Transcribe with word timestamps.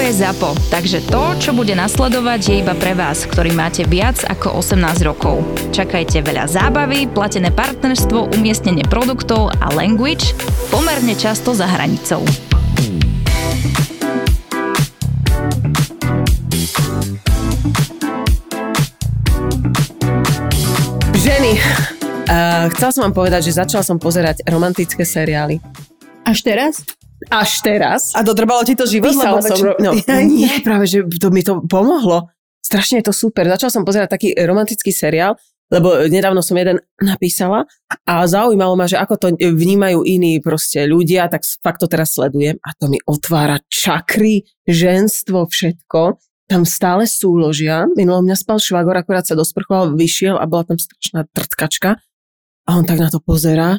je 0.00 0.24
ZAPO, 0.24 0.56
takže 0.72 1.04
to, 1.12 1.22
čo 1.36 1.50
bude 1.52 1.76
nasledovať, 1.76 2.40
je 2.48 2.54
iba 2.64 2.72
pre 2.72 2.96
vás, 2.96 3.28
ktorý 3.28 3.52
máte 3.52 3.84
viac 3.84 4.16
ako 4.24 4.64
18 4.64 5.04
rokov. 5.04 5.44
Čakajte 5.76 6.24
veľa 6.24 6.48
zábavy, 6.48 7.04
platené 7.04 7.52
partnerstvo, 7.52 8.32
umiestnenie 8.32 8.80
produktov 8.88 9.52
a 9.60 9.68
language 9.76 10.32
pomerne 10.72 11.12
často 11.12 11.52
za 11.52 11.68
hranicou. 11.68 12.24
Ženy, 21.20 21.52
uh, 21.60 22.72
chcela 22.72 22.90
som 22.94 23.02
vám 23.04 23.14
povedať, 23.16 23.52
že 23.52 23.60
začala 23.60 23.84
som 23.84 24.00
pozerať 24.00 24.48
romantické 24.48 25.04
seriály. 25.04 25.60
Až 26.24 26.40
teraz? 26.40 26.99
Až 27.28 27.60
teraz. 27.60 28.16
A 28.16 28.24
dodrbalo 28.24 28.64
ti 28.64 28.72
to 28.72 28.88
život? 28.88 29.12
Písala 29.12 29.44
som, 29.44 29.52
väčšin- 29.60 29.76
no, 29.84 29.92
nie, 30.24 30.48
práve, 30.64 30.88
že 30.88 31.04
to 31.20 31.28
mi 31.28 31.44
to 31.44 31.60
pomohlo. 31.68 32.32
Strašne 32.64 33.04
je 33.04 33.12
to 33.12 33.14
super. 33.14 33.44
Začala 33.44 33.68
som 33.68 33.84
pozerať 33.84 34.08
taký 34.08 34.32
romantický 34.32 34.88
seriál, 34.88 35.36
lebo 35.68 36.08
nedávno 36.08 36.40
som 36.40 36.56
jeden 36.56 36.80
napísala 36.98 37.68
a 38.08 38.24
zaujímalo 38.26 38.74
ma, 38.74 38.90
že 38.90 38.98
ako 38.98 39.14
to 39.20 39.26
vnímajú 39.38 40.02
iní 40.02 40.40
proste 40.40 40.88
ľudia, 40.88 41.28
tak 41.30 41.44
fakt 41.60 41.84
to 41.84 41.86
teraz 41.86 42.16
sledujem 42.16 42.56
a 42.58 42.68
to 42.74 42.88
mi 42.88 42.98
otvára 43.04 43.60
čakry, 43.68 44.48
ženstvo, 44.66 45.46
všetko. 45.46 46.18
Tam 46.50 46.66
stále 46.66 47.06
súložia. 47.06 47.86
Minulo 47.94 48.26
mňa 48.26 48.34
spal 48.34 48.58
švagor, 48.58 48.98
akorát 48.98 49.22
sa 49.22 49.38
dosprchoval, 49.38 49.94
vyšiel 49.94 50.34
a 50.34 50.50
bola 50.50 50.66
tam 50.66 50.78
strašná 50.82 51.30
trtkačka. 51.30 52.02
A 52.66 52.70
on 52.74 52.82
tak 52.82 52.98
na 52.98 53.06
to 53.06 53.22
pozerá 53.22 53.78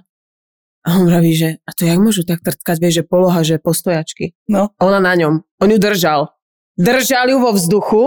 a 0.82 0.98
on 0.98 1.06
vraví, 1.06 1.34
že 1.38 1.50
a 1.62 1.72
to 1.78 1.86
jak 1.86 2.02
môžu 2.02 2.26
tak 2.26 2.42
trtkať, 2.42 2.78
vieš, 2.82 2.94
že 3.02 3.04
poloha, 3.06 3.46
že 3.46 3.62
postojačky. 3.62 4.34
No. 4.50 4.74
Ona 4.82 4.98
na 4.98 5.14
ňom. 5.14 5.46
On 5.62 5.70
ju 5.70 5.78
držal. 5.78 6.34
Držal 6.74 7.30
ju 7.30 7.38
vo 7.38 7.54
vzduchu 7.54 8.04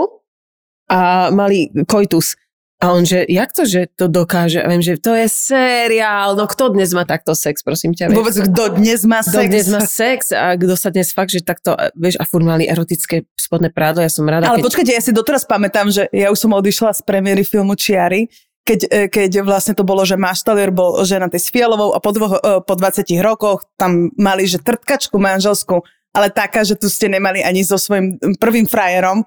a 0.91 1.31
mali 1.31 1.71
koitus. 1.87 2.35
A 2.83 2.91
on, 2.91 3.07
že 3.07 3.23
jak 3.31 3.55
to, 3.55 3.63
že 3.63 3.87
to 3.95 4.11
dokáže? 4.11 4.59
A 4.59 4.67
viem, 4.67 4.83
že 4.83 4.99
to 4.99 5.15
je 5.15 5.31
seriál. 5.31 6.35
No 6.35 6.43
kto 6.43 6.75
dnes 6.75 6.91
má 6.91 7.07
takto 7.07 7.31
sex, 7.31 7.63
prosím 7.63 7.95
ťa? 7.95 8.11
vieš? 8.11 8.17
Vôbec 8.19 8.35
kto 8.35 8.63
dnes 8.75 8.99
má 9.07 9.23
Kto 9.23 9.39
sex? 9.39 9.47
dnes 9.47 9.65
má 9.71 9.81
sex 9.87 10.19
a 10.35 10.59
kto 10.59 10.75
sa 10.75 10.91
dnes 10.91 11.07
fakt, 11.15 11.31
že 11.31 11.39
takto, 11.39 11.71
vieš, 11.95 12.19
a 12.19 12.27
furt 12.27 12.43
mali 12.43 12.67
erotické 12.67 13.23
spodné 13.39 13.71
prádlo, 13.71 14.03
ja 14.03 14.11
som 14.11 14.27
rada, 14.27 14.51
Ale 14.51 14.59
keď... 14.59 14.65
počkajte, 14.67 14.91
ja 14.91 14.99
si 15.01 15.15
doteraz 15.15 15.47
pamätám, 15.47 15.87
že 15.87 16.11
ja 16.11 16.27
už 16.35 16.37
som 16.37 16.51
odišla 16.51 16.91
z 16.99 17.01
premiéry 17.07 17.47
filmu 17.47 17.79
Čiary, 17.79 18.27
keď, 18.65 18.79
e, 18.89 19.05
keď 19.07 19.45
vlastne 19.45 19.77
to 19.77 19.85
bolo, 19.85 20.01
že 20.01 20.17
Maštalier 20.17 20.73
bol 20.73 20.97
ženatý 21.05 21.37
s 21.37 21.53
Fialovou 21.53 21.93
a 21.93 22.01
po, 22.01 22.09
dvoch, 22.09 22.41
e, 22.41 22.65
po 22.65 22.73
20 22.73 23.21
rokoch 23.21 23.61
tam 23.77 24.09
mali, 24.17 24.49
že 24.49 24.57
trtkačku 24.57 25.21
manželskú, 25.21 25.85
ale 26.11 26.33
taká, 26.33 26.65
že 26.65 26.73
tu 26.73 26.89
ste 26.89 27.05
nemali 27.05 27.45
ani 27.45 27.61
so 27.61 27.77
svojím 27.77 28.17
prvým 28.41 28.65
frajerom, 28.65 29.21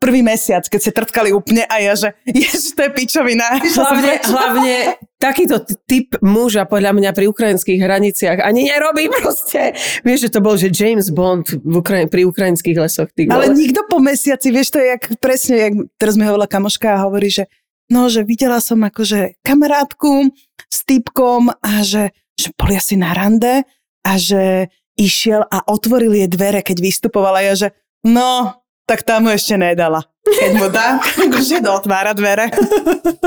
prvý 0.00 0.24
mesiac, 0.24 0.64
keď 0.64 0.80
ste 0.80 0.92
trtkali 0.96 1.28
úplne 1.28 1.68
a 1.68 1.76
ja, 1.76 1.92
že 1.92 2.16
ježiš, 2.24 2.72
to 2.72 2.88
je 2.88 2.90
pičovina. 2.96 3.60
Hlavne, 3.76 4.12
hlavne 4.24 4.76
takýto 5.20 5.60
typ 5.84 6.16
muža 6.24 6.64
podľa 6.64 6.96
mňa 6.96 7.10
pri 7.12 7.28
ukrajinských 7.28 7.76
hraniciach 7.76 8.40
ani 8.40 8.72
nerobí 8.72 9.12
proste. 9.12 9.76
Vieš, 10.00 10.26
že 10.26 10.30
to 10.32 10.40
bol, 10.40 10.56
že 10.56 10.72
James 10.72 11.12
Bond 11.12 11.52
v 11.52 11.84
Ukraj- 11.84 12.08
pri 12.08 12.24
ukrajinských 12.24 12.80
lesoch. 12.80 13.12
Ty 13.12 13.28
Ale 13.28 13.52
nikto 13.52 13.84
po 13.84 14.00
mesiaci, 14.00 14.48
vieš, 14.48 14.72
to 14.72 14.80
je 14.80 14.96
jak, 14.96 15.04
presne, 15.20 15.68
jak 15.68 15.74
teraz 16.00 16.16
mi 16.16 16.24
hovorila 16.24 16.48
kamoška 16.48 16.96
a 16.96 17.04
hovorí, 17.04 17.28
že 17.28 17.44
no, 17.90 18.06
že 18.06 18.22
videla 18.22 18.58
som 18.58 18.78
akože 18.78 19.38
kamarátku 19.40 20.30
s 20.64 20.78
typkom 20.82 21.50
a 21.50 21.82
že, 21.82 22.08
že 22.34 22.54
boli 22.54 22.74
asi 22.74 22.94
na 22.94 23.10
rande 23.10 23.66
a 24.00 24.12
že 24.14 24.70
išiel 24.94 25.42
a 25.42 25.66
otvoril 25.66 26.14
jej 26.14 26.26
dvere, 26.26 26.60
keď 26.60 26.78
vystupovala. 26.78 27.42
Ja, 27.42 27.54
že 27.54 27.68
no, 28.02 28.54
tak 28.84 29.02
tam 29.02 29.24
mu 29.24 29.30
ešte 29.30 29.54
nedala. 29.54 30.02
Keď 30.20 30.50
mu 30.54 30.68
dá, 30.68 31.00
že 31.40 31.58
otvára 31.60 32.12
dvere. 32.12 32.52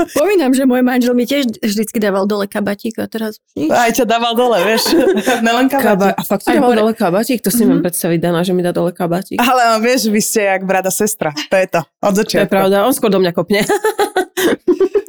Spomínam, 0.06 0.50
že 0.50 0.62
môj 0.62 0.80
manžel 0.80 1.12
mi 1.12 1.24
tiež 1.24 1.58
vždycky 1.58 1.98
dával 1.98 2.24
dole 2.24 2.46
kabatík 2.46 2.96
a 2.96 3.06
teraz 3.06 3.42
nič. 3.52 3.66
Aj 3.66 3.90
ťa 3.90 4.06
dával 4.06 4.32
dole, 4.32 4.62
vieš. 4.62 4.94
Nelen 5.46 5.66
Kaba- 5.66 6.14
kabátik. 6.14 6.16
a 6.16 6.22
fakt 6.22 6.42
ti 6.44 6.54
dával 6.54 6.72
dole 6.76 6.92
kabatík? 6.92 7.38
To 7.40 7.50
si 7.50 7.60
Mhm. 7.60 7.66
mm-hmm. 7.66 7.82
predstaviť, 7.82 8.18
Dana, 8.20 8.40
že 8.40 8.52
mi 8.52 8.62
dá 8.62 8.70
dole 8.70 8.90
kabatík. 8.90 9.36
Ale 9.36 9.62
vieš, 9.80 10.06
vy 10.06 10.20
ste 10.20 10.46
jak 10.46 10.62
brada 10.62 10.88
sestra. 10.88 11.34
To 11.34 11.54
je 11.54 11.66
to. 11.66 11.80
Od 11.82 11.90
To 12.06 12.06
je 12.06 12.18
začiatku. 12.20 12.48
pravda, 12.48 12.76
on 12.82 12.92
skôr 12.92 13.08
do 13.08 13.18
mňa 13.18 13.32
kopne. 13.32 13.60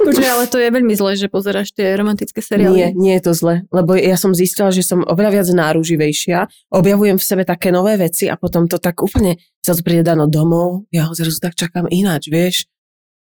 Počuj, 0.06 0.28
ale 0.30 0.46
to 0.46 0.62
je 0.62 0.70
veľmi 0.70 0.94
zlé, 0.94 1.18
že 1.18 1.28
pozeráš 1.28 1.74
tie 1.74 1.98
romantické 1.98 2.38
seriály. 2.38 2.78
Nie, 2.78 2.88
nie 2.94 3.14
je 3.18 3.24
to 3.26 3.34
zle, 3.34 3.66
lebo 3.74 3.98
ja 3.98 4.14
som 4.22 4.38
zistila, 4.38 4.70
že 4.70 4.86
som 4.86 5.02
oveľa 5.02 5.42
viac 5.42 5.48
náruživejšia, 5.50 6.70
objavujem 6.70 7.18
v 7.18 7.26
sebe 7.26 7.42
také 7.42 7.74
nové 7.74 7.98
veci 7.98 8.30
a 8.30 8.38
potom 8.38 8.70
to 8.70 8.78
tak 8.78 9.02
úplne 9.02 9.42
sa 9.66 9.74
to 9.74 9.82
príde 9.82 10.06
Dano 10.06 10.30
domov, 10.30 10.86
ja 10.94 11.10
ho 11.10 11.14
zrazu 11.18 11.42
tak 11.42 11.58
čakám 11.58 11.90
ináč, 11.90 12.30
vieš. 12.30 12.70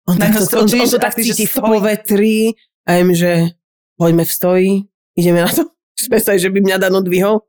On, 0.04 0.20
tak 0.20 0.36
to, 0.36 0.44
on, 0.60 0.68
on 0.68 0.90
to 0.92 1.00
tak 1.00 1.16
cíti 1.16 1.48
v 1.48 1.56
povetri 1.56 2.36
a 2.84 3.00
im, 3.00 3.16
že 3.16 3.56
poďme 3.96 4.28
v 4.28 4.32
stoji, 4.32 4.70
ideme 5.16 5.40
na 5.40 5.48
to. 5.48 5.64
Predstav, 6.12 6.36
že 6.36 6.52
by 6.52 6.60
mňa 6.60 6.76
Dano 6.76 7.00
dvihol. 7.00 7.40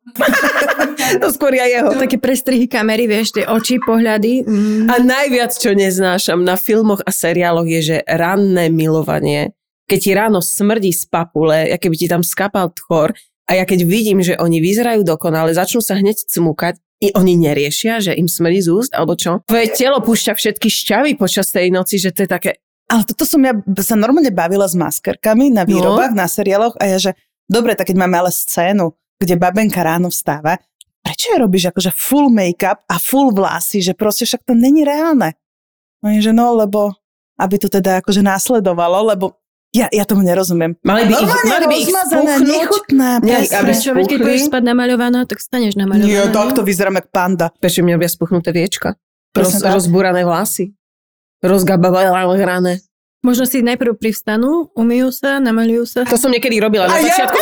to 1.23 1.29
skôr 1.31 1.53
ja 1.53 1.65
jeho. 1.69 1.93
Také 1.93 2.17
prestrihy 2.17 2.65
kamery, 2.65 3.05
vieš, 3.05 3.35
tie 3.35 3.45
oči, 3.45 3.81
pohľady. 3.81 4.45
Mm. 4.45 4.85
A 4.89 4.95
najviac, 5.01 5.51
čo 5.55 5.75
neznášam 5.75 6.41
na 6.41 6.55
filmoch 6.57 7.03
a 7.05 7.11
seriáloch 7.11 7.67
je, 7.67 7.81
že 7.81 7.97
ranné 8.07 8.71
milovanie. 8.73 9.53
Keď 9.85 9.99
ti 10.01 10.11
ráno 10.17 10.41
smrdí 10.41 10.89
z 10.89 11.05
papule, 11.05 11.69
ja 11.69 11.77
keby 11.77 11.95
ti 11.95 12.07
tam 12.09 12.25
skapal 12.25 12.73
tchor 12.73 13.13
a 13.45 13.51
ja 13.53 13.63
keď 13.69 13.85
vidím, 13.85 14.25
že 14.25 14.33
oni 14.33 14.57
vyzerajú 14.57 15.05
dokonale, 15.05 15.53
začnú 15.53 15.77
sa 15.85 15.93
hneď 15.93 16.25
cmukať, 16.25 16.81
i 17.03 17.11
oni 17.11 17.35
neriešia, 17.35 17.99
že 17.99 18.15
im 18.15 18.31
smrdí 18.31 18.63
z 18.63 18.69
úst, 18.71 18.91
alebo 18.95 19.19
čo? 19.19 19.43
Tvoje 19.43 19.67
telo 19.75 19.99
púšťa 19.99 20.31
všetky 20.31 20.71
šťavy 20.71 21.11
počas 21.19 21.51
tej 21.51 21.67
noci, 21.67 21.99
že 21.99 22.15
to 22.15 22.23
je 22.23 22.29
také... 22.31 22.51
Ale 22.87 23.03
toto 23.03 23.27
som 23.27 23.41
ja 23.43 23.51
sa 23.83 23.99
normálne 23.99 24.31
bavila 24.31 24.63
s 24.63 24.77
maskerkami 24.77 25.51
na 25.51 25.67
výrobách, 25.67 26.15
no. 26.15 26.23
na 26.23 26.27
seriáloch 26.29 26.77
a 26.79 26.87
ja, 26.87 26.97
že 27.01 27.11
dobre, 27.49 27.75
tak 27.75 27.91
keď 27.91 27.97
máme 27.99 28.15
ale 28.23 28.31
scénu, 28.31 28.95
kde 29.19 29.35
babenka 29.35 29.81
ráno 29.83 30.07
vstáva, 30.07 30.61
prečo 31.05 31.31
je 31.31 31.37
robíš 31.37 31.63
akože 31.69 31.91
full 31.93 32.33
make-up 32.33 32.81
a 32.89 32.97
full 32.97 33.29
vlasy, 33.29 33.85
že 33.85 33.93
proste 33.93 34.25
však 34.25 34.41
to 34.45 34.57
není 34.57 34.81
reálne. 34.81 35.37
No 36.01 36.09
je, 36.09 36.25
že 36.25 36.33
no, 36.33 36.57
lebo 36.57 36.97
aby 37.37 37.55
to 37.61 37.69
teda 37.69 38.01
akože 38.01 38.25
následovalo, 38.25 39.05
lebo 39.13 39.37
ja, 39.75 39.91
ja 39.91 40.07
tomu 40.07 40.23
nerozumiem. 40.23 40.79
Mali 40.87 41.03
by 41.03 41.13
ich, 41.19 41.31
mali 41.51 41.65
by 41.67 41.75
ich 41.75 41.89
spuchnúť. 41.91 42.47
nechutná, 42.47 43.09
presne. 43.19 43.55
aby 43.59 43.71
veď 43.75 44.05
keď 44.07 44.19
budeš 44.23 44.43
spať 44.47 44.63
namaľovaná, 44.71 45.19
tak 45.27 45.43
staneš 45.43 45.75
namaľovaná. 45.75 46.07
Nie, 46.07 46.23
nie? 46.23 46.31
takto 46.31 46.63
vyzerám 46.63 46.95
jak 47.03 47.11
panda. 47.11 47.51
Prečo 47.59 47.83
mi 47.83 47.91
robia 47.91 48.07
spuchnuté 48.07 48.55
viečka? 48.55 48.95
Roz, 49.35 49.59
rozbúrané 49.59 50.23
vlasy. 50.23 50.71
Rozgabavané. 51.43 52.79
Možno 53.19 53.43
si 53.43 53.59
najprv 53.65 53.99
privstanú, 53.99 54.71
umyjú 54.77 55.11
sa, 55.11 55.43
namalujú 55.43 55.83
sa. 55.83 55.99
To 56.07 56.15
som 56.15 56.31
niekedy 56.31 56.61
robila 56.61 56.87
na 56.87 56.95
A 56.95 57.03
ja- 57.03 57.11
začiatku. 57.11 57.35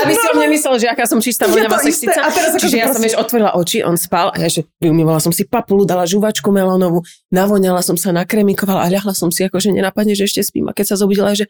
Aby 0.00 0.12
si 0.14 0.24
o 0.24 0.34
mne 0.34 0.48
myslel, 0.50 0.74
že 0.78 0.86
aká 0.88 1.04
som 1.04 1.18
čistá 1.18 1.44
voňavá 1.44 1.76
isté. 1.82 2.08
sexica. 2.08 2.20
A 2.22 2.30
teraz 2.30 2.50
akože 2.52 2.62
Čiže 2.64 2.76
ja 2.76 2.86
som, 2.86 2.96
prosím- 2.96 3.04
vieš, 3.04 3.16
otvorila 3.18 3.50
oči, 3.52 3.78
on 3.82 3.96
spal 3.96 4.32
a 4.32 4.36
ja, 4.38 4.48
že 4.48 4.64
vyumývala 4.78 5.18
som 5.18 5.30
si 5.30 5.44
papulu, 5.44 5.84
dala 5.84 6.08
žuvačku 6.08 6.48
melónovú, 6.48 7.02
navoňala 7.28 7.84
som 7.84 7.94
sa, 7.94 8.10
nakremikovala 8.10 8.82
a 8.82 8.90
ľahla 8.90 9.12
som 9.12 9.28
si, 9.28 9.42
akože 9.42 9.68
nenapadne, 9.70 10.14
že 10.14 10.24
ešte 10.24 10.40
spím. 10.40 10.66
A 10.66 10.74
keď 10.74 10.94
sa 10.94 10.96
zobudila, 10.96 11.36
že 11.36 11.46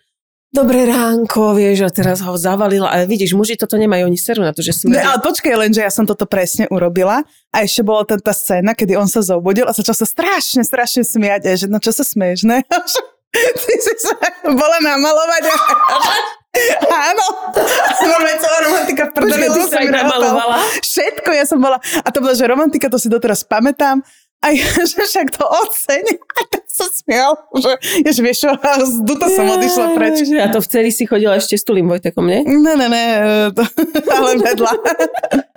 dobré 0.52 0.84
ránko, 0.84 1.56
vieš, 1.56 1.80
a 1.82 1.90
teraz 1.90 2.20
ho 2.20 2.36
zavalila. 2.36 2.92
Ale 2.92 3.08
vidíš, 3.08 3.32
muži 3.32 3.56
toto 3.56 3.80
nemajú, 3.80 4.04
oni 4.04 4.20
serú 4.20 4.44
na 4.44 4.52
to, 4.52 4.60
že 4.60 4.76
Ne, 4.84 5.00
smrdia. 5.00 5.08
ale 5.08 5.24
počkaj 5.24 5.54
len, 5.56 5.72
že 5.72 5.80
ja 5.80 5.88
som 5.88 6.04
toto 6.04 6.28
presne 6.28 6.68
urobila 6.68 7.24
a 7.48 7.56
ešte 7.58 7.80
bola 7.80 8.04
tá, 8.04 8.20
tá 8.20 8.36
scéna, 8.36 8.76
kedy 8.76 9.00
on 9.00 9.08
sa 9.08 9.24
zobudil 9.24 9.64
a 9.64 9.72
začal 9.72 9.96
sa 9.96 10.04
strašne, 10.04 10.60
strašne 10.60 11.02
smiať. 11.02 11.40
A 11.44 11.48
ja, 11.48 11.56
že 11.56 11.66
no 11.72 11.80
čo 11.80 11.88
sa 11.88 12.04
smieš, 12.04 12.44
ne? 12.44 12.60
Ty 13.32 13.74
si 13.80 13.94
sa 13.96 14.12
bola 14.44 14.76
namalovať 14.84 15.42
a... 15.48 15.54
Áno. 16.92 17.26
Normálne 18.04 18.36
celá 18.36 18.58
romantika 18.68 19.02
v 19.08 19.12
prdeli, 19.16 19.48
Počkaj, 19.48 19.56
ty 19.56 19.88
rehotalo. 19.88 20.04
namalovala? 20.04 20.56
Všetko 20.84 21.30
ja 21.32 21.44
som 21.48 21.58
bola. 21.58 21.80
A 21.80 22.08
to 22.12 22.20
bola, 22.20 22.36
že 22.36 22.44
romantika, 22.44 22.92
to 22.92 23.00
si 23.00 23.08
doteraz 23.08 23.40
pamätám. 23.48 24.04
A 24.42 24.50
ja, 24.50 24.66
že 24.90 25.00
však 25.00 25.38
to 25.38 25.44
oceň. 25.46 26.18
A 26.18 26.40
tak 26.50 26.66
sa 26.66 26.90
smial, 26.90 27.38
že 27.54 27.70
jež 28.04 28.16
vieš 28.20 28.38
čo, 28.44 28.50
z 28.58 28.96
duta 29.06 29.30
som 29.30 29.46
odišla 29.46 29.94
preč. 29.94 30.26
A 30.40 30.50
to 30.50 30.58
vtedy 30.58 30.90
si 30.90 31.06
chodila 31.06 31.38
ešte 31.38 31.54
s 31.54 31.64
Tulým 31.64 31.86
Vojtekom, 31.86 32.26
nie? 32.26 32.42
Ne, 32.42 32.74
ne, 32.74 32.88
ne, 32.90 33.04
to, 33.54 33.62
ale 34.16 34.40
vedľa. 34.42 34.72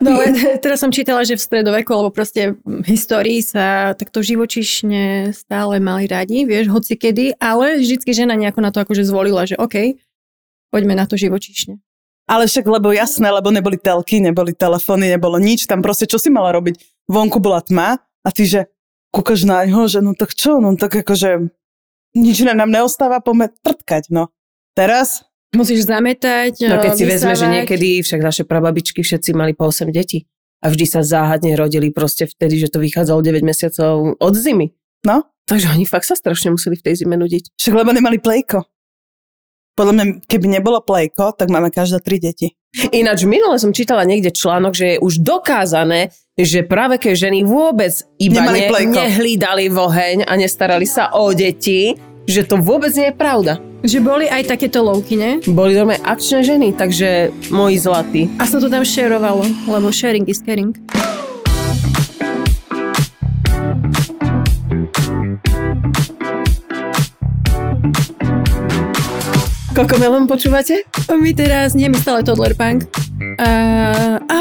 No 0.06 0.22
ale 0.22 0.60
teraz 0.62 0.86
som 0.86 0.94
čítala, 0.94 1.26
že 1.26 1.34
v 1.34 1.42
stredoveku, 1.42 1.90
alebo 1.98 2.14
proste 2.14 2.60
v 2.62 2.86
histórii 2.86 3.42
sa 3.42 3.98
takto 3.98 4.22
živočišne 4.22 5.34
stále 5.34 5.82
mali 5.82 6.06
radi, 6.06 6.46
vieš, 6.46 6.70
hoci 6.70 6.94
kedy, 6.94 7.42
ale 7.42 7.82
vždycky 7.82 8.14
žena 8.14 8.38
nejako 8.38 8.60
na 8.62 8.70
to 8.70 8.86
akože 8.86 9.02
zvolila, 9.02 9.50
že 9.50 9.58
OK, 9.58 9.98
poďme 10.76 11.00
na 11.00 11.08
to 11.08 11.16
živočišne. 11.16 11.80
Ale 12.28 12.52
však, 12.52 12.68
lebo 12.68 12.92
jasné, 12.92 13.32
lebo 13.32 13.48
neboli 13.54 13.80
telky, 13.80 14.20
neboli 14.20 14.52
telefóny, 14.52 15.08
nebolo 15.08 15.40
nič, 15.40 15.72
tam 15.72 15.80
proste 15.80 16.04
čo 16.04 16.20
si 16.20 16.28
mala 16.28 16.52
robiť? 16.52 17.08
Vonku 17.08 17.40
bola 17.40 17.64
tma 17.64 18.02
a 18.02 18.30
ty, 18.36 18.44
že 18.44 18.68
kúkaš 19.16 19.48
na 19.48 19.64
ňo, 19.64 19.88
že 19.88 20.04
no 20.04 20.12
tak 20.12 20.36
čo, 20.36 20.60
no 20.60 20.76
tak 20.76 20.92
akože 20.92 21.48
nič 22.20 22.38
nám 22.44 22.68
neostáva, 22.68 23.24
poďme 23.24 23.56
trtkať, 23.64 24.12
no. 24.12 24.36
Teraz 24.76 25.24
Musíš 25.56 25.88
zametať, 25.88 26.68
No 26.68 26.84
keď 26.84 26.92
si 27.00 27.08
vysávať. 27.08 27.12
vezme, 27.16 27.34
že 27.40 27.48
niekedy 27.48 28.04
však 28.04 28.20
naše 28.20 28.44
prababičky 28.44 29.00
všetci 29.00 29.32
mali 29.32 29.56
po 29.56 29.72
8 29.72 29.88
detí 29.88 30.28
a 30.60 30.68
vždy 30.68 30.84
sa 30.84 31.00
záhadne 31.00 31.56
rodili 31.56 31.96
proste 31.96 32.28
vtedy, 32.28 32.60
že 32.60 32.68
to 32.68 32.84
vychádzalo 32.84 33.24
9 33.24 33.40
mesiacov 33.40 34.20
od 34.20 34.34
zimy. 34.36 34.76
No. 35.08 35.24
Takže 35.46 35.72
oni 35.78 35.86
fakt 35.86 36.10
sa 36.10 36.18
strašne 36.18 36.52
museli 36.52 36.76
v 36.76 36.84
tej 36.90 37.06
zime 37.06 37.16
nudiť. 37.16 37.56
Však 37.56 37.74
lebo 37.78 37.94
nemali 37.94 38.18
plejko. 38.18 38.66
Podľa 39.76 39.92
mňa, 39.92 40.06
keby 40.24 40.48
nebolo 40.48 40.80
plejko, 40.80 41.36
tak 41.36 41.52
máme 41.52 41.68
každá 41.68 42.00
tri 42.00 42.16
deti. 42.16 42.56
Ináč 42.96 43.28
minule 43.28 43.60
som 43.60 43.76
čítala 43.76 44.08
niekde 44.08 44.32
článok, 44.32 44.72
že 44.72 44.86
je 44.96 44.98
už 45.04 45.20
dokázané, 45.20 46.16
že 46.40 46.64
práve 46.64 46.96
keď 46.96 47.28
ženy 47.28 47.44
vôbec 47.44 47.92
iba 48.16 48.40
Nemali 48.40 48.60
ne, 48.60 48.68
plejko. 48.72 48.96
nehlídali 48.96 49.66
voheň 49.72 50.28
a 50.28 50.34
nestarali 50.40 50.88
sa 50.88 51.12
o 51.16 51.32
deti, 51.36 51.96
že 52.24 52.48
to 52.48 52.56
vôbec 52.60 52.92
nie 52.96 53.12
je 53.12 53.16
pravda. 53.16 53.60
Že 53.84 54.00
boli 54.00 54.26
aj 54.32 54.48
takéto 54.48 54.80
lovky, 54.80 55.20
ne? 55.20 55.44
Boli 55.44 55.76
normálne 55.76 56.04
akčné 56.08 56.42
ženy, 56.48 56.72
takže 56.76 57.36
moji 57.52 57.78
zlatí. 57.80 58.22
A 58.40 58.48
sa 58.48 58.64
to 58.64 58.72
tam 58.72 58.82
šerovalo, 58.84 59.44
lebo 59.68 59.92
sharing 59.92 60.24
is 60.28 60.40
caring. 60.40 60.72
Koľko 69.76 70.00
melom 70.00 70.24
počúvate? 70.24 70.88
My 71.12 71.36
teraz, 71.36 71.76
nie 71.76 71.92
my 71.92 72.00
stále 72.00 72.24
Toddler 72.24 72.56
Punk. 72.56 72.88
A, 73.44 73.52
a 74.24 74.40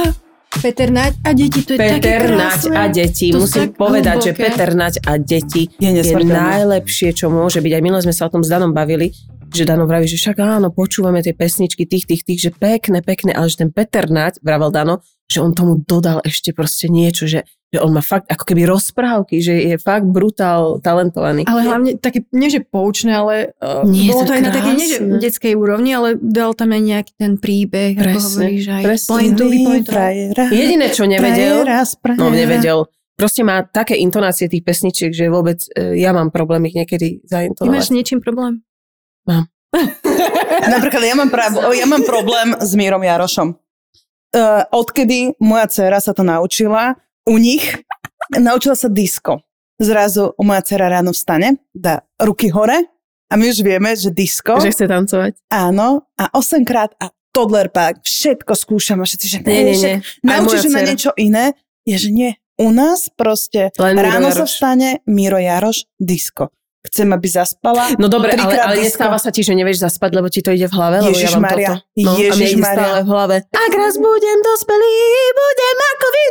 Peter 0.62 0.94
Naď 0.94 1.18
a 1.26 1.34
deti, 1.34 1.66
to 1.66 1.74
je 1.74 1.78
také 1.82 1.98
Peter 1.98 2.38
Nať 2.38 2.70
krásne. 2.70 2.76
a 2.78 2.82
deti. 2.86 3.26
To 3.34 3.42
Musím 3.42 3.74
povedať, 3.74 4.16
že 4.22 4.30
hlboké. 4.30 4.42
Peter 4.46 4.70
Nať 4.78 4.94
a 5.02 5.18
deti 5.18 5.66
Je 5.82 5.90
je 5.90 6.14
najlepšie, 6.22 7.18
čo 7.18 7.34
môže 7.34 7.58
byť. 7.58 7.72
Aj 7.74 7.82
minule 7.82 7.98
sme 8.06 8.14
sa 8.14 8.30
o 8.30 8.32
tom 8.32 8.46
s 8.46 8.48
Danom 8.48 8.70
bavili, 8.70 9.10
že 9.50 9.66
Dano 9.66 9.90
vraví, 9.90 10.06
že 10.06 10.22
však 10.22 10.38
áno, 10.38 10.70
počúvame 10.70 11.18
tie 11.18 11.34
pesničky 11.34 11.82
tých, 11.82 12.06
tých, 12.06 12.22
tých, 12.22 12.38
že 12.38 12.50
pekné, 12.54 13.02
pekné, 13.02 13.34
ale 13.34 13.50
že 13.50 13.66
ten 13.66 13.74
Peter 13.74 14.06
Nať, 14.06 14.38
vravel 14.38 14.70
Dano, 14.70 15.02
že 15.26 15.42
on 15.42 15.50
tomu 15.50 15.82
dodal 15.82 16.22
ešte 16.22 16.54
proste 16.54 16.86
niečo, 16.86 17.26
že, 17.26 17.42
že 17.74 17.82
on 17.82 17.90
má 17.90 17.98
fakt 18.06 18.30
ako 18.30 18.44
keby 18.46 18.70
rozprávky, 18.70 19.42
že 19.42 19.74
je 19.74 19.76
fakt 19.82 20.06
brutál 20.06 20.78
talentovaný. 20.78 21.42
Ale 21.50 21.66
hlavne 21.66 21.90
také, 21.98 22.22
nie 22.30 22.46
že 22.46 22.62
poučné, 22.62 23.18
ale 23.18 23.34
uh, 23.58 23.82
Nie, 23.82 24.14
bolo 24.14 24.22
to 24.22 24.30
to 24.30 24.32
aj 24.38 24.42
na 24.46 24.50
takej, 24.54 24.74
nie 24.78 24.86
že 24.86 24.98
detskej 25.18 25.58
úrovni, 25.58 25.90
ale 25.90 26.14
dal 26.22 26.54
tam 26.54 26.70
aj 26.70 26.82
nejaký 26.86 27.12
ten 27.18 27.34
príbeh, 27.34 27.98
ako 27.98 28.06
Presne, 28.06 28.22
hovoríš, 28.22 28.64
aj 28.70 28.84
presne. 28.86 29.10
Frajera, 29.84 30.44
Jediné, 30.54 30.86
čo 30.94 31.04
nevedel, 31.10 31.66
sprajera. 31.82 32.22
no 32.22 32.30
nevedel, 32.30 32.78
proste 33.18 33.42
má 33.42 33.66
také 33.66 33.98
intonácie 33.98 34.46
tých 34.46 34.62
pesničiek, 34.62 35.10
že 35.10 35.26
vôbec 35.26 35.58
e, 35.74 35.98
ja 35.98 36.14
mám 36.14 36.30
problém 36.30 36.70
ich 36.70 36.78
niekedy 36.78 37.22
Ty 37.22 37.26
máš 37.26 37.30
zaintonovať. 37.30 37.90
niečím 37.90 38.18
problém? 38.22 38.62
Napríklad 40.74 41.02
ja 41.02 41.14
mám, 41.18 41.30
prav, 41.30 41.50
ja 41.80 41.86
mám 41.90 42.06
problém 42.06 42.54
s 42.58 42.70
Mírom 42.78 43.02
Jarošom. 43.02 43.58
Uh, 44.34 44.66
odkedy 44.74 45.38
moja 45.38 45.70
dcera 45.70 46.02
sa 46.02 46.10
to 46.10 46.26
naučila, 46.26 46.98
u 47.24 47.36
nich 47.36 47.64
naučila 48.32 48.74
sa 48.74 48.88
disco. 48.88 49.40
Zrazu 49.74 50.32
moja 50.38 50.62
dcera 50.62 50.86
ráno 50.88 51.10
vstane, 51.10 51.58
dá 51.70 52.06
ruky 52.16 52.46
hore 52.48 52.78
a 53.26 53.34
my 53.34 53.50
už 53.50 53.58
vieme, 53.60 53.90
že 53.92 54.08
disco, 54.08 54.54
Že 54.56 54.70
chce 54.70 54.86
tancovať. 54.86 55.32
áno, 55.48 56.06
a 56.14 56.30
8 56.30 56.62
krát 56.62 56.94
a 56.96 57.10
toddler 57.30 57.66
park, 57.66 57.98
všetko 58.00 58.54
skúšam 58.54 59.02
a 59.02 59.04
všetci, 59.04 59.26
že 59.26 59.38
Nie, 59.42 59.62
nie, 59.64 59.74
nie. 59.74 59.96
Naučíš 60.22 60.70
na 60.70 60.86
niečo 60.86 61.10
iné, 61.16 61.58
je, 61.82 61.98
že 61.98 62.10
nie. 62.10 62.30
U 62.54 62.70
nás 62.70 63.10
proste 63.10 63.74
Len 63.74 63.98
ráno 63.98 64.30
sa 64.30 64.46
Jaroš. 64.46 64.50
vstane, 64.54 64.88
Miro 65.04 65.42
Jaroš, 65.42 65.90
disco. 65.98 66.54
Chcem, 66.84 67.08
aby 67.08 67.24
zaspala. 67.24 67.96
No 67.96 68.12
dobre, 68.12 68.36
ale, 68.36 68.60
ale 68.60 68.74
nestáva 68.84 69.16
sa 69.16 69.32
ti, 69.32 69.40
že 69.40 69.56
nevieš 69.56 69.80
zaspať, 69.80 70.10
lebo 70.12 70.28
ti 70.28 70.44
to 70.44 70.52
ide 70.52 70.68
v 70.68 70.74
hlave, 70.76 71.00
lebo 71.00 71.16
ja 71.16 71.32
Ježišmaria, 71.32 71.70
toto. 71.72 72.04
No, 72.04 72.10
a 72.12 72.14
mne 72.14 72.20
ide 72.20 72.44
Ježišmaria. 72.44 72.76
stále 72.76 72.98
v 73.00 73.08
hlave. 73.08 73.36
Ak 73.48 73.72
raz 73.72 73.94
budem 73.96 74.38
dospelý, 74.44 74.94
budem 75.32 75.76
ako 75.80 76.06
vy. 76.12 76.24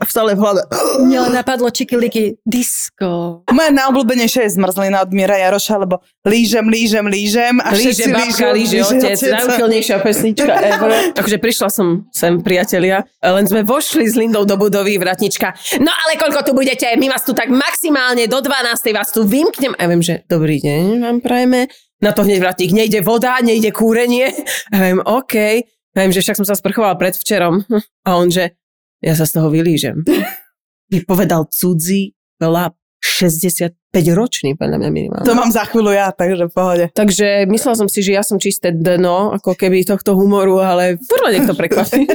A 0.00 0.04
stále 0.08 0.30
v 0.32 0.40
hlave. 0.40 0.60
Mne 1.04 1.18
len 1.28 1.32
napadlo 1.36 1.68
čikiliky 1.68 2.40
disco. 2.48 3.44
Moja 3.52 3.70
najobľúbenejšia 3.76 4.48
je 4.48 4.50
zmrzlina 4.56 5.04
od 5.04 5.10
Mira 5.12 5.36
Jaroša, 5.36 5.84
lebo 5.84 6.00
lížem, 6.24 6.64
lížem, 6.72 7.04
lížem 7.04 7.54
a 7.60 7.68
Líže 7.76 8.08
babka, 8.08 8.56
líže 8.56 8.80
otec, 8.80 9.20
najúchylnejšia 9.20 9.96
pesnička 10.00 10.52
ever. 10.72 11.12
Takže 11.12 11.36
prišla 11.36 11.68
som 11.68 12.08
sem, 12.08 12.40
priatelia, 12.40 13.04
len 13.20 13.44
sme 13.44 13.60
vošli 13.68 14.08
s 14.08 14.16
Lindou 14.16 14.48
do 14.48 14.56
budovy, 14.56 14.96
vratnička. 14.96 15.52
No 15.76 15.92
ale 15.92 16.16
koľko 16.16 16.40
tu 16.40 16.52
budete? 16.56 16.88
My 16.96 17.12
vás 17.12 17.20
tu 17.20 17.36
tak 17.36 17.52
maximálne 17.52 18.24
do 18.24 18.40
12. 18.40 18.96
vás 18.96 19.12
tu 19.12 19.28
vymknem. 19.28 19.76
Viem, 19.90 20.06
že 20.06 20.22
dobrý 20.30 20.62
deň 20.62 21.02
vám 21.02 21.18
prajeme. 21.18 21.66
Na 21.98 22.14
to 22.14 22.22
hneď 22.22 22.38
vratník, 22.38 22.70
nejde 22.70 23.02
voda, 23.02 23.42
nejde 23.42 23.74
kúrenie. 23.74 24.30
A 24.70 24.74
ja 24.78 24.80
viem, 24.86 25.02
OK. 25.02 25.34
A 25.66 25.96
viem, 25.98 26.14
že 26.14 26.22
však 26.22 26.38
som 26.38 26.46
sa 26.46 26.54
sprchovala 26.54 26.94
predvčerom. 26.94 27.66
A 28.06 28.10
on, 28.14 28.30
že 28.30 28.54
ja 29.02 29.18
sa 29.18 29.26
z 29.26 29.34
toho 29.34 29.50
vylížem. 29.50 30.06
Vypovedal 30.94 31.50
cudzí 31.50 32.14
chlap, 32.38 32.78
65 33.10 33.74
ročný, 34.14 34.54
podľa 34.54 34.78
mňa 34.78 34.90
minimálne. 34.94 35.26
To 35.26 35.34
mám 35.34 35.50
za 35.50 35.66
chvíľu 35.66 35.90
ja, 35.90 36.14
takže 36.14 36.46
v 36.46 36.52
pohode. 36.54 36.84
Takže 36.94 37.50
myslela 37.50 37.76
som 37.76 37.88
si, 37.90 38.00
že 38.00 38.14
ja 38.14 38.22
som 38.22 38.38
čisté 38.38 38.70
dno, 38.70 39.34
ako 39.34 39.58
keby 39.58 39.82
tohto 39.82 40.14
humoru, 40.14 40.62
ale 40.62 40.96
furt 41.02 41.20
ma 41.20 41.34
niekto 41.34 41.52
prekvapí. 41.52 42.06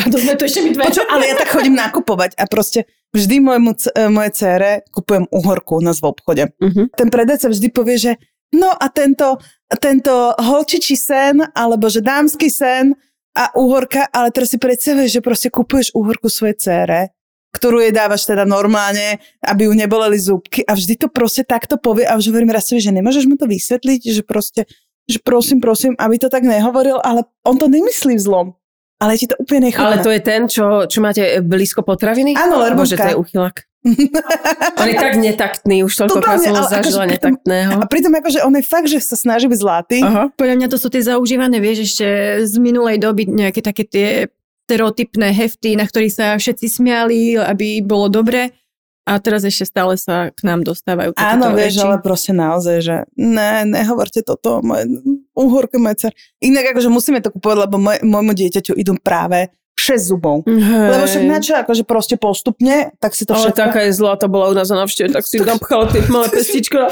A 0.00 0.08
to 0.08 0.16
sme 0.16 0.32
tu 0.34 0.48
ešte 0.48 0.64
my 0.64 0.72
dva. 0.72 0.88
Počo, 0.88 1.04
ale 1.04 1.28
ja 1.28 1.36
tak 1.36 1.52
chodím 1.52 1.76
nakupovať 1.76 2.40
a 2.40 2.48
proste 2.48 2.88
vždy 3.12 3.36
môjmu, 3.44 3.70
c- 3.76 3.92
e, 3.92 4.08
moje 4.08 4.32
cére 4.32 4.80
kupujem 4.88 5.28
uhorku 5.28 5.76
u 5.76 5.84
nás 5.84 6.00
v 6.00 6.08
obchode. 6.08 6.44
Mhm. 6.56 6.96
Ten 6.96 7.08
predajca 7.12 7.52
vždy 7.52 7.68
povie, 7.68 8.00
že 8.00 8.12
no 8.56 8.72
a 8.72 8.88
tento, 8.88 9.36
tento 9.76 10.32
holčičí 10.40 10.96
sen, 10.96 11.44
alebo 11.52 11.92
že 11.92 12.00
dámsky 12.00 12.48
sen 12.48 12.96
a 13.36 13.52
uhorka, 13.54 14.08
ale 14.10 14.32
teraz 14.32 14.50
si 14.50 14.58
predstavuješ, 14.58 15.10
že 15.10 15.22
proste 15.22 15.48
kupuješ 15.52 15.92
uhorku 15.94 16.26
svojej 16.26 16.56
cére, 16.58 17.00
ktorú 17.50 17.82
jej 17.82 17.90
dávaš 17.90 18.26
teda 18.30 18.46
normálne, 18.46 19.18
aby 19.42 19.66
ju 19.66 19.72
neboleli 19.74 20.16
zúbky 20.16 20.62
a 20.62 20.74
vždy 20.78 21.06
to 21.06 21.06
proste 21.10 21.42
takto 21.46 21.76
povie 21.76 22.06
a 22.06 22.14
už 22.14 22.30
hovorím 22.30 22.54
raz 22.54 22.70
že 22.70 22.94
nemôžeš 22.94 23.26
mu 23.26 23.34
to 23.34 23.50
vysvetliť, 23.50 24.00
že 24.06 24.22
proste, 24.22 24.70
že 25.10 25.18
prosím, 25.18 25.58
prosím, 25.58 25.98
aby 25.98 26.16
to 26.18 26.30
tak 26.30 26.46
nehovoril, 26.46 27.02
ale 27.02 27.26
on 27.42 27.58
to 27.58 27.66
nemyslí 27.66 28.14
v 28.14 28.22
zlom. 28.22 28.48
Ale 29.00 29.16
ti 29.16 29.24
to 29.24 29.34
úplne 29.40 29.72
nechutná. 29.72 29.96
Ale 29.96 30.04
to 30.04 30.12
je 30.12 30.20
ten, 30.20 30.44
čo, 30.44 30.84
čo 30.84 31.00
máte 31.00 31.40
blízko 31.40 31.80
potraviny? 31.80 32.36
Áno, 32.36 32.60
Bože, 32.60 33.00
Lermonka. 33.00 33.00
to 33.00 33.08
je 33.08 33.16
uchylak. 33.16 33.56
On 34.76 34.84
je 34.84 34.92
tak 34.92 35.16
netaktný, 35.16 35.80
už 35.88 35.92
som 35.96 36.04
ho 36.12 36.20
ale 36.20 36.68
zažila 36.68 37.08
akože- 37.08 37.12
netaktného. 37.16 37.80
A 37.80 37.84
pritom 37.88 38.12
akože 38.12 38.44
on 38.44 38.52
je 38.52 38.60
fakt, 38.60 38.92
že 38.92 39.00
sa 39.00 39.16
snaží 39.16 39.48
byť 39.48 39.56
zlatý. 39.56 39.98
Aha. 40.04 40.28
Podľa 40.36 40.54
mňa 40.60 40.68
to 40.68 40.76
sú 40.76 40.92
tie 40.92 41.00
zaužívané, 41.00 41.64
vieš, 41.64 41.88
ešte 41.88 42.06
z 42.44 42.54
minulej 42.60 43.00
doby 43.00 43.24
nejaké 43.24 43.64
také 43.64 43.88
tie 43.88 44.28
stereotypné 44.70 45.34
hefty, 45.34 45.74
na 45.74 45.82
ktorých 45.82 46.14
sa 46.14 46.26
všetci 46.38 46.66
smiali, 46.70 47.34
aby 47.34 47.82
bolo 47.82 48.06
dobre. 48.06 48.54
A 49.02 49.18
teraz 49.18 49.42
ešte 49.42 49.66
stále 49.66 49.98
sa 49.98 50.30
k 50.30 50.46
nám 50.46 50.62
dostávajú 50.62 51.18
Áno, 51.18 51.50
vieš, 51.50 51.82
reči. 51.82 51.82
ale 51.82 51.96
proste 51.98 52.30
naozaj, 52.30 52.76
že 52.78 52.96
ne, 53.18 53.66
nehovorte 53.66 54.22
toto, 54.22 54.62
moje 54.62 54.86
uhorke, 55.34 55.82
moje 55.82 56.06
cer. 56.06 56.12
Inak 56.38 56.76
akože 56.76 56.86
musíme 56.86 57.18
to 57.18 57.34
kúpovať, 57.34 57.66
lebo 57.66 57.82
moj, 57.82 57.98
môjmu 58.06 58.30
dieťaťu 58.38 58.78
idú 58.78 58.94
práve 59.02 59.50
6 59.80 60.12
zubov. 60.12 60.44
Lebo 60.44 61.04
však 61.08 61.24
na 61.24 61.40
čo, 61.40 61.56
akože 61.56 61.88
proste 61.88 62.20
postupne, 62.20 62.92
tak 63.00 63.16
si 63.16 63.24
to 63.24 63.32
Ale 63.32 63.48
všetko... 63.48 63.60
taká 63.64 63.80
je 63.88 63.92
zlá, 63.96 64.20
bola 64.28 64.52
u 64.52 64.54
nás 64.54 64.68
na 64.68 64.84
návšteve, 64.84 65.08
tak 65.08 65.24
si 65.24 65.40
napchala 65.40 65.88
tie 65.88 66.04
malé 66.12 66.28
pestičko. 66.36 66.84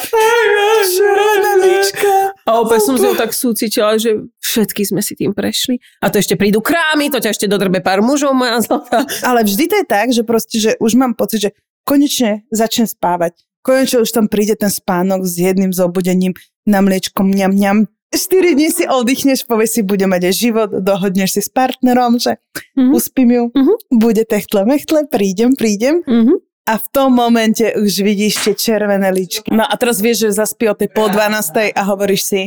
A 2.49 2.51
opäť 2.65 2.81
som 2.89 2.97
si 2.97 3.05
ho 3.05 3.13
tak 3.13 3.37
súcitila, 3.37 4.01
že 4.01 4.25
všetky 4.41 4.89
sme 4.89 5.05
si 5.05 5.13
tým 5.13 5.37
prešli. 5.37 5.77
A 6.01 6.09
to 6.09 6.17
ešte 6.17 6.41
prídu 6.41 6.65
krámy, 6.65 7.13
to 7.13 7.21
ťa 7.21 7.37
ešte 7.37 7.45
dodrbe 7.45 7.85
pár 7.85 8.01
mužov, 8.01 8.33
moja 8.33 8.65
zlatá. 8.65 9.05
Ale 9.21 9.45
vždy 9.45 9.65
to 9.69 9.77
je 9.85 9.87
tak, 9.87 10.09
že 10.17 10.23
proste, 10.25 10.57
že 10.57 10.71
už 10.81 10.97
mám 10.97 11.13
pocit, 11.13 11.45
že 11.45 11.51
konečne 11.85 12.49
začnem 12.49 12.89
spávať. 12.89 13.37
Konečne 13.61 14.01
už 14.01 14.11
tam 14.17 14.33
príde 14.33 14.57
ten 14.57 14.73
spánok 14.73 15.29
s 15.29 15.37
jedným 15.37 15.77
zobudením 15.77 16.33
na 16.65 16.81
mliečkom 16.81 17.29
mňam 17.29 17.53
mňam. 17.53 17.79
4 18.15 18.55
dní 18.55 18.71
si 18.71 18.89
oddychneš, 18.89 19.45
povieš 19.45 19.71
si, 19.71 19.81
bude 19.83 20.07
mať 20.09 20.23
aj 20.29 20.35
život, 20.35 20.71
dohodneš 20.73 21.31
si 21.37 21.43
s 21.45 21.51
partnerom, 21.53 22.17
že 22.19 22.41
Mhm. 22.77 22.93
uspím 22.95 23.31
ju, 23.31 23.45
Mhm. 23.57 23.75
bude 24.01 24.23
techtle 24.25 24.65
mechtle, 24.65 25.05
prídem, 25.11 25.53
prídem. 25.57 26.01
Mhm. 26.09 26.35
a 26.69 26.77
v 26.77 26.85
tom 26.93 27.17
momente 27.17 27.65
už 27.81 28.05
vidíš 28.05 28.45
tie 28.45 28.53
červené 28.53 29.09
líčky. 29.09 29.49
No 29.49 29.65
a 29.65 29.73
teraz 29.81 30.05
vieš, 30.05 30.29
že 30.29 30.37
zaspí 30.45 30.69
o 30.69 30.77
tej 30.77 30.93
pol 30.93 31.09
12 31.09 31.73
a 31.73 31.81
hovoríš 31.81 32.23
si, 32.29 32.43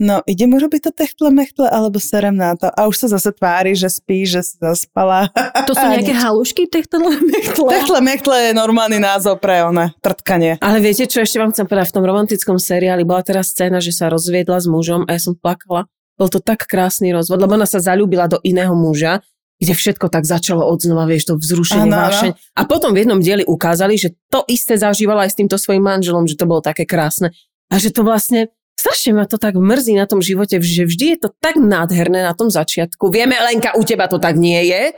no 0.00 0.20
idem 0.26 0.50
urobiť 0.54 0.88
to 0.88 0.90
techtle 0.90 1.30
mechtle, 1.30 1.66
alebo 1.66 2.02
serem 2.02 2.34
na 2.34 2.58
to. 2.58 2.70
A 2.70 2.86
už 2.90 3.06
sa 3.06 3.08
zase 3.18 3.30
tvári, 3.34 3.78
že 3.78 3.90
spí, 3.90 4.26
že 4.26 4.42
si 4.42 4.58
zaspala. 4.58 5.30
To 5.66 5.72
sú 5.74 5.84
nejaké 5.94 6.14
halušky 6.14 6.66
techtle 6.66 7.14
mechtle? 7.22 7.70
Techtle 7.70 8.00
mechtle 8.02 8.36
je 8.50 8.52
normálny 8.52 8.98
názov 8.98 9.38
pre 9.38 9.62
one, 9.62 9.94
trtkanie. 10.02 10.58
Ale 10.58 10.82
viete, 10.82 11.06
čo 11.06 11.22
ešte 11.22 11.38
vám 11.38 11.54
chcem 11.54 11.66
povedať? 11.66 11.94
V 11.94 11.96
tom 12.00 12.06
romantickom 12.06 12.56
seriáli 12.58 13.06
bola 13.06 13.22
teraz 13.22 13.54
scéna, 13.54 13.78
že 13.78 13.94
sa 13.94 14.10
rozviedla 14.10 14.58
s 14.58 14.66
mužom 14.66 15.06
a 15.06 15.10
ja 15.14 15.20
som 15.20 15.38
plakala. 15.38 15.86
Bol 16.14 16.30
to 16.30 16.38
tak 16.38 16.70
krásny 16.70 17.10
rozvod, 17.10 17.42
lebo 17.42 17.58
ona 17.58 17.66
sa 17.66 17.82
zalúbila 17.82 18.30
do 18.30 18.38
iného 18.46 18.70
muža, 18.78 19.18
kde 19.58 19.74
všetko 19.74 20.10
tak 20.10 20.26
začalo 20.26 20.66
odznova, 20.66 21.06
vieš, 21.06 21.30
to 21.30 21.34
vzrušenie, 21.38 21.90
áno. 21.90 22.02
vášeň. 22.10 22.30
A 22.58 22.62
potom 22.66 22.90
v 22.94 23.06
jednom 23.06 23.18
dieli 23.22 23.46
ukázali, 23.46 23.94
že 23.98 24.14
to 24.30 24.42
isté 24.50 24.74
zažívala 24.74 25.26
aj 25.26 25.34
s 25.34 25.38
týmto 25.38 25.56
svojim 25.58 25.82
manželom, 25.82 26.26
že 26.26 26.38
to 26.38 26.46
bolo 26.46 26.62
také 26.62 26.86
krásne. 26.86 27.30
A 27.70 27.78
že 27.78 27.94
to 27.94 28.02
vlastne, 28.06 28.50
strašne 28.78 29.16
ma 29.16 29.24
to 29.24 29.38
tak 29.40 29.54
mrzí 29.56 29.94
na 29.96 30.04
tom 30.04 30.20
živote, 30.20 30.60
že 30.60 30.84
vždy 30.84 31.16
je 31.16 31.18
to 31.24 31.28
tak 31.40 31.56
nádherné 31.56 32.22
na 32.22 32.34
tom 32.36 32.52
začiatku. 32.52 33.08
Vieme, 33.08 33.38
Lenka, 33.40 33.72
u 33.78 33.82
teba 33.86 34.06
to 34.10 34.20
tak 34.20 34.36
nie 34.36 34.60
je. 34.68 34.92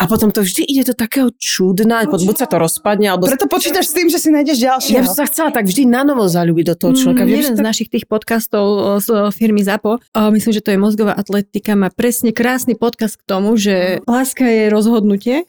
A 0.00 0.08
potom 0.08 0.32
to 0.32 0.40
vždy 0.40 0.64
ide 0.64 0.88
do 0.88 0.94
takého 0.96 1.28
čudna, 1.36 2.08
buď 2.08 2.36
sa 2.40 2.48
to 2.48 2.56
rozpadne, 2.56 3.12
alebo... 3.12 3.28
Preto 3.28 3.44
počítaš 3.44 3.92
s 3.92 3.94
tým, 4.00 4.08
že 4.08 4.16
si 4.16 4.32
nájdeš 4.32 4.56
Ja 4.56 4.80
ďalšieho. 4.80 5.04
by 5.04 5.08
som 5.12 5.18
sa 5.20 5.26
chcela 5.28 5.50
tak 5.52 5.68
vždy 5.68 5.84
na 5.84 6.08
novo 6.08 6.24
zalúbiť 6.24 6.72
do 6.72 6.74
toho 6.80 6.92
človeka. 6.96 7.28
Mm, 7.28 7.36
jeden 7.36 7.52
že 7.52 7.56
z 7.56 7.60
to- 7.60 7.68
našich 7.68 7.88
tých 7.92 8.08
podcastov 8.08 8.96
z 9.04 9.28
firmy 9.36 9.60
ZAPO, 9.60 10.00
myslím, 10.32 10.52
že 10.56 10.64
to 10.64 10.72
je 10.72 10.80
mozgová 10.80 11.12
atletika, 11.12 11.76
má 11.76 11.92
presne 11.92 12.32
krásny 12.32 12.80
podcast 12.80 13.20
k 13.20 13.28
tomu, 13.28 13.60
že 13.60 14.00
láska 14.08 14.48
je 14.48 14.72
rozhodnutie 14.72 15.44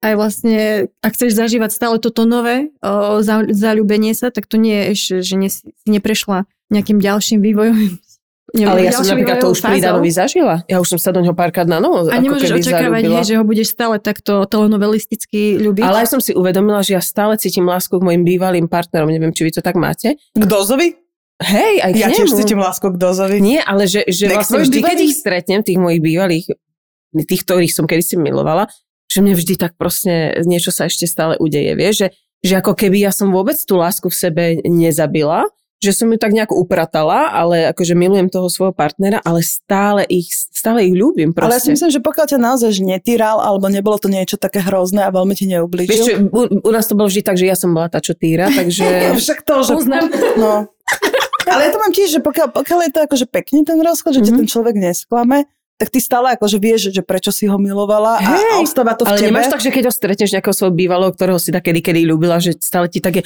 aj 0.00 0.16
vlastne, 0.16 0.88
ak 1.04 1.12
chceš 1.12 1.36
zažívať 1.36 1.68
stále 1.68 2.00
toto 2.00 2.24
nové 2.24 2.72
o, 2.80 3.20
za, 3.20 3.44
zaľúbenie 3.52 4.16
sa, 4.16 4.32
tak 4.32 4.48
to 4.48 4.56
nie 4.56 4.72
je 4.80 4.84
ešte, 4.96 5.14
že 5.20 5.34
ne, 5.36 5.48
si 5.52 5.60
neprešla 5.84 6.48
nejakým 6.70 6.98
ďalším 7.02 7.42
vývojom. 7.42 7.76
neviem, 8.54 8.70
Ale 8.70 8.80
ja 8.86 8.90
som 8.94 9.06
napríklad 9.06 9.38
to 9.42 9.54
už 9.54 9.62
pri. 9.62 9.78
Danovi 9.78 10.10
zažila. 10.10 10.62
Ja 10.66 10.82
už 10.82 10.96
som 10.96 10.98
sa 10.98 11.14
do 11.14 11.22
neho 11.22 11.34
párkrát 11.34 11.66
na 11.70 11.78
novo 11.78 12.06
A 12.10 12.16
nemôžeš 12.18 12.62
očakávať, 12.62 13.02
hej, 13.06 13.22
že 13.26 13.34
ho 13.38 13.44
budeš 13.46 13.74
stále 13.74 14.02
takto 14.02 14.42
telenovelisticky 14.46 15.58
ľúbiť. 15.62 15.82
Ale 15.86 16.06
aj 16.06 16.08
som 16.14 16.20
si 16.22 16.34
uvedomila, 16.34 16.82
že 16.82 16.98
ja 16.98 17.02
stále 17.02 17.38
cítim 17.38 17.66
lásku 17.66 17.94
k 17.94 18.02
mojim 18.02 18.22
bývalým 18.26 18.66
partnerom. 18.66 19.10
Neviem, 19.10 19.30
či 19.30 19.46
vy 19.46 19.50
to 19.54 19.62
tak 19.62 19.78
máte. 19.78 20.18
K 20.18 20.44
dozovi? 20.46 20.98
Hej, 21.40 21.74
aj 21.80 21.90
k 21.90 21.96
Ja 21.96 22.08
nemu. 22.12 22.18
tiež 22.20 22.30
cítim 22.36 22.60
lásku 22.60 22.84
k 22.84 22.96
dozovi. 23.00 23.40
Nie, 23.40 23.64
ale 23.64 23.88
že, 23.88 24.04
že 24.10 24.28
vlastne 24.28 24.60
vždy, 24.60 24.78
keď 24.84 24.96
bývalý? 24.98 25.08
ich 25.08 25.14
stretnem, 25.16 25.60
tých 25.64 25.78
mojich 25.80 26.02
bývalých, 26.04 26.46
tých, 27.24 27.42
ktorých 27.48 27.72
som 27.72 27.88
kedysi 27.88 28.20
milovala, 28.20 28.68
že 29.08 29.24
mne 29.24 29.34
vždy 29.34 29.56
tak 29.56 29.72
proste 29.80 30.36
niečo 30.44 30.68
sa 30.68 30.84
ešte 30.86 31.08
stále 31.08 31.40
udeje, 31.40 31.72
vieš, 31.74 31.94
že, 31.96 32.08
že 32.44 32.54
ako 32.60 32.76
keby 32.76 33.08
ja 33.08 33.10
som 33.10 33.32
vôbec 33.32 33.56
tú 33.56 33.80
lásku 33.80 34.12
v 34.12 34.16
sebe 34.20 34.44
nezabila, 34.68 35.48
že 35.80 35.96
som 35.96 36.12
ju 36.12 36.20
tak 36.20 36.36
nejak 36.36 36.52
upratala, 36.52 37.32
ale 37.32 37.72
akože 37.72 37.96
milujem 37.96 38.28
toho 38.28 38.52
svojho 38.52 38.76
partnera, 38.76 39.16
ale 39.24 39.40
stále 39.40 40.04
ich, 40.12 40.28
stále 40.52 40.84
ich 40.84 40.92
ľúbim 40.92 41.32
Ale 41.32 41.56
ja 41.56 41.60
si 41.60 41.72
proste. 41.72 41.72
myslím, 41.72 41.90
že 41.96 42.00
pokiaľ 42.04 42.26
ťa 42.36 42.38
naozaj 42.38 42.70
netýral, 42.84 43.40
alebo 43.40 43.72
nebolo 43.72 43.96
to 43.96 44.12
niečo 44.12 44.36
také 44.36 44.60
hrozné 44.60 45.08
a 45.08 45.10
veľmi 45.10 45.32
ti 45.32 45.48
Vieš 45.48 45.56
neublížil. 45.56 46.04
čo, 46.04 46.12
u, 46.28 46.42
u, 46.60 46.70
nás 46.70 46.84
to 46.84 46.92
bolo 46.92 47.08
vždy 47.08 47.24
tak, 47.24 47.40
že 47.40 47.48
ja 47.48 47.56
som 47.56 47.72
bola 47.72 47.88
tá, 47.88 47.96
čo 48.04 48.12
týra, 48.12 48.52
takže... 48.52 48.84
Však 49.24 49.40
to, 49.48 49.64
že... 49.64 49.72
Poznám. 49.72 50.04
No. 50.36 50.68
Ale 51.48 51.60
ja 51.64 51.70
to 51.72 51.80
mám 51.80 51.92
tiež, 51.96 52.08
že 52.12 52.20
pokiaľ, 52.20 52.52
pokiaľ 52.52 52.78
je 52.84 52.90
to 52.92 53.00
akože 53.08 53.26
pekný 53.32 53.64
ten 53.64 53.80
rozchod, 53.80 54.12
že 54.12 54.20
mm-hmm. 54.20 54.36
Mhm. 54.36 54.40
ten 54.44 54.46
človek 54.52 54.74
nesklame, 54.76 55.38
tak 55.80 55.88
ty 55.88 55.96
stále 55.96 56.36
akože 56.36 56.60
vieš, 56.60 56.92
že 56.92 57.00
prečo 57.00 57.32
si 57.32 57.48
ho 57.48 57.56
milovala 57.56 58.20
a, 58.20 58.22
a 58.22 58.30
Hej, 58.36 58.68
ostáva 58.68 58.92
to 58.92 59.08
v 59.08 59.16
ale 59.16 59.16
tebe. 59.16 59.32
nemáš 59.32 59.48
tak, 59.48 59.64
že 59.64 59.72
keď 59.72 59.88
ho 59.88 59.92
stretneš 59.96 60.36
nejakého 60.36 60.52
svojho 60.52 60.76
bývalého, 60.76 61.08
ktorého 61.16 61.40
si 61.40 61.56
takedy 61.56 61.80
kedy 61.80 62.04
ľúbila, 62.04 62.36
že 62.36 62.52
stále 62.60 62.92
ti 62.92 63.00
také... 63.00 63.24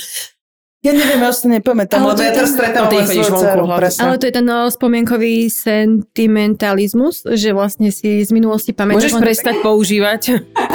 Ja 0.84 0.92
neviem, 0.92 1.16
ja 1.16 1.32
si 1.32 1.48
nepamätám, 1.48 1.96
Ale 1.96 2.12
lebo 2.12 2.12
to 2.12 2.20
ja 2.20 2.28
je 2.28 2.34
teraz 2.34 2.44
ten- 2.46 2.56
stretávam 2.60 2.90
ty 2.92 2.96
chodíš 3.00 3.28
vonku. 3.30 3.60
Ale 3.98 4.14
to 4.20 4.24
je 4.28 4.34
ten 4.36 4.44
no, 4.44 4.58
spomienkový 4.68 5.34
sentimentalizmus, 5.48 7.24
že 7.26 7.50
vlastne 7.50 7.88
si 7.88 8.20
z 8.20 8.30
minulosti 8.30 8.70
pamätáš. 8.70 9.08
Môžeš 9.08 9.14
len- 9.16 9.24
prestať 9.24 9.54
používať 9.66 10.20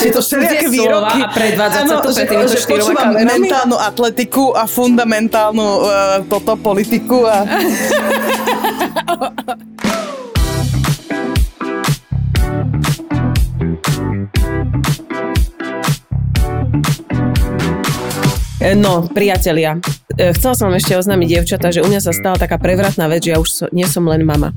Tieto 0.02 0.20
všelijaké 0.20 0.66
výroky. 0.68 1.20
a 1.20 1.30
predvádzať 1.30 1.84
sa 1.84 1.94
Áno, 1.94 2.02
to 2.02 2.10
že, 2.10 2.18
pred 2.20 2.30
týmito 2.32 2.58
štyroma 2.58 2.98
kamerami? 2.98 3.28
mentálnu 3.38 3.78
atletiku 3.78 4.46
a 4.52 4.66
fundamentálnu 4.66 5.62
uh, 5.62 5.88
toto 6.26 6.58
politiku 6.58 7.30
a... 7.30 7.46
No, 18.76 19.08
priatelia, 19.08 19.80
chcela 20.20 20.54
som 20.54 20.68
vám 20.68 20.78
ešte 20.78 21.00
oznámiť, 21.00 21.28
dievčatá, 21.32 21.72
že 21.72 21.80
u 21.80 21.88
mňa 21.88 22.02
sa 22.04 22.12
stala 22.12 22.36
taká 22.36 22.60
prevratná 22.60 23.08
vec, 23.08 23.24
že 23.24 23.32
ja 23.34 23.40
už 23.40 23.50
so, 23.50 23.66
nie 23.72 23.88
som 23.88 24.04
len 24.04 24.28
mama. 24.28 24.52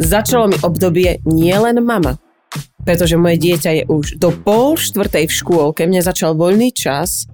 Začalo 0.00 0.48
mi 0.48 0.56
obdobie 0.64 1.20
nie 1.28 1.52
len 1.52 1.84
mama, 1.84 2.16
pretože 2.88 3.20
moje 3.20 3.36
dieťa 3.36 3.70
je 3.76 3.84
už 3.84 4.16
do 4.16 4.32
pol 4.32 4.80
štvrtej 4.80 5.28
v 5.28 5.36
škôlke, 5.36 5.84
mne 5.84 6.00
začal 6.00 6.32
voľný 6.32 6.72
čas, 6.72 7.28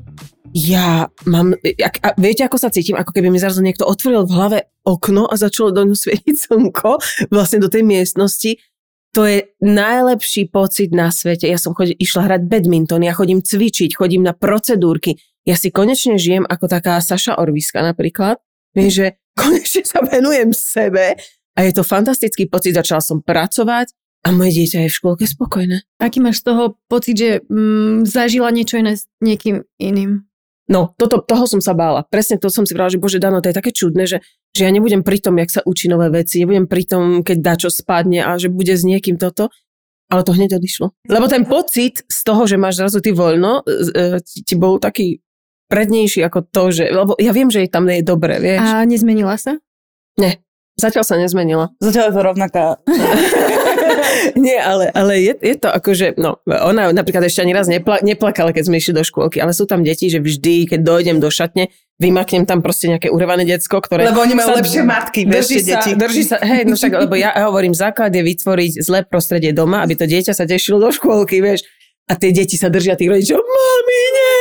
ja 0.55 1.11
mám, 1.27 1.59
ak, 1.59 1.95
a 1.99 2.09
viete, 2.15 2.47
ako 2.47 2.63
sa 2.63 2.71
cítim, 2.71 2.95
ako 2.95 3.11
keby 3.11 3.27
mi 3.27 3.43
zrazu 3.43 3.59
niekto 3.59 3.83
otvoril 3.83 4.23
v 4.23 4.35
hlave 4.39 4.59
okno 4.87 5.27
a 5.27 5.35
začalo 5.35 5.75
do 5.75 5.83
ňu 5.83 5.99
svietiť 5.99 6.37
slnko, 6.47 7.03
vlastne 7.35 7.59
do 7.59 7.67
tej 7.67 7.83
miestnosti. 7.83 8.63
To 9.19 9.27
je 9.27 9.51
najlepší 9.59 10.55
pocit 10.55 10.95
na 10.95 11.11
svete. 11.11 11.51
Ja 11.51 11.59
som 11.59 11.75
chodil, 11.75 11.99
išla 11.99 12.31
hrať 12.31 12.47
badminton, 12.47 13.03
ja 13.03 13.11
chodím 13.15 13.43
cvičiť, 13.43 13.99
chodím 13.99 14.23
na 14.23 14.31
procedúrky. 14.31 15.19
Ja 15.45 15.61
si 15.61 15.69
konečne 15.69 16.17
žijem 16.17 16.49
ako 16.49 16.73
taká 16.73 16.97
Saša 17.05 17.37
Orviska 17.37 17.85
napríklad. 17.85 18.41
Vieš, 18.73 18.93
že 18.93 19.07
konečne 19.41 19.83
sa 19.85 20.01
venujem 20.01 20.51
sebe 20.57 21.21
a 21.55 21.59
je 21.63 21.73
to 21.73 21.85
fantastický 21.85 22.49
pocit. 22.49 22.75
Začala 22.75 23.05
som 23.05 23.21
pracovať 23.21 23.93
a 24.25 24.33
moje 24.33 24.57
dieťa 24.57 24.89
je 24.89 24.91
v 24.91 24.97
škôlke 24.97 25.25
spokojné. 25.29 25.85
Aký 26.01 26.25
máš 26.25 26.41
z 26.41 26.49
toho 26.49 26.81
pocit, 26.89 27.17
že 27.21 27.31
mm, 27.45 28.09
zažila 28.09 28.49
niečo 28.49 28.81
iné 28.81 28.97
s 28.97 29.05
niekým 29.21 29.69
iným? 29.77 30.25
No, 30.65 30.97
toto, 30.97 31.21
toho 31.21 31.45
som 31.45 31.61
sa 31.61 31.77
bála. 31.77 32.09
Presne 32.09 32.41
to 32.41 32.49
som 32.49 32.65
si 32.65 32.73
vrala, 32.73 32.89
že 32.89 32.97
bože, 32.97 33.21
Dano, 33.21 33.45
to 33.45 33.53
je 33.53 33.59
také 33.61 33.69
čudné, 33.69 34.09
že, 34.09 34.25
že 34.57 34.65
ja 34.65 34.73
nebudem 34.73 35.05
pri 35.05 35.21
tom, 35.21 35.37
jak 35.37 35.53
sa 35.53 35.61
učí 35.61 35.93
nové 35.93 36.09
veci, 36.09 36.41
nebudem 36.41 36.65
pri 36.65 36.89
tom, 36.89 37.21
keď 37.21 37.37
dá 37.45 37.55
čo 37.61 37.69
spadne 37.69 38.25
a 38.25 38.41
že 38.41 38.49
bude 38.49 38.73
s 38.73 38.81
niekým 38.81 39.21
toto. 39.21 39.53
Ale 40.09 40.25
to 40.25 40.37
hneď 40.37 40.61
odišlo. 40.61 40.93
Lebo 41.09 41.27
ten 41.29 41.49
pocit 41.49 42.05
z 42.09 42.19
toho, 42.25 42.45
že 42.45 42.61
máš 42.61 42.81
zrazu 42.81 43.01
ty 43.01 43.13
voľno, 43.13 43.65
e, 43.65 44.21
ti 44.21 44.55
bol 44.57 44.77
taký 44.77 45.24
prednejší 45.75 46.23
ako 46.23 46.47
to, 46.47 46.71
že, 46.71 46.85
lebo 46.95 47.19
ja 47.19 47.35
viem, 47.35 47.51
že 47.51 47.67
jej 47.67 47.71
tam 47.71 47.91
nie 47.91 47.99
je 47.99 48.07
dobre, 48.07 48.39
vieš. 48.39 48.63
A... 48.63 48.87
Nezmenila 48.87 49.35
sa? 49.35 49.59
Zatiaľ 50.75 51.05
sa 51.07 51.15
nezmenila. 51.19 51.71
Zatiaľ 51.79 52.11
je 52.11 52.15
to 52.15 52.23
rovnaká. 52.23 52.65
Nie, 54.35 54.59
ale, 54.63 54.89
ale 54.91 55.21
je, 55.21 55.35
je 55.37 55.57
to 55.59 55.69
akože, 55.69 56.17
no, 56.17 56.41
ona 56.47 56.91
napríklad 56.91 57.29
ešte 57.29 57.45
ani 57.45 57.53
raz 57.53 57.69
nepla, 57.69 58.01
neplakala, 58.01 58.51
keď 58.51 58.65
sme 58.67 58.81
išli 58.81 58.97
do 58.97 59.05
škôlky, 59.05 59.39
ale 59.39 59.53
sú 59.53 59.69
tam 59.69 59.85
deti, 59.85 60.09
že 60.09 60.19
vždy, 60.19 60.71
keď 60.71 60.81
dojdem 60.81 61.19
do 61.21 61.29
šatne, 61.29 61.71
vymaknem 62.01 62.49
tam 62.49 62.65
proste 62.65 62.91
nejaké 62.91 63.13
urvané 63.13 63.47
decko, 63.47 63.79
ktoré... 63.85 64.09
Lebo 64.09 64.25
oni 64.25 64.35
majú 64.35 64.51
sa 64.51 64.59
lepšie 64.59 64.83
matky, 64.83 65.21
vieš, 65.29 65.47
Drží 65.47 65.57
tie 65.61 65.63
sa, 65.63 65.71
deti. 65.79 65.91
drží 65.95 66.23
sa, 66.25 66.37
hej, 66.43 66.63
no 66.67 66.75
však, 66.75 66.93
lebo 67.07 67.15
ja 67.15 67.31
hovorím, 67.47 67.75
základ 67.77 68.11
je 68.11 68.23
vytvoriť 68.25 68.73
zlé 68.83 69.05
prostredie 69.07 69.55
doma, 69.55 69.85
aby 69.85 69.95
to 69.95 70.09
dieťa 70.09 70.33
sa 70.35 70.49
tešilo 70.49 70.81
do 70.83 70.91
škôlky, 70.91 71.39
vieš. 71.39 71.63
A 72.05 72.19
tie 72.19 72.35
deti 72.35 72.59
sa 72.61 72.69
držia 72.69 72.99
tých 72.99 73.09
rodičov, 73.09 73.41
mami, 73.41 74.03
nie, 74.13 74.34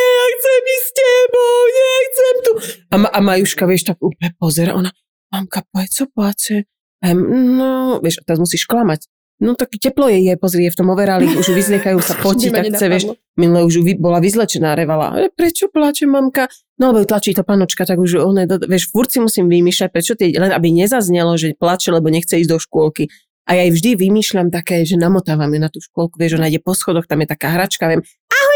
ísť 0.64 0.86
s 0.88 0.92
tebou, 0.96 1.56
nechcem 1.76 2.36
tu. 2.42 2.52
A, 2.90 2.96
ma, 2.98 3.08
a 3.12 3.20
Majuška, 3.20 3.64
vieš, 3.68 3.84
tak 3.92 4.00
úplne 4.00 4.32
pozera, 4.40 4.72
ona, 4.74 4.92
mamka, 5.30 5.62
poď, 5.70 5.88
co 5.92 6.04
pláče? 6.12 6.58
A 7.04 7.12
ja, 7.12 7.16
no, 7.20 8.00
vieš, 8.00 8.24
teraz 8.24 8.40
musíš 8.40 8.64
klamať. 8.64 9.12
No 9.44 9.60
tak 9.60 9.76
teplo 9.76 10.08
je, 10.08 10.24
je, 10.24 10.34
pozri, 10.40 10.70
je 10.70 10.72
v 10.72 10.80
tom 10.80 10.88
overáli, 10.94 11.28
už 11.28 11.52
ju 11.52 11.54
vyzliekajú 11.58 12.00
sa 12.00 12.16
ma 12.24 12.32
tak 12.32 12.64
chce, 12.72 12.86
vieš, 12.88 13.04
minule 13.36 13.68
už 13.68 13.84
vy, 13.84 14.00
bola 14.00 14.24
vyzlečená, 14.24 14.72
revala. 14.72 15.28
Prečo 15.36 15.68
plače 15.68 16.08
mamka? 16.08 16.48
No 16.80 16.96
lebo 16.96 17.04
tlačí 17.04 17.36
to 17.36 17.44
panočka, 17.44 17.84
tak 17.84 18.00
už 18.00 18.24
ona, 18.24 18.48
do, 18.48 18.62
vieš, 18.64 18.88
furt 18.94 19.12
si 19.12 19.20
musím 19.20 19.52
vymýšľať, 19.52 19.90
prečo 19.92 20.14
tie, 20.16 20.32
len 20.32 20.54
aby 20.54 20.72
nezaznelo, 20.72 21.36
že 21.36 21.60
plače, 21.60 21.92
lebo 21.92 22.08
nechce 22.08 22.40
ísť 22.40 22.50
do 22.50 22.58
škôlky. 22.62 23.12
A 23.44 23.60
ja 23.60 23.68
jej 23.68 23.76
vždy 23.76 23.90
vymýšľam 24.00 24.48
také, 24.56 24.88
že 24.88 24.96
namotávam 24.96 25.52
ju 25.52 25.60
na 25.60 25.68
tú 25.68 25.84
škôlku, 25.84 26.16
vieš, 26.16 26.40
ona 26.40 26.48
ide 26.48 26.64
po 26.64 26.72
schodoch, 26.72 27.04
tam 27.04 27.20
je 27.20 27.28
taká 27.28 27.52
hračka, 27.52 27.92
viem, 27.92 28.00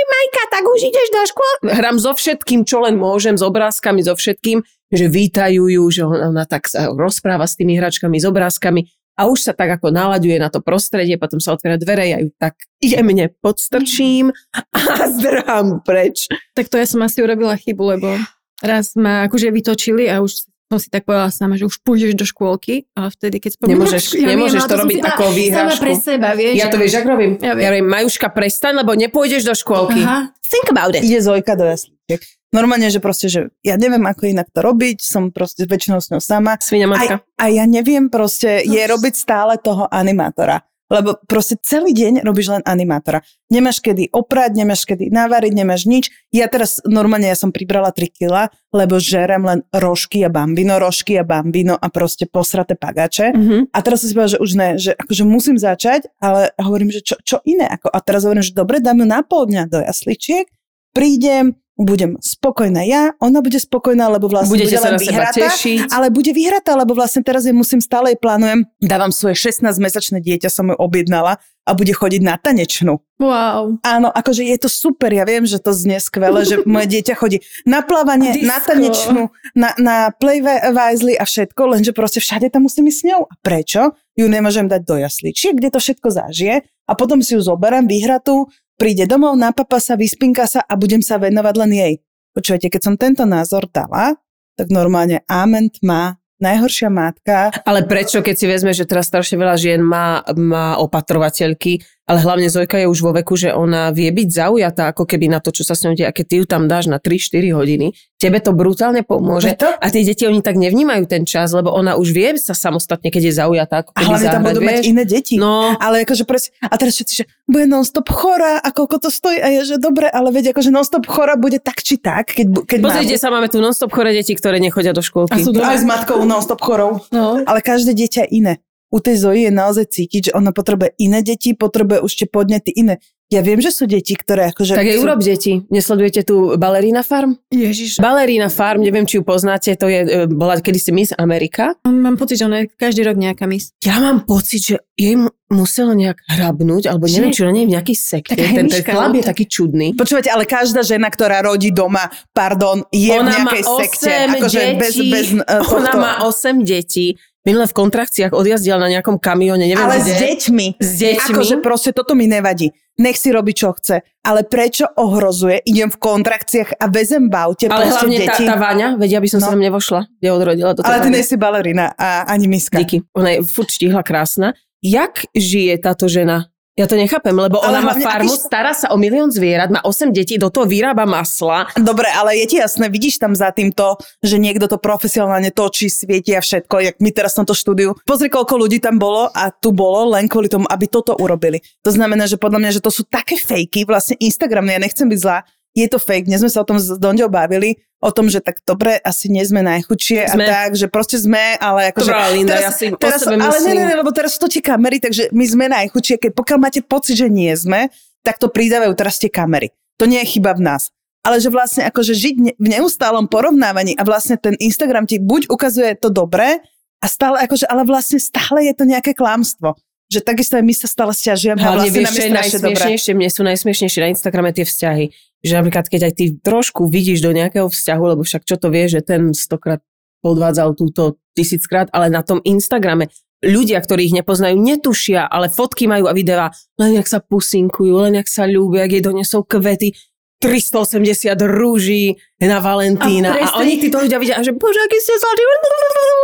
Majka, 0.07 0.43
tak 0.47 0.63
už 0.63 0.79
ideš 0.87 1.07
do 1.11 1.21
škôlky. 1.27 1.63
Hrám 1.75 1.97
so 1.99 2.15
všetkým, 2.15 2.63
čo 2.63 2.79
len 2.79 2.95
môžem, 2.95 3.35
s 3.35 3.43
obrázkami, 3.43 4.01
so 4.07 4.15
všetkým, 4.15 4.63
že 4.87 5.05
vítajú 5.11 5.67
ju, 5.67 5.83
že 5.91 6.01
ona, 6.07 6.31
ona 6.31 6.43
tak 6.47 6.71
sa 6.71 6.87
rozpráva 6.87 7.43
s 7.43 7.59
tými 7.59 7.75
hračkami, 7.75 8.15
s 8.15 8.25
obrázkami 8.25 8.87
a 9.17 9.25
už 9.25 9.49
sa 9.49 9.53
tak 9.57 9.81
ako 9.81 9.89
nalaďuje 9.89 10.37
na 10.37 10.47
to 10.53 10.61
prostredie, 10.61 11.17
potom 11.17 11.41
sa 11.41 11.57
otvára 11.57 11.81
dvere, 11.81 12.05
ja 12.05 12.17
ju 12.21 12.29
tak 12.37 12.53
jemne 12.77 13.33
podstrčím 13.41 14.29
a 14.53 14.79
zdrhám 15.17 15.81
preč. 15.81 16.29
Tak 16.53 16.69
to 16.69 16.77
ja 16.77 16.85
som 16.85 17.01
asi 17.03 17.25
urobila 17.25 17.57
chybu, 17.57 17.83
lebo 17.97 18.13
raz 18.61 18.93
ma 18.93 19.25
akože 19.25 19.49
vytočili 19.49 20.05
a 20.07 20.21
už 20.21 20.45
som 20.67 20.77
si 20.83 20.91
tak 20.91 21.07
povedala 21.07 21.31
sama, 21.31 21.55
že 21.55 21.63
už 21.63 21.79
pôjdeš 21.79 22.11
do 22.11 22.27
škôlky 22.27 22.91
a 22.91 23.07
vtedy, 23.07 23.39
keď 23.39 23.55
spomínam... 23.55 23.87
Nemôžeš- 23.87 24.19
nemôžeš 24.19 24.61
to 24.67 24.67
ale 24.67 24.71
som 24.75 24.83
robiť 24.83 24.99
ako 24.99 25.23
výhražku. 25.31 25.71
Sama 25.71 25.83
pre 25.83 25.93
seba, 25.95 26.29
vieš. 26.35 26.53
Ja 26.59 26.67
to 26.67 26.75
vieš, 26.75 26.93
ak 26.99 27.05
robím? 27.07 27.31
Ja 27.39 27.55
viem. 27.55 27.63
Ja 27.63 27.69
robím, 27.71 27.87
Majuška, 27.87 28.27
prestaň, 28.35 28.73
lebo 28.83 28.91
nepôjdeš 28.91 29.47
do 29.47 29.55
škôlky. 29.55 30.03
Aha. 30.03 30.35
Think 30.43 30.67
about 30.67 30.91
it. 30.91 31.07
Ide 31.07 31.23
Zojka 31.23 31.55
do 31.55 31.63
jasličiek. 31.71 32.19
Normálne, 32.51 32.87
že 32.87 33.03
proste, 33.03 33.27
že 33.27 33.51
ja 33.59 33.75
neviem, 33.75 34.03
ako 34.07 34.23
inak 34.27 34.47
to 34.51 34.59
robiť, 34.63 35.03
som 35.03 35.35
proste 35.35 35.67
väčšinou 35.67 35.99
s 35.99 36.07
ňou 36.11 36.23
sama. 36.23 36.55
Svinia 36.59 36.87
A, 36.87 36.91
matka. 36.95 37.15
a 37.35 37.45
ja 37.47 37.63
neviem 37.67 38.07
proste 38.07 38.63
je 38.63 38.83
robiť 38.87 39.13
stále 39.19 39.59
toho 39.59 39.87
animátora. 39.91 40.63
Lebo 40.87 41.19
proste 41.27 41.59
celý 41.59 41.91
deň 41.91 42.23
robíš 42.23 42.47
len 42.47 42.63
animátora. 42.63 43.19
Nemáš 43.51 43.83
kedy 43.83 44.11
oprať, 44.15 44.55
nemáš 44.55 44.87
kedy 44.87 45.11
navariť, 45.11 45.51
nemáš 45.51 45.83
nič. 45.83 46.07
Ja 46.31 46.47
teraz 46.47 46.79
normálne 46.87 47.27
ja 47.27 47.35
som 47.35 47.51
pribrala 47.51 47.91
3 47.91 48.07
kila, 48.07 48.47
lebo 48.71 48.95
žerem 48.95 49.43
len 49.43 49.59
rožky 49.75 50.23
a 50.23 50.31
bambino, 50.31 50.79
rožky 50.79 51.19
a 51.19 51.27
bambino 51.27 51.75
a 51.75 51.87
proste 51.91 52.23
posraté 52.23 52.79
pagače. 52.79 53.35
Mhm. 53.35 53.57
A 53.75 53.77
teraz 53.83 54.03
som 54.03 54.07
si 54.07 54.15
povedala, 54.15 54.35
že 54.39 54.43
už 54.43 54.51
ne, 54.55 54.69
že 54.79 54.91
akože 54.95 55.23
musím 55.27 55.59
začať, 55.59 56.07
ale 56.23 56.55
hovorím, 56.55 56.95
že 56.95 57.03
čo, 57.03 57.19
čo 57.19 57.43
iné. 57.43 57.67
Ako, 57.67 57.91
a 57.91 57.99
teraz 57.99 58.23
hovorím, 58.23 58.47
že 58.47 58.55
dobre, 58.55 58.79
dám 58.79 59.03
ju 59.03 59.07
na 59.07 59.19
pol 59.27 59.43
dňa 59.47 59.63
do 59.67 59.79
jasličiek, 59.83 60.47
prídem, 60.95 61.59
budem 61.77 62.17
spokojná 62.17 62.81
ja, 62.83 63.13
ona 63.21 63.39
bude 63.45 63.61
spokojná, 63.61 64.09
lebo 64.09 64.25
vlastne 64.25 64.57
Budete 64.57 64.75
bude 64.75 64.81
sa 64.81 64.89
len 64.89 64.97
na 64.97 64.99
seba 64.99 65.11
vyhratá, 65.13 65.47
tešiť. 65.53 65.79
ale 65.93 66.05
bude 66.09 66.31
vyhratá, 66.33 66.73
lebo 66.73 66.97
vlastne 66.97 67.21
teraz 67.21 67.45
jej 67.45 67.53
musím 67.53 67.79
stále 67.79 68.17
jej 68.17 68.19
plánujem, 68.19 68.65
dávam 68.81 69.13
svoje 69.13 69.37
16-mesačné 69.37 70.17
dieťa, 70.19 70.49
som 70.49 70.73
ju 70.73 70.75
objednala 70.75 71.37
a 71.67 71.71
bude 71.77 71.93
chodiť 71.93 72.21
na 72.23 72.39
tanečnú. 72.39 72.97
Wow. 73.21 73.77
Áno, 73.83 74.07
akože 74.09 74.47
je 74.47 74.57
to 74.57 74.69
super, 74.71 75.11
ja 75.13 75.27
viem, 75.27 75.43
že 75.43 75.61
to 75.61 75.75
znie 75.75 76.01
skvelé, 76.01 76.47
že 76.47 76.63
moje 76.65 76.87
dieťa 76.97 77.13
chodí 77.13 77.43
na 77.67 77.85
plávanie, 77.85 78.33
Disco. 78.33 78.49
na 78.49 78.57
tanečnú, 78.57 79.23
na, 79.53 79.69
na 79.77 79.95
play 80.15 80.41
Wisely 80.41 81.13
a 81.19 81.27
všetko, 81.27 81.77
lenže 81.77 81.91
proste 81.93 82.23
všade 82.23 82.49
tam 82.49 82.65
musím 82.65 82.89
ísť 82.89 82.99
s 83.03 83.07
ňou. 83.13 83.21
A 83.27 83.33
prečo? 83.43 83.93
Ju 84.17 84.25
nemôžem 84.25 84.65
dať 84.65 84.81
do 84.81 84.97
jasličiek, 84.97 85.53
kde 85.53 85.69
to 85.69 85.77
všetko 85.77 86.07
zažije 86.09 86.65
a 86.87 86.91
potom 86.95 87.19
si 87.19 87.35
ju 87.35 87.41
zoberiem 87.43 87.85
vyhratú, 87.85 88.47
príde 88.77 89.09
domov, 89.09 89.35
napapa 89.35 89.81
sa, 89.81 89.97
vyspinka 89.97 90.45
sa 90.45 90.61
a 90.63 90.73
budem 90.77 91.01
sa 91.01 91.17
venovať 91.17 91.55
len 91.65 91.71
jej. 91.73 91.93
Počujete, 92.37 92.69
keď 92.69 92.81
som 92.81 92.95
tento 92.95 93.25
názor 93.25 93.65
dala, 93.67 94.13
tak 94.53 94.69
normálne 94.69 95.25
amen 95.25 95.73
má 95.81 96.21
najhoršia 96.37 96.89
matka. 96.93 97.49
Ale 97.65 97.89
prečo, 97.89 98.21
keď 98.21 98.35
si 98.37 98.45
vezme, 98.45 98.71
že 98.73 98.85
teraz 98.85 99.09
strašne 99.09 99.41
veľa 99.41 99.57
žien 99.57 99.81
má, 99.81 100.21
má 100.37 100.77
opatrovateľky, 100.77 101.81
ale 102.07 102.23
hlavne 102.23 102.47
Zojka 102.47 102.79
je 102.79 102.87
už 102.87 103.03
vo 103.03 103.11
veku, 103.11 103.35
že 103.35 103.51
ona 103.51 103.91
vie 103.91 104.07
byť 104.07 104.29
zaujatá 104.31 104.95
ako 104.95 105.03
keby 105.03 105.27
na 105.27 105.43
to, 105.43 105.51
čo 105.51 105.67
sa 105.67 105.75
s 105.75 105.83
ňou 105.83 105.91
deje. 105.91 106.07
A 106.07 106.15
keď 106.15 106.25
ty 106.25 106.35
ju 106.39 106.45
tam 106.47 106.71
dáš 106.71 106.87
na 106.87 107.03
3-4 107.03 107.51
hodiny, 107.51 107.91
tebe 108.15 108.39
to 108.39 108.55
brutálne 108.55 109.03
pomôže. 109.03 109.51
Preto? 109.51 109.75
A 109.75 109.85
tie 109.91 110.07
deti, 110.07 110.23
oni 110.23 110.39
tak 110.39 110.55
nevnímajú 110.55 111.03
ten 111.03 111.27
čas, 111.27 111.51
lebo 111.51 111.67
ona 111.75 111.99
už 111.99 112.15
vie 112.15 112.39
sa 112.39 112.55
samostatne, 112.55 113.11
keď 113.11 113.27
je 113.27 113.33
zaujatá, 113.35 113.83
ako 113.83 113.91
A 113.91 113.99
keby 113.99 114.07
hlavne 114.07 114.27
tam 114.31 114.43
budú 114.47 114.61
mať 114.63 114.73
vieš. 114.79 114.85
iné 114.87 115.03
deti. 115.03 115.35
No, 115.35 115.75
Ale 115.83 116.07
akože 116.07 116.23
presne, 116.23 116.55
a 116.63 116.75
teraz 116.79 116.95
všetci, 116.95 117.13
že 117.13 117.23
bude 117.43 117.67
non-stop 117.67 118.07
chorá 118.07 118.63
a 118.63 118.69
koľko 118.71 119.03
to 119.03 119.09
stojí 119.11 119.43
a 119.43 119.47
je, 119.59 119.75
že 119.75 119.75
dobre, 119.75 120.07
ale 120.07 120.31
veď 120.31 120.55
akože 120.55 120.71
non-stop 120.71 121.03
chorá 121.11 121.35
bude 121.35 121.59
tak 121.59 121.83
či 121.83 121.99
tak, 121.99 122.31
keď, 122.31 122.63
keď 122.63 122.79
pozrite 122.87 123.15
sa, 123.19 123.27
máme 123.27 123.51
tu 123.51 123.59
non-stop 123.59 123.91
chore 123.91 124.15
deti, 124.15 124.31
ktoré 124.31 124.63
nechodia 124.63 124.95
do 124.95 125.03
škôlky. 125.03 125.35
A 125.35 125.43
sú 125.43 125.51
Aj 125.59 125.75
s 125.75 125.83
matkou 125.83 126.23
non-stop 126.23 126.63
chorou. 126.63 127.03
No. 127.11 127.43
Ale 127.43 127.59
každé 127.59 127.91
dieťa 127.91 128.31
iné. 128.31 128.63
U 128.87 129.03
tej 129.03 129.19
Zoji 129.19 129.41
je 129.47 129.51
naozaj 129.51 129.85
cítiť, 129.91 130.21
že 130.29 130.35
ona 130.35 130.55
potrebuje 130.55 130.95
iné 130.97 131.19
deti, 131.19 131.51
potrebuje 131.51 131.99
už 131.99 132.11
tie 132.23 132.27
podnety 132.27 132.71
iné. 132.71 133.03
Ja 133.27 133.43
viem, 133.43 133.59
že 133.59 133.75
sú 133.75 133.83
deti, 133.83 134.15
ktoré 134.15 134.55
akože... 134.55 134.71
Tak 134.71 134.87
jej 134.87 134.95
sú- 134.95 135.03
urob 135.03 135.19
deti. 135.19 135.59
Nesledujete 135.67 136.23
tu 136.23 136.55
Ballerina 136.55 137.03
Farm? 137.03 137.35
Ježiš. 137.51 137.99
Ballerina 137.99 138.47
Farm, 138.47 138.79
neviem, 138.79 139.03
či 139.03 139.19
ju 139.19 139.27
poznáte, 139.27 139.75
to 139.75 139.91
je, 139.91 139.99
e, 139.99 140.31
bola 140.31 140.55
kedysi 140.63 140.95
Miss 140.95 141.11
Amerika. 141.11 141.75
Mám 141.83 142.15
pocit, 142.15 142.39
že 142.39 142.47
ona 142.47 142.63
je 142.63 142.71
každý 142.71 143.03
rok 143.03 143.19
nejaká 143.19 143.43
mis. 143.43 143.75
Ja 143.83 143.99
mám 143.99 144.23
pocit, 144.23 144.63
že 144.63 144.75
jej 144.95 145.19
mu- 145.19 145.35
muselo 145.51 145.91
nejak 145.91 146.23
hrabnúť, 146.23 146.87
alebo 146.87 147.11
neviem, 147.11 147.35
či 147.35 147.43
ona 147.43 147.59
je 147.59 147.67
v 147.67 147.73
nejakej 147.75 147.97
sekte. 147.99 148.31
Taká 148.39 148.47
Ten, 148.63 148.67
ten 148.71 148.83
chlap 148.87 149.11
je 149.11 149.23
taký 149.27 149.43
čudný. 149.43 149.91
Počúvate, 149.91 150.31
ale 150.31 150.47
každá 150.47 150.87
žena, 150.87 151.11
ktorá 151.11 151.43
rodí 151.43 151.75
doma, 151.75 152.07
pardon, 152.31 152.87
je 152.95 153.11
v 153.11 153.19
Ona 153.19 153.43
má 153.43 153.51
nejakej 153.51 153.63
8 153.67 153.75
sekte. 153.83 154.11
Akože 154.39 154.59
bez, 154.79 154.93
bez 155.03 155.27
uh, 155.35 155.67
ona 155.67 155.91
tohto. 155.91 155.99
má 155.99 156.11
8 156.23 156.63
detí. 156.63 157.19
Minule 157.47 157.63
v 157.63 157.75
kontrakciách 157.79 158.35
odjazdila 158.35 158.75
na 158.75 158.91
nejakom 158.91 159.15
kamióne, 159.15 159.71
neviem 159.71 159.79
Ale 159.79 160.03
s 160.03 160.11
kde. 160.11 160.19
deťmi. 160.19 160.67
S 160.83 160.91
deťmi. 160.99 161.31
Akože 161.31 161.55
proste 161.63 161.95
toto 161.95 162.11
mi 162.11 162.27
nevadí. 162.27 162.75
Nech 162.99 163.15
si 163.15 163.31
robí, 163.31 163.55
čo 163.55 163.71
chce. 163.71 164.03
Ale 164.19 164.43
prečo 164.43 164.83
ohrozuje? 164.99 165.63
Idem 165.63 165.87
v 165.87 165.95
kontrakciách 165.95 166.75
a 166.75 166.91
vezem 166.91 167.31
v 167.31 167.35
aute 167.37 167.71
ale 167.71 167.87
hlavne 167.87 168.17
tá, 168.19 168.35
deti. 168.35 168.43
tá 168.43 168.57
Váňa, 168.59 168.87
vedia, 168.99 169.21
aby 169.21 169.29
som 169.31 169.39
sa 169.39 169.47
No. 169.47 169.51
tam 169.55 169.63
nevošla, 169.63 170.11
kde 170.19 170.27
odrodila. 170.27 170.75
Do 170.75 170.83
Ale 170.83 170.99
ty 170.99 171.09
nejsi 171.13 171.39
balerina 171.39 171.95
a 171.95 172.27
ani 172.27 172.51
miska. 172.51 172.75
Díky. 172.83 173.05
Ona 173.15 173.37
je 173.37 173.47
furt 173.47 173.71
štíhla 173.71 174.03
krásna. 174.03 174.51
Jak 174.83 175.23
žije 175.31 175.77
táto 175.79 176.11
žena? 176.11 176.51
Ja 176.77 176.85
to 176.85 176.93
nechápem, 176.93 177.33
lebo 177.33 177.57
Ale 177.57 177.81
ona 177.81 177.89
má 177.89 177.93
farmu, 177.97 178.37
aký- 178.37 178.45
stará 178.45 178.69
sa 178.77 178.93
o 178.93 179.01
milión 179.01 179.33
zvierat, 179.33 179.73
má 179.73 179.81
8 179.81 180.13
detí, 180.13 180.37
do 180.37 180.53
toho 180.53 180.69
vyrába 180.69 181.09
masla. 181.09 181.65
Dobre, 181.73 182.05
ale 182.13 182.37
je 182.37 182.53
ti 182.53 182.57
jasné, 182.61 182.85
vidíš 182.85 183.17
tam 183.17 183.33
za 183.33 183.49
týmto, 183.49 183.97
že 184.21 184.37
niekto 184.37 184.69
to 184.69 184.77
profesionálne 184.77 185.49
točí, 185.49 185.89
svieti 185.89 186.37
a 186.37 186.41
všetko, 186.45 186.75
jak 186.77 186.95
my 187.01 187.09
teraz 187.09 187.33
v 187.33 187.41
tomto 187.41 187.57
štúdiu. 187.57 187.97
Pozri, 188.05 188.29
koľko 188.29 188.61
ľudí 188.61 188.77
tam 188.77 189.01
bolo 189.01 189.25
a 189.33 189.49
tu 189.49 189.73
bolo 189.73 190.13
len 190.13 190.29
kvôli 190.29 190.53
tomu, 190.53 190.69
aby 190.69 190.85
toto 190.85 191.17
urobili. 191.17 191.65
To 191.81 191.89
znamená, 191.89 192.29
že 192.29 192.37
podľa 192.37 192.61
mňa, 192.61 192.71
že 192.77 192.85
to 192.85 192.93
sú 192.93 193.09
také 193.09 193.41
fejky, 193.41 193.81
vlastne 193.81 194.13
Instagram, 194.21 194.69
ja 194.69 194.77
nechcem 194.77 195.09
byť 195.09 195.17
zlá, 195.17 195.41
je 195.77 195.85
to 195.85 196.01
fake. 196.01 196.25
Dnes 196.25 196.41
sme 196.41 196.49
sa 196.49 196.65
o 196.65 196.67
tom 196.67 196.81
s 196.81 196.89
Donďou 196.97 197.29
bavili, 197.29 197.77
o 198.01 198.09
tom, 198.09 198.29
že 198.29 198.41
tak 198.41 198.65
dobre, 198.65 198.97
asi 199.01 199.29
nie 199.29 199.45
sme 199.45 199.61
najchudšie 199.61 200.33
Sme. 200.33 200.45
a 200.45 200.49
tak, 200.49 200.69
že 200.73 200.89
proste 200.89 201.21
sme, 201.21 201.53
ale 201.61 201.93
akože... 201.93 202.09
Dobrá, 202.09 202.29
Linda, 202.33 202.57
ja 202.57 202.73
si 202.73 202.89
o 202.89 202.97
sebe 202.97 203.37
ale 203.37 203.57
myslím- 203.57 203.77
nie, 203.77 203.85
nie, 203.85 203.97
lebo 203.97 204.09
teraz 204.09 204.37
sú 204.37 204.45
to 204.45 204.49
tie 204.49 204.61
kamery, 204.65 204.97
takže 204.97 205.29
my 205.33 205.45
sme 205.45 205.65
najchudšie, 205.69 206.17
keď 206.17 206.31
pokiaľ 206.33 206.57
máte 206.57 206.81
pocit, 206.81 207.17
že 207.21 207.29
nie 207.29 207.53
sme, 207.53 207.93
tak 208.25 208.41
to 208.41 208.49
pridávajú 208.49 208.93
teraz 208.97 209.21
tie 209.21 209.29
kamery. 209.29 209.73
To 210.01 210.05
nie 210.05 210.21
je 210.25 210.37
chyba 210.37 210.57
v 210.57 210.65
nás. 210.65 210.93
Ale 211.25 211.41
že 211.41 211.49
vlastne 211.49 211.85
akože 211.89 212.13
žiť 212.13 212.35
ne- 212.37 212.55
v 212.57 212.67
neustálom 212.77 213.25
porovnávaní 213.25 213.97
a 213.97 214.05
vlastne 214.05 214.37
ten 214.37 214.53
Instagram 214.61 215.09
ti 215.09 215.17
buď 215.17 215.49
ukazuje 215.49 215.97
to 215.97 216.13
dobré 216.13 216.61
a 217.01 217.05
stále 217.09 217.41
akože, 217.45 217.65
ale 217.65 217.81
vlastne 217.85 218.21
stále 218.21 218.65
je 218.65 218.73
to 218.77 218.85
nejaké 218.85 219.17
klamstvo. 219.17 219.73
Že 220.07 220.23
takisto 220.23 220.55
aj 220.55 220.63
my 220.63 220.71
sa 220.71 220.87
stále 220.87 221.11
stiažujeme 221.11 221.59
Hlavne 221.59 221.83
vlastne 221.83 221.99
vieš, 221.99 222.09
čo 222.15 222.23
je 222.23 222.31
najsmiešnejšie, 222.31 223.11
mne 223.11 223.27
sú 223.27 223.41
najsmiešnejšie 223.43 223.99
na 223.99 224.09
Instagrame 224.15 224.55
tie 224.55 224.63
vzťahy. 224.63 225.05
Že 225.45 225.53
napríklad, 225.63 225.85
keď 225.85 226.01
aj 226.09 226.13
ty 226.17 226.25
trošku 226.41 226.89
vidíš 226.89 227.21
do 227.21 227.31
nejakého 227.31 227.69
vzťahu, 227.69 228.03
lebo 228.15 228.21
však 228.25 228.43
čo 228.43 228.57
to 228.57 228.73
vie, 228.73 228.89
že 228.89 229.05
ten 229.05 229.31
stokrát 229.37 229.81
podvádzal 230.25 230.73
túto 230.73 231.21
tisíckrát, 231.37 231.87
ale 231.93 232.09
na 232.09 232.25
tom 232.25 232.41
Instagrame 232.41 233.13
ľudia, 233.45 233.77
ktorí 233.77 234.09
ich 234.09 234.17
nepoznajú, 234.17 234.57
netušia, 234.57 235.29
ale 235.29 235.53
fotky 235.53 235.85
majú 235.85 236.09
a 236.09 236.17
videá, 236.17 236.49
len 236.81 236.97
jak 236.97 237.05
sa 237.05 237.21
pusinkujú, 237.21 238.09
len 238.09 238.17
jak 238.17 238.25
sa 238.25 238.49
ľúbia, 238.49 238.89
jak 238.89 238.97
jej 238.97 239.03
donesou 239.05 239.45
kvety, 239.45 239.93
380 240.37 241.33
rúží 241.49 242.21
na 242.37 242.61
Valentína. 242.61 243.33
A, 243.33 243.33
A 243.33 243.37
a 243.37 243.41
presne- 243.41 243.57
oni 243.57 243.73
títo 243.81 243.97
ľudia 243.97 244.21
vidia, 244.21 244.37
že 244.45 244.53
bože, 244.53 244.77
aký 244.85 244.97
ste 245.01 245.17
zlatý. 245.17 245.41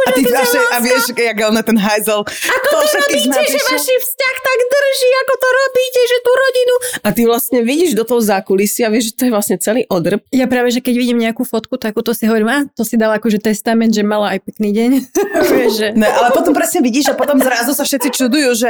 A, 0.03 0.09
ty, 0.13 0.21
a, 0.29 0.43
že, 0.45 0.59
a 0.69 0.77
vieš, 0.85 1.03
jak 1.17 1.37
on 1.41 1.57
ten 1.65 1.79
hajzel. 1.81 2.21
Ako 2.21 2.67
to 2.69 2.77
robíte, 2.85 3.41
že 3.49 3.57
vaši 3.57 3.95
vzťah 3.97 4.35
tak 4.37 4.59
drží, 4.69 5.09
ako 5.25 5.33
to 5.33 5.47
robíte, 5.49 6.01
že 6.05 6.17
tú 6.21 6.31
rodinu. 6.37 6.75
A 7.01 7.07
ty 7.09 7.21
vlastne 7.25 7.59
vidíš 7.65 7.97
do 7.97 8.05
toho 8.05 8.21
zákulisia, 8.21 8.93
vieš, 8.93 9.09
že 9.09 9.13
to 9.17 9.23
je 9.25 9.31
vlastne 9.33 9.57
celý 9.57 9.89
odrb. 9.89 10.21
Ja 10.29 10.45
práve, 10.45 10.69
že 10.69 10.85
keď 10.85 10.93
vidím 10.93 11.17
nejakú 11.17 11.41
fotku 11.41 11.81
takúto 11.81 12.13
si 12.13 12.29
hovorím, 12.29 12.49
a 12.53 12.57
to 12.69 12.85
si 12.85 12.99
dala 12.99 13.17
akože 13.17 13.41
testament, 13.41 13.97
že 13.97 14.05
mala 14.05 14.37
aj 14.37 14.45
pekný 14.45 14.69
deň. 14.75 14.89
Vieš, 15.57 15.71
že... 15.73 15.87
Ne, 15.97 16.05
ale 16.05 16.29
potom 16.35 16.53
presne 16.53 16.85
vidíš 16.85 17.09
a 17.09 17.17
potom 17.17 17.41
zrazu 17.41 17.73
sa 17.73 17.81
všetci 17.81 18.13
čudujú, 18.13 18.53
že 18.53 18.69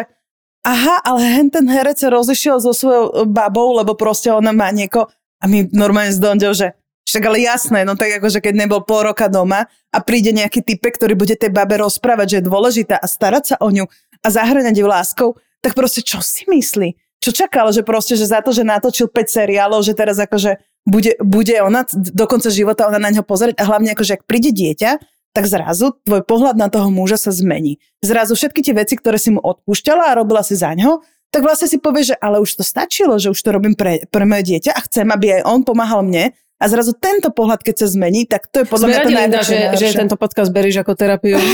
aha, 0.64 1.04
ale 1.04 1.20
hen 1.28 1.52
ten 1.52 1.68
herec 1.68 2.00
sa 2.00 2.08
rozišiel 2.08 2.64
so 2.64 2.72
svojou 2.72 3.28
babou, 3.28 3.76
lebo 3.76 4.00
proste 4.00 4.32
ona 4.32 4.56
má 4.56 4.72
nieko 4.72 5.12
a 5.44 5.46
my 5.52 5.68
normálne 5.76 6.16
s 6.16 6.24
Donďou, 6.24 6.56
že 6.56 6.72
však 7.04 7.24
ale 7.28 7.44
jasné, 7.44 7.84
no 7.84 8.00
tak 8.00 8.24
akože 8.24 8.40
keď 8.40 8.64
nebol 8.64 8.80
pol 8.88 9.12
roka 9.12 9.28
doma 9.28 9.68
a 9.92 9.98
príde 10.00 10.32
nejaký 10.32 10.64
typek, 10.64 10.96
ktorý 10.96 11.20
bude 11.20 11.36
tej 11.36 11.52
babe 11.52 11.76
rozprávať, 11.76 12.28
že 12.32 12.38
je 12.40 12.48
dôležitá 12.48 12.96
a 12.96 13.06
starať 13.12 13.44
sa 13.54 13.56
o 13.60 13.68
ňu 13.68 13.92
a 14.24 14.28
zahrňať 14.32 14.76
ju 14.80 14.88
láskou, 14.88 15.30
tak 15.60 15.76
proste 15.76 16.00
čo 16.00 16.24
si 16.24 16.48
myslí? 16.48 16.96
Čo 17.20 17.36
čakal, 17.36 17.68
že 17.76 17.84
proste, 17.84 18.16
že 18.16 18.28
za 18.28 18.40
to, 18.40 18.56
že 18.56 18.64
natočil 18.64 19.12
5 19.12 19.20
seriálov, 19.28 19.84
že 19.84 19.96
teraz 19.96 20.16
akože 20.16 20.64
bude, 20.88 21.16
bude 21.20 21.56
ona 21.60 21.84
do 21.92 22.26
konca 22.28 22.52
života 22.52 22.88
ona 22.88 23.00
na 23.00 23.12
ňo 23.12 23.24
pozerať 23.24 23.60
a 23.60 23.68
hlavne 23.68 23.96
akože 23.96 24.20
ak 24.20 24.28
príde 24.28 24.56
dieťa, 24.56 25.00
tak 25.34 25.50
zrazu 25.50 25.98
tvoj 26.06 26.24
pohľad 26.24 26.56
na 26.56 26.70
toho 26.70 26.94
muža 26.94 27.18
sa 27.18 27.32
zmení. 27.34 27.82
Zrazu 28.06 28.38
všetky 28.38 28.62
tie 28.62 28.76
veci, 28.78 28.96
ktoré 28.96 29.18
si 29.18 29.34
mu 29.34 29.42
odpúšťala 29.42 30.14
a 30.14 30.18
robila 30.20 30.46
si 30.46 30.54
za 30.54 30.72
ňo, 30.78 31.02
tak 31.34 31.42
vlastne 31.42 31.66
si 31.66 31.82
povie, 31.82 32.06
že 32.06 32.14
ale 32.22 32.38
už 32.38 32.62
to 32.62 32.64
stačilo, 32.64 33.18
že 33.18 33.34
už 33.34 33.40
to 33.42 33.50
robím 33.50 33.74
pre, 33.74 34.06
pre 34.14 34.30
moje 34.30 34.54
dieťa 34.54 34.78
a 34.78 34.80
chcem, 34.86 35.10
aby 35.10 35.42
aj 35.42 35.50
on 35.50 35.66
pomáhal 35.66 36.06
mne. 36.06 36.38
A 36.62 36.70
zrazu 36.70 36.94
tento 36.94 37.34
pohľad, 37.34 37.66
keď 37.66 37.84
sa 37.84 37.88
zmení, 37.90 38.30
tak 38.30 38.46
to 38.54 38.62
je 38.62 38.66
podľa 38.70 38.86
Sme 38.86 38.94
mňa 38.94 39.02
to 39.02 39.10
najhoršie, 39.10 39.60
že, 39.74 39.86
že 39.90 39.98
tento 39.98 40.16
podcast 40.16 40.54
berieš 40.54 40.86
ako 40.86 40.94
terapiu. 40.94 41.42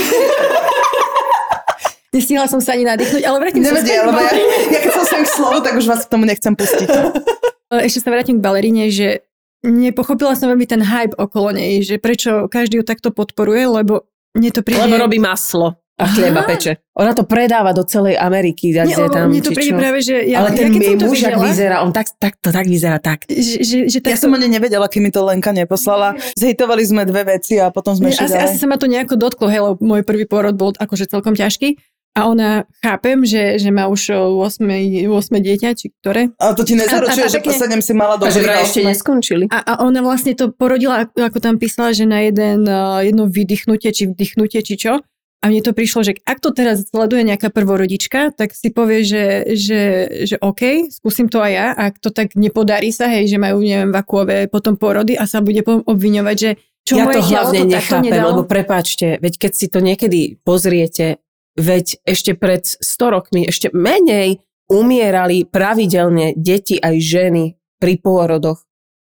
Nestihla 2.14 2.46
som 2.50 2.60
sa 2.60 2.76
ani 2.76 2.84
nadýchnuť, 2.84 3.22
ale 3.24 3.36
vrátim 3.40 3.64
sa 3.64 3.72
Nevedia, 3.72 4.04
lebo 4.04 4.20
ja, 4.20 4.32
ja 4.68 4.78
keď 4.82 4.92
som 4.92 5.04
sem 5.08 5.22
k 5.24 5.30
slovu, 5.30 5.64
tak 5.64 5.72
už 5.78 5.86
vás 5.88 6.04
k 6.04 6.12
tomu 6.12 6.28
nechcem 6.28 6.52
pustiť. 6.52 6.88
Ešte 7.88 8.04
sa 8.04 8.12
vrátim 8.12 8.38
k 8.38 8.44
baleríne, 8.44 8.92
že 8.92 9.24
nepochopila 9.64 10.36
som 10.36 10.52
veľmi 10.52 10.66
ten 10.68 10.84
hype 10.84 11.16
okolo 11.16 11.56
nej, 11.56 11.80
že 11.80 11.96
prečo 11.96 12.50
každý 12.50 12.82
ju 12.82 12.84
takto 12.84 13.14
podporuje, 13.14 13.82
lebo 13.82 14.04
mne 14.36 14.50
to 14.52 14.60
príde... 14.60 14.84
Lebo 14.84 15.00
robí 15.00 15.18
maslo. 15.18 15.79
A 16.00 16.04
chlieba 16.08 16.40
peče. 16.42 16.80
Ona 16.96 17.12
to 17.12 17.22
predáva 17.22 17.76
do 17.76 17.84
celej 17.84 18.16
Ameriky. 18.16 18.72
Nie, 18.72 18.88
kde 18.88 19.08
tam, 19.08 19.28
mne 19.28 19.40
to 19.40 19.52
príde 19.52 19.76
práve, 19.76 20.00
že 20.00 20.16
ja, 20.24 20.40
Ale 20.40 20.56
ten 20.56 20.72
ja 20.72 20.96
to 20.96 21.06
muž, 21.06 21.20
jak 21.20 21.36
videla, 21.36 21.46
vyzerá, 21.46 21.76
on 21.84 21.92
tak, 21.92 22.08
tak, 22.16 22.40
to 22.40 22.48
tak 22.48 22.64
vyzerá 22.64 22.96
tak. 22.96 23.28
že, 23.28 23.60
že, 23.60 23.76
že 23.86 23.98
Ja 24.00 24.16
takto- 24.16 24.24
som 24.24 24.32
ani 24.32 24.48
nevedela, 24.48 24.88
kým 24.88 25.04
mi 25.04 25.12
to 25.12 25.20
Lenka 25.20 25.52
neposlala. 25.52 26.16
Zhejtovali 26.34 26.82
sme 26.82 27.04
dve 27.04 27.28
veci 27.28 27.60
a 27.60 27.68
potom 27.68 27.92
sme 27.92 28.10
išli 28.10 28.26
asi, 28.26 28.36
asi 28.36 28.56
sa 28.56 28.64
ma 28.64 28.80
to 28.80 28.88
nejako 28.88 29.14
dotklo, 29.14 29.52
hej, 29.52 29.60
lebo 29.60 29.76
môj 29.78 30.02
prvý 30.02 30.24
pôrod 30.24 30.56
bol 30.56 30.72
akože 30.72 31.06
celkom 31.06 31.36
ťažký. 31.36 31.76
A 32.10 32.26
ona, 32.26 32.66
chápem, 32.82 33.22
že, 33.22 33.54
že 33.62 33.70
má 33.70 33.86
už 33.86 34.10
o, 34.18 34.42
8, 34.42 35.06
8 35.06 35.14
dieťa, 35.30 35.78
či 35.78 35.94
ktoré. 36.02 36.34
A 36.42 36.58
to 36.58 36.66
ti 36.66 36.74
nezaručuje, 36.74 37.30
že 37.30 37.38
po 37.38 37.54
pekne- 37.54 37.78
7 37.78 37.86
si 37.86 37.92
mala 37.94 38.18
A 38.18 38.26
že 38.34 38.42
ešte 38.42 38.82
neskončili. 38.82 39.46
A, 39.46 39.62
a 39.62 39.72
ona 39.86 40.02
vlastne 40.02 40.34
to 40.34 40.50
porodila, 40.50 41.06
ako 41.06 41.38
tam 41.38 41.62
písala, 41.62 41.94
že 41.94 42.10
na 42.10 42.26
jeden, 42.26 42.66
uh, 42.66 42.98
jedno 43.06 43.30
vydýchnutie, 43.30 43.94
či 43.94 44.10
vdychnutie, 44.10 44.58
či 44.66 44.74
čo. 44.74 45.06
A 45.40 45.48
mne 45.48 45.64
to 45.64 45.72
prišlo, 45.72 46.04
že 46.04 46.20
ak 46.28 46.36
to 46.44 46.52
teraz 46.52 46.84
sleduje 46.92 47.24
nejaká 47.24 47.48
prvorodička, 47.48 48.36
tak 48.36 48.52
si 48.52 48.68
povie, 48.68 49.08
že, 49.08 49.56
že, 49.56 49.82
že 50.28 50.36
OK, 50.36 50.92
skúsim 50.92 51.32
to 51.32 51.40
aj 51.40 51.52
ja. 51.52 51.66
Ak 51.72 51.96
to 51.96 52.12
tak 52.12 52.36
nepodarí 52.36 52.92
sa, 52.92 53.08
hej, 53.08 53.24
že 53.24 53.40
majú, 53.40 53.64
neviem, 53.64 53.88
vakuové 53.88 54.52
potom 54.52 54.76
porody 54.76 55.16
a 55.16 55.24
sa 55.24 55.40
bude 55.40 55.64
obviňovať, 55.64 56.36
že 56.36 56.50
čo 56.84 57.00
ja 57.00 57.08
moje 57.08 57.24
to 57.24 57.28
hlavne 57.32 57.60
to 57.64 57.72
nechápem, 57.72 58.04
nedalo. 58.12 58.28
lebo 58.36 58.42
prepáčte, 58.44 59.16
veď 59.20 59.34
keď 59.48 59.52
si 59.56 59.66
to 59.72 59.80
niekedy 59.80 60.20
pozriete, 60.44 61.24
veď 61.56 62.04
ešte 62.04 62.36
pred 62.36 62.64
100 62.64 63.14
rokmi, 63.14 63.48
ešte 63.48 63.72
menej 63.72 64.44
umierali 64.68 65.48
pravidelne 65.48 66.36
deti 66.36 66.76
aj 66.76 66.96
ženy 67.00 67.44
pri 67.80 67.96
pôrodoch. 67.96 68.64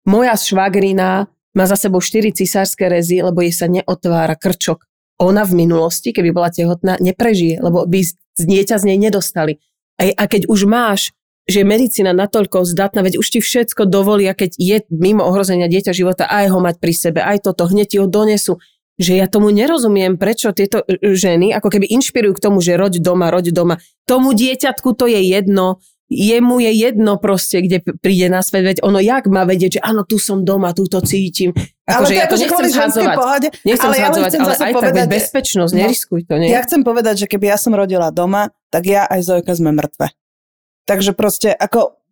Moja 0.07 0.35
švagrina 0.39 1.27
má 1.55 1.65
za 1.67 1.77
sebou 1.77 1.99
4 1.99 2.33
cisárske 2.33 2.87
rezy, 2.87 3.19
lebo 3.21 3.43
jej 3.43 3.55
sa 3.55 3.67
neotvára 3.67 4.39
krčok. 4.39 4.90
Ona 5.21 5.45
v 5.45 5.53
minulosti, 5.53 6.17
keby 6.17 6.33
bola 6.33 6.49
tehotná, 6.49 6.97
neprežije, 6.97 7.61
lebo 7.61 7.85
by 7.85 8.01
dieťa 8.41 8.77
z 8.81 8.85
nej 8.89 8.99
nedostali. 8.99 9.61
A, 10.01 10.09
a 10.17 10.25
keď 10.25 10.49
už 10.49 10.65
máš 10.65 11.13
že 11.51 11.67
je 11.67 11.67
medicína 11.67 12.15
natoľko 12.15 12.63
zdatná, 12.63 13.03
veď 13.03 13.19
už 13.19 13.27
ti 13.27 13.39
všetko 13.43 13.91
dovolia, 13.91 14.39
keď 14.39 14.55
je 14.55 14.77
mimo 14.95 15.27
ohrozenia 15.27 15.67
dieťa 15.67 15.91
života, 15.91 16.31
aj 16.31 16.47
ho 16.55 16.59
mať 16.63 16.77
pri 16.79 16.95
sebe, 16.95 17.21
aj 17.21 17.43
toto, 17.43 17.67
hneď 17.67 17.87
ti 17.91 17.97
ho 17.99 18.07
donesú. 18.07 18.63
Že 19.01 19.13
ja 19.17 19.27
tomu 19.27 19.49
nerozumiem, 19.49 20.21
prečo 20.21 20.53
tieto 20.53 20.85
e, 20.85 21.17
ženy 21.17 21.57
ako 21.57 21.73
keby 21.73 21.89
inšpirujú 21.89 22.37
k 22.37 22.45
tomu, 22.45 22.61
že 22.61 22.77
roď 22.77 23.01
doma, 23.01 23.33
roď 23.33 23.51
doma. 23.51 23.81
Tomu 24.05 24.37
dieťatku 24.37 24.93
to 24.93 25.09
je 25.09 25.25
jedno, 25.25 25.81
jemu 26.11 26.59
je 26.59 26.71
jedno 26.75 27.23
proste, 27.23 27.63
kde 27.63 27.79
príde 28.03 28.27
na 28.27 28.43
svet, 28.43 28.67
veď 28.67 28.79
ono 28.83 28.99
jak 28.99 29.31
má 29.31 29.47
vedieť, 29.47 29.79
že 29.79 29.81
áno, 29.81 30.03
tu 30.03 30.19
som 30.19 30.43
doma, 30.43 30.75
tu 30.75 30.91
to 30.91 30.99
cítim. 31.07 31.55
Akože 31.87 32.15
ja 32.19 32.27
to 32.27 32.35
akože 32.35 32.45
nechcem 32.51 32.67
zhadzovať. 32.75 33.17
pohode, 33.17 33.49
Nechcem 33.63 33.87
ale 33.87 33.95
ja 33.95 34.03
zhadzovať, 34.11 34.31
chcem 34.35 34.43
ale 34.43 34.51
zase 34.51 34.63
aj 34.63 34.67
tak, 34.67 34.79
povedať, 34.83 35.07
veď 35.07 35.15
bezpečnosť, 35.15 35.73
no, 35.73 35.79
neriskuj 35.79 36.21
to, 36.27 36.35
nie? 36.43 36.49
Ja 36.51 36.61
chcem 36.67 36.83
povedať, 36.83 37.15
že 37.23 37.27
keby 37.31 37.47
ja 37.55 37.59
som 37.63 37.73
rodila 37.73 38.11
doma, 38.11 38.51
tak 38.75 38.91
ja 38.91 39.07
aj 39.07 39.21
Zojka 39.23 39.55
sme 39.55 39.71
mŕtve. 39.71 40.11
Takže 40.91 41.15
proste 41.15 41.55
ako, 41.55 42.03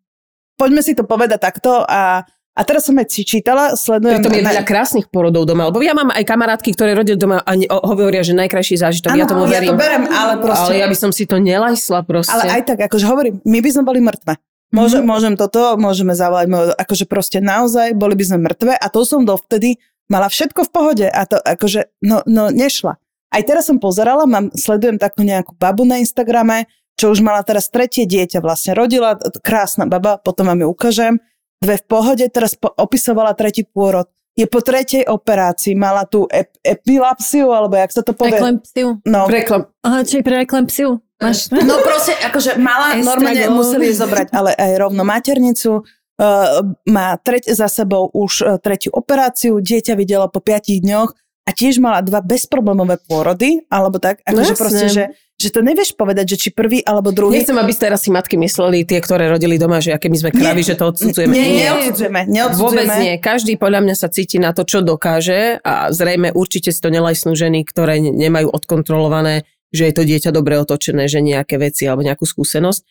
poďme 0.55 0.81
si 0.87 0.95
to 0.95 1.03
povedať 1.03 1.43
takto 1.43 1.83
a, 1.83 2.23
a 2.59 2.67
teraz 2.67 2.91
som 2.91 2.99
aj 2.99 3.07
čítala, 3.23 3.79
sledujem... 3.79 4.19
Pritom 4.19 4.35
je 4.35 4.43
veľa 4.43 4.67
krásnych 4.67 5.07
porodov 5.07 5.47
doma, 5.47 5.71
lebo 5.71 5.79
ja 5.79 5.95
mám 5.95 6.11
aj 6.11 6.27
kamarátky, 6.27 6.75
ktoré 6.75 6.99
rodili 6.99 7.15
doma 7.15 7.39
a 7.39 7.53
ne, 7.55 7.71
hovoria, 7.71 8.27
že 8.27 8.35
najkrajší 8.35 8.83
zážitok, 8.83 9.15
ja 9.15 9.31
Áno, 9.31 9.31
tomu 9.31 9.43
ja 9.47 9.63
to 9.63 9.79
berem, 9.79 10.11
ale 10.11 10.43
proste... 10.43 10.75
Ale 10.75 10.83
ja 10.83 10.87
by 10.91 10.97
som 10.99 11.15
si 11.15 11.23
to 11.31 11.39
nelajsla 11.39 12.03
proste. 12.03 12.35
Ale 12.35 12.59
aj 12.59 12.63
tak, 12.75 12.79
akože 12.91 13.07
hovorím, 13.07 13.39
my 13.47 13.63
by 13.63 13.71
sme 13.71 13.83
boli 13.87 14.03
mŕtve. 14.03 14.35
Môže, 14.75 14.99
mm-hmm. 14.99 15.09
Môžem 15.09 15.35
toto, 15.39 15.79
môžeme 15.79 16.13
zavolať, 16.19 16.77
akože 16.77 17.05
proste 17.07 17.39
naozaj 17.39 17.95
boli 17.95 18.19
by 18.19 18.25
sme 18.27 18.39
mŕtve 18.51 18.75
a 18.75 18.87
to 18.91 19.07
som 19.07 19.23
dovtedy 19.23 19.79
mala 20.11 20.27
všetko 20.27 20.67
v 20.67 20.71
pohode 20.75 21.07
a 21.07 21.23
to 21.25 21.39
akože, 21.39 21.95
no, 22.03 22.27
no 22.27 22.51
nešla. 22.51 22.99
Aj 23.29 23.43
teraz 23.47 23.71
som 23.71 23.79
pozerala, 23.81 24.27
mám, 24.27 24.53
sledujem 24.53 24.99
takú 24.99 25.25
nejakú 25.25 25.57
babu 25.57 25.87
na 25.87 26.03
Instagrame, 26.03 26.69
čo 26.99 27.15
už 27.15 27.23
mala 27.23 27.41
teraz 27.47 27.71
tretie 27.71 28.05
dieťa 28.05 28.43
vlastne, 28.43 28.75
rodila, 28.75 29.17
krásna 29.41 29.87
baba, 29.87 30.19
potom 30.19 30.51
vám 30.51 30.65
ju 30.65 30.69
ukážem, 30.69 31.15
dve 31.59 31.77
v 31.77 31.85
pohode, 31.85 32.25
teraz 32.31 32.55
po, 32.55 32.71
opisovala 32.71 33.35
tretí 33.35 33.67
pôrod. 33.67 34.07
Je 34.39 34.47
po 34.47 34.63
tretej 34.63 35.03
operácii, 35.03 35.75
mala 35.75 36.07
tú 36.07 36.31
ep, 36.31 36.55
epilapsiu, 36.63 37.51
alebo 37.51 37.75
jak 37.75 37.91
sa 37.91 38.07
to 38.07 38.15
povie. 38.15 38.39
Eklempsiu. 38.39 39.03
No, 39.03 39.27
Preklam. 39.27 39.67
Aha, 39.83 40.07
či 40.07 40.23
pre 40.23 40.47
eklempsiu? 40.47 41.03
Máš? 41.19 41.51
No 41.51 41.83
proste, 41.83 42.15
akože 42.23 42.55
mala, 42.63 42.95
Estragol. 42.95 43.11
normálne 43.11 43.47
museli 43.51 43.91
zobrať, 43.91 44.31
ale 44.31 44.55
aj 44.55 44.73
rovno 44.79 45.03
maternicu, 45.03 45.83
uh, 45.83 46.63
má 46.87 47.19
treť 47.19 47.51
za 47.51 47.67
sebou 47.67 48.07
už 48.15 48.33
uh, 48.41 48.55
tretiu 48.63 48.95
operáciu, 48.95 49.59
dieťa 49.59 49.99
videla 49.99 50.31
po 50.31 50.39
5 50.39 50.71
dňoch 50.87 51.11
a 51.43 51.51
tiež 51.51 51.83
mala 51.83 52.07
dva 52.07 52.23
bezproblémové 52.23 53.03
pôrody, 53.03 53.67
alebo 53.67 53.99
tak, 53.99 54.23
No 54.23 54.39
akože 54.39 54.53
jasné. 54.55 54.63
proste, 54.63 54.87
že, 54.87 55.05
že 55.39 55.55
to 55.55 55.63
nevieš 55.63 55.95
povedať, 55.95 56.35
že 56.35 56.37
či 56.37 56.49
prvý 56.51 56.83
alebo 56.83 57.15
druhý. 57.15 57.39
Nechcem, 57.39 57.55
aby 57.55 57.71
teraz 57.71 58.03
si 58.03 58.11
matky 58.11 58.35
mysleli, 58.43 58.83
tie, 58.83 58.99
ktoré 58.99 59.31
rodili 59.31 59.55
doma, 59.55 59.79
že 59.79 59.95
aké 59.95 60.11
my 60.11 60.19
sme 60.19 60.31
kravy, 60.35 60.67
že 60.67 60.75
to 60.75 60.91
odsudzujeme. 60.91 61.31
Nie, 61.31 61.71
neodsudzujeme, 61.71 62.21
neodsudzujeme. 62.27 62.59
Vôbec 62.59 62.89
nie. 62.99 63.15
Každý 63.23 63.55
podľa 63.55 63.87
mňa 63.87 63.95
sa 63.95 64.11
cíti 64.11 64.43
na 64.43 64.51
to, 64.51 64.67
čo 64.67 64.83
dokáže 64.83 65.63
a 65.63 65.95
zrejme 65.95 66.35
určite 66.35 66.75
si 66.75 66.83
to 66.83 66.91
nelajsnú 66.91 67.39
ženy, 67.39 67.63
ktoré 67.63 68.03
ne- 68.03 68.11
nemajú 68.11 68.51
odkontrolované, 68.51 69.47
že 69.71 69.87
je 69.87 69.95
to 69.95 70.03
dieťa 70.03 70.35
dobre 70.35 70.59
otočené, 70.59 71.07
že 71.07 71.23
nejaké 71.23 71.55
veci 71.63 71.87
alebo 71.87 72.03
nejakú 72.03 72.27
skúsenosť. 72.27 72.83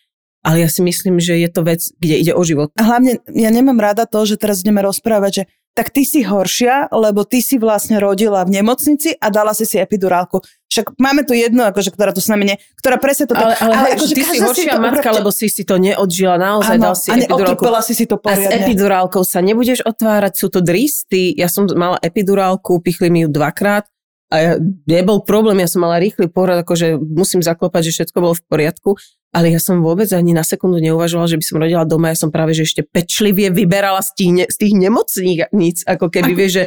Ale 0.48 0.64
ja 0.64 0.70
si 0.72 0.80
myslím, 0.80 1.20
že 1.20 1.36
je 1.36 1.50
to 1.52 1.68
vec, 1.68 1.84
kde 2.00 2.16
ide 2.16 2.32
o 2.32 2.40
život. 2.48 2.72
A 2.80 2.88
hlavne 2.88 3.20
ja 3.36 3.52
nemám 3.52 3.76
rada 3.76 4.08
to, 4.08 4.24
že 4.24 4.40
teraz 4.40 4.64
ideme 4.64 4.80
rozprávať, 4.80 5.32
že 5.36 5.44
tak 5.78 5.94
ty 5.94 6.10
si 6.10 6.26
horšia, 6.26 6.90
lebo 6.90 7.22
ty 7.22 7.38
si 7.38 7.62
vlastne 7.62 8.02
rodila 8.02 8.42
v 8.50 8.58
nemocnici 8.58 9.14
a 9.14 9.30
dala 9.30 9.54
si 9.54 9.70
si 9.70 9.78
epidurálku. 9.78 10.42
Však 10.74 10.98
máme 10.98 11.22
tu 11.22 11.38
jednu, 11.38 11.62
akože, 11.70 11.94
ktorá 11.94 12.18
tu 12.18 12.18
s 12.18 12.34
nami 12.34 12.50
nie, 12.50 12.58
ktorá 12.82 12.98
presne 12.98 13.30
toto... 13.30 13.46
Ale, 13.46 13.54
ale, 13.62 13.74
ale 13.78 13.88
akože 13.94 14.14
ty 14.18 14.26
si 14.26 14.38
horšia 14.42 14.74
to 14.74 14.82
matka, 14.82 15.10
lebo 15.14 15.30
si 15.30 15.54
si 15.54 15.62
to 15.62 15.78
neodžila 15.78 16.42
naozaj, 16.42 16.82
Áno, 16.82 16.84
dal 16.90 16.96
si 16.98 17.14
a 17.14 17.22
epidurálku. 17.22 17.62
si 17.86 17.94
si 17.94 18.06
to 18.10 18.18
A 18.18 18.34
s 18.34 18.42
poriadne. 18.42 18.66
epidurálkou 18.66 19.22
sa 19.22 19.40
nebudeš 19.46 19.86
otvárať, 19.86 20.34
sú 20.34 20.50
to 20.50 20.66
dristy. 20.66 21.38
Ja 21.38 21.46
som 21.46 21.70
mala 21.78 22.02
epidurálku, 22.02 22.82
pichli 22.82 23.14
mi 23.14 23.22
ju 23.24 23.30
dvakrát 23.30 23.86
a 24.28 24.60
nebol 24.90 25.24
problém, 25.24 25.64
ja 25.64 25.72
som 25.72 25.86
mala 25.86 26.02
rýchly 26.04 26.28
porad, 26.28 26.60
akože 26.66 27.00
musím 27.00 27.40
zaklopať, 27.40 27.82
že 27.88 27.92
všetko 28.02 28.18
bolo 28.20 28.34
v 28.36 28.44
poriadku, 28.50 28.90
ale 29.36 29.54
ja 29.54 29.60
som 29.60 29.84
vôbec 29.84 30.08
ani 30.16 30.32
na 30.32 30.42
sekundu 30.42 30.80
neuvažovala, 30.80 31.28
že 31.28 31.40
by 31.40 31.46
som 31.46 31.58
rodila 31.60 31.84
doma, 31.84 32.14
ja 32.14 32.18
som 32.18 32.32
práve 32.32 32.56
že 32.56 32.64
ešte 32.64 32.82
pečlivie 32.86 33.52
vyberala 33.52 34.00
z 34.02 34.12
tých, 34.16 34.32
ne- 34.34 34.50
z 34.50 34.58
tých 34.58 34.74
nemocníc, 34.78 35.78
ako 35.84 36.08
keby 36.08 36.32
vieš, 36.34 36.52
že, 36.52 36.64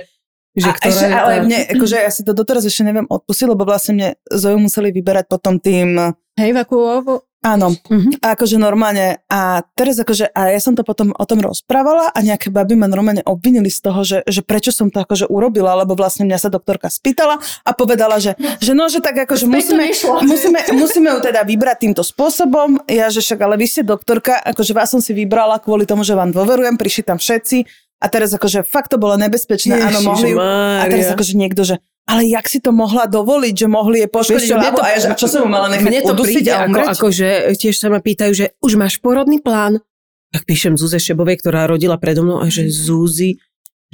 že 0.60 0.68
a 0.68 0.74
ktorá 0.76 0.90
ešte, 0.92 1.06
je 1.06 1.14
ale 1.14 1.32
tá- 1.32 1.44
mne, 1.46 1.58
akože 1.78 1.96
ja 1.96 2.10
si 2.12 2.22
to 2.26 2.32
doteraz 2.36 2.62
ešte 2.66 2.82
neviem 2.84 3.06
odpustiť, 3.08 3.46
lebo 3.48 3.62
vlastne 3.64 3.92
mne 3.96 4.08
Zoju 4.28 4.58
museli 4.60 4.92
vyberať 4.92 5.24
potom 5.30 5.56
tým, 5.56 6.16
Hej, 6.40 6.56
vakuovo. 6.56 7.29
Áno, 7.40 7.72
Mhm. 7.88 8.20
a 8.20 8.36
akože 8.36 8.60
normálne, 8.60 9.24
a 9.26 9.64
teraz 9.72 9.96
akože, 9.96 10.28
a 10.36 10.52
ja 10.52 10.60
som 10.60 10.76
to 10.76 10.84
potom 10.84 11.16
o 11.16 11.24
tom 11.24 11.40
rozprávala 11.40 12.12
a 12.12 12.18
nejaké 12.20 12.52
baby 12.52 12.76
ma 12.76 12.84
normálne 12.84 13.24
obvinili 13.24 13.72
z 13.72 13.80
toho, 13.80 14.00
že, 14.04 14.20
že 14.28 14.44
prečo 14.44 14.70
som 14.70 14.92
to 14.92 15.00
akože 15.00 15.24
urobila, 15.28 15.72
lebo 15.80 15.96
vlastne 15.96 16.28
mňa 16.28 16.38
sa 16.38 16.52
doktorka 16.52 16.92
spýtala 16.92 17.40
a 17.64 17.70
povedala, 17.72 18.20
že, 18.20 18.36
že 18.60 18.76
no, 18.76 18.92
že 18.92 19.00
tak 19.00 19.24
akože 19.24 19.48
musíme, 19.48 19.88
musíme, 20.30 20.60
musíme 20.76 21.08
ju 21.16 21.18
teda 21.24 21.40
vybrať 21.48 21.76
týmto 21.88 22.04
spôsobom, 22.04 22.84
ja, 22.84 23.08
že 23.08 23.24
však, 23.24 23.40
ale 23.40 23.56
vy 23.56 23.66
ste 23.66 23.82
doktorka, 23.88 24.36
akože 24.36 24.76
vás 24.76 24.92
som 24.92 25.00
si 25.00 25.16
vybrala 25.16 25.56
kvôli 25.64 25.88
tomu, 25.88 26.04
že 26.04 26.12
vám 26.12 26.36
dôverujem, 26.36 26.76
prišli 26.76 27.08
tam 27.08 27.16
všetci 27.16 27.64
a 28.00 28.08
teraz 28.08 28.32
akože 28.32 28.64
fakt 28.64 28.92
to 28.92 28.96
bolo 28.96 29.16
nebezpečné, 29.20 29.76
áno, 29.76 30.00
mohli 30.00 30.32
ju, 30.32 30.40
a 30.40 30.88
teraz 30.88 31.12
akože 31.12 31.36
niekto, 31.36 31.68
že 31.68 31.84
ale 32.10 32.26
jak 32.26 32.46
si 32.50 32.58
to 32.58 32.74
mohla 32.74 33.06
dovoliť, 33.06 33.54
že 33.54 33.68
mohli 33.70 34.02
je 34.02 34.08
poškodiť 34.10 34.48
čo, 34.50 34.58
hlavu 34.58 34.78
to- 34.78 34.84
a 34.84 34.88
ja, 34.90 34.98
a 35.06 35.14
čo 35.14 35.26
som 35.30 35.46
mu 35.46 35.54
mala 35.54 35.70
nechať 35.70 35.86
Mne 35.86 36.00
to 36.02 36.14
udusiť 36.18 36.34
príde 36.42 36.50
a 36.50 36.58
ako, 36.58 36.66
umrieť? 36.66 36.88
ako, 36.90 37.06
že 37.14 37.28
tiež 37.54 37.76
sa 37.78 37.86
ma 37.86 38.00
pýtajú, 38.02 38.32
že 38.34 38.46
už 38.58 38.72
máš 38.74 38.98
porodný 38.98 39.38
plán? 39.38 39.78
Tak 40.34 40.42
píšem 40.46 40.74
Zuze 40.74 40.98
Šebovej, 40.98 41.38
ktorá 41.38 41.70
rodila 41.70 41.98
predo 42.02 42.26
mnou 42.26 42.42
a 42.42 42.50
že 42.50 42.66
Zúzi, 42.66 43.38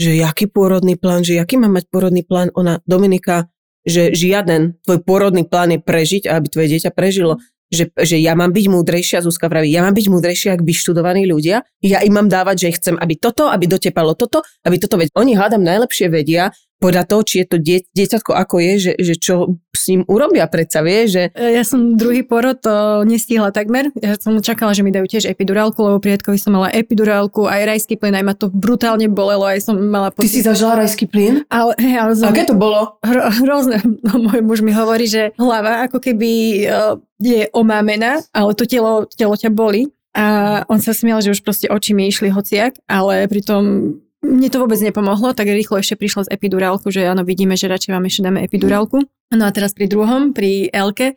že 0.01 0.17
jaký 0.17 0.49
pôrodný 0.49 0.97
plán, 0.97 1.25
že 1.25 1.37
jaký 1.37 1.61
má 1.61 1.69
mať 1.69 1.89
porodný 1.93 2.25
plán? 2.25 2.53
Ona, 2.57 2.81
Dominika, 2.89 3.49
že 3.85 4.13
žiaden 4.13 4.81
tvoj 4.85 5.01
porodný 5.05 5.45
plán 5.45 5.77
je 5.77 5.81
prežiť 5.81 6.29
aby 6.29 6.47
tvoje 6.49 6.69
dieťa 6.77 6.91
prežilo. 6.93 7.41
Že, 7.67 7.99
že 7.99 8.23
ja 8.23 8.39
mám 8.39 8.55
byť 8.55 8.67
múdrejšia, 8.71 9.27
Zuzka 9.27 9.51
vraví, 9.51 9.67
ja 9.67 9.83
mám 9.83 9.91
byť 9.91 10.07
múdrejšia, 10.07 10.55
ak 10.55 10.63
vyštudovaní 10.63 11.27
ľudia. 11.27 11.67
Ja 11.83 11.99
im 11.99 12.15
mám 12.15 12.31
dávať, 12.31 12.63
že 12.63 12.79
chcem, 12.79 12.95
aby 12.95 13.19
toto, 13.19 13.51
aby 13.51 13.67
dotepalo 13.67 14.15
toto, 14.15 14.47
aby 14.63 14.79
toto, 14.79 14.95
veď 14.95 15.11
oni 15.19 15.35
hádam 15.35 15.67
najlepšie 15.67 16.07
vedia, 16.07 16.55
podľa 16.77 17.09
toho, 17.09 17.23
či 17.25 17.35
je 17.43 17.47
to 17.49 17.57
die, 17.57 17.79
dieťatko 17.97 18.37
ako 18.37 18.61
je, 18.61 18.73
že, 18.77 18.93
že 19.01 19.15
čo 19.17 19.35
s 19.73 19.89
ním 19.93 20.03
urobia 20.09 20.45
predsa, 20.49 20.85
vie, 20.85 21.09
že 21.09 21.33
Ja 21.33 21.65
som 21.65 21.97
druhý 21.97 22.25
porod 22.25 22.61
to 22.61 23.05
nestihla 23.05 23.53
takmer. 23.53 23.93
Ja 24.01 24.17
som 24.17 24.37
čakala, 24.41 24.77
že 24.77 24.85
mi 24.85 24.93
dajú 24.93 25.09
tiež 25.09 25.29
epidurálku, 25.29 25.77
lebo 25.81 26.01
priedkovi 26.01 26.37
som 26.41 26.57
mala 26.57 26.73
epidurálku, 26.73 27.49
aj 27.49 27.63
rajský 27.65 27.97
plyn, 28.01 28.17
aj 28.17 28.25
ma 28.25 28.35
to 28.37 28.53
brutálne 28.53 29.09
bolelo, 29.09 29.45
aj 29.49 29.63
som 29.63 29.77
mala 29.77 30.13
Ty 30.13 30.29
si 30.29 30.45
zažila 30.45 30.81
rajský 30.81 31.09
plyn? 31.09 31.45
Ale, 31.53 31.77
hej, 31.81 31.97
ale 31.97 32.13
som, 32.17 32.29
Aké 32.33 32.45
to 32.49 32.57
bolo? 32.57 33.01
hro, 33.05 33.23
hrozné. 33.45 33.81
No, 34.07 34.23
môj 34.23 34.41
muž 34.45 34.61
mi 34.61 34.73
hovorí, 34.73 35.09
že 35.09 35.35
hlava 35.41 35.87
ako 35.89 35.99
keby 35.99 36.31
uh, 36.69 36.95
je 37.21 37.49
omámená, 37.53 38.23
ale 38.31 38.51
to 38.55 38.69
telo, 38.69 39.09
telo 39.13 39.35
ťa 39.35 39.51
boli. 39.53 39.89
A 40.17 40.65
on 40.73 40.81
sa 40.81 40.97
smial, 40.97 41.21
že 41.21 41.37
už 41.37 41.45
proste 41.45 41.69
oči 41.69 41.93
mi 41.93 42.09
išli 42.09 42.33
hociak, 42.33 42.81
ale 42.89 43.29
pritom 43.29 43.95
mne 44.27 44.51
to 44.51 44.59
vôbec 44.59 44.83
nepomohlo, 44.83 45.31
tak 45.33 45.47
rýchlo 45.47 45.79
ešte 45.79 45.95
prišla 45.95 46.27
z 46.27 46.33
epidurálku, 46.35 46.91
že 46.91 47.07
áno, 47.07 47.23
vidíme, 47.23 47.55
že 47.55 47.71
radšej 47.71 47.95
vám 47.95 48.05
ešte 48.11 48.27
dáme 48.27 48.43
epidurálku. 48.43 49.07
No 49.31 49.43
a 49.47 49.51
teraz 49.55 49.73
pri 49.73 49.87
druhom, 49.87 50.35
pri 50.35 50.69
Elke, 50.75 51.15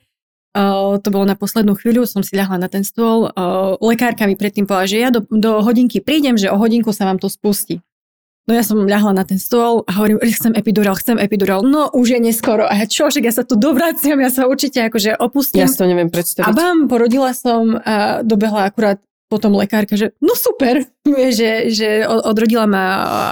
Uh, 0.49 0.97
to 0.97 1.13
bolo 1.13 1.29
na 1.29 1.37
poslednú 1.37 1.77
chvíľu, 1.77 2.09
som 2.09 2.25
si 2.25 2.33
ľahla 2.33 2.57
na 2.57 2.65
ten 2.65 2.81
stôl. 2.81 3.29
Uh, 3.37 3.77
lekárka 3.85 4.25
mi 4.25 4.33
predtým 4.33 4.65
povedala, 4.65 4.89
že 4.89 4.97
ja 4.97 5.13
do, 5.13 5.21
do 5.29 5.61
hodinky 5.61 6.01
prídem, 6.01 6.41
že 6.41 6.49
o 6.49 6.57
hodinku 6.57 6.89
sa 6.89 7.05
vám 7.05 7.21
to 7.21 7.29
spustí. 7.29 7.85
No 8.49 8.57
ja 8.57 8.65
som 8.65 8.81
ľahla 8.81 9.13
na 9.13 9.21
ten 9.29 9.37
stôl 9.37 9.85
a 9.85 9.93
hovorím, 9.93 10.17
že 10.25 10.41
chcem 10.41 10.57
epidural, 10.57 10.97
chcem 10.97 11.21
epidural. 11.21 11.61
No 11.61 11.93
už 11.93 12.17
je 12.17 12.19
neskoro. 12.33 12.65
A 12.65 12.81
ja 12.81 12.89
čo, 12.89 13.13
že 13.13 13.21
ja 13.21 13.29
sa 13.29 13.45
tu 13.45 13.61
dovraciam, 13.61 14.17
ja 14.17 14.33
sa 14.33 14.49
určite 14.49 14.81
akože 14.89 15.21
opustím. 15.21 15.61
Ja 15.61 15.69
si 15.69 15.77
to 15.77 15.85
neviem 15.85 16.09
predstaviť. 16.09 16.49
A 16.49 16.57
bám, 16.57 16.89
porodila 16.89 17.29
som 17.37 17.77
a 17.77 18.25
dobehla 18.25 18.73
akurát 18.73 18.97
potom 19.29 19.53
lekárka, 19.55 19.93
že 19.95 20.17
no 20.19 20.33
super, 20.33 20.83
že, 21.37 21.69
že 21.69 22.03
odrodila 22.03 22.65
ma 22.65 22.85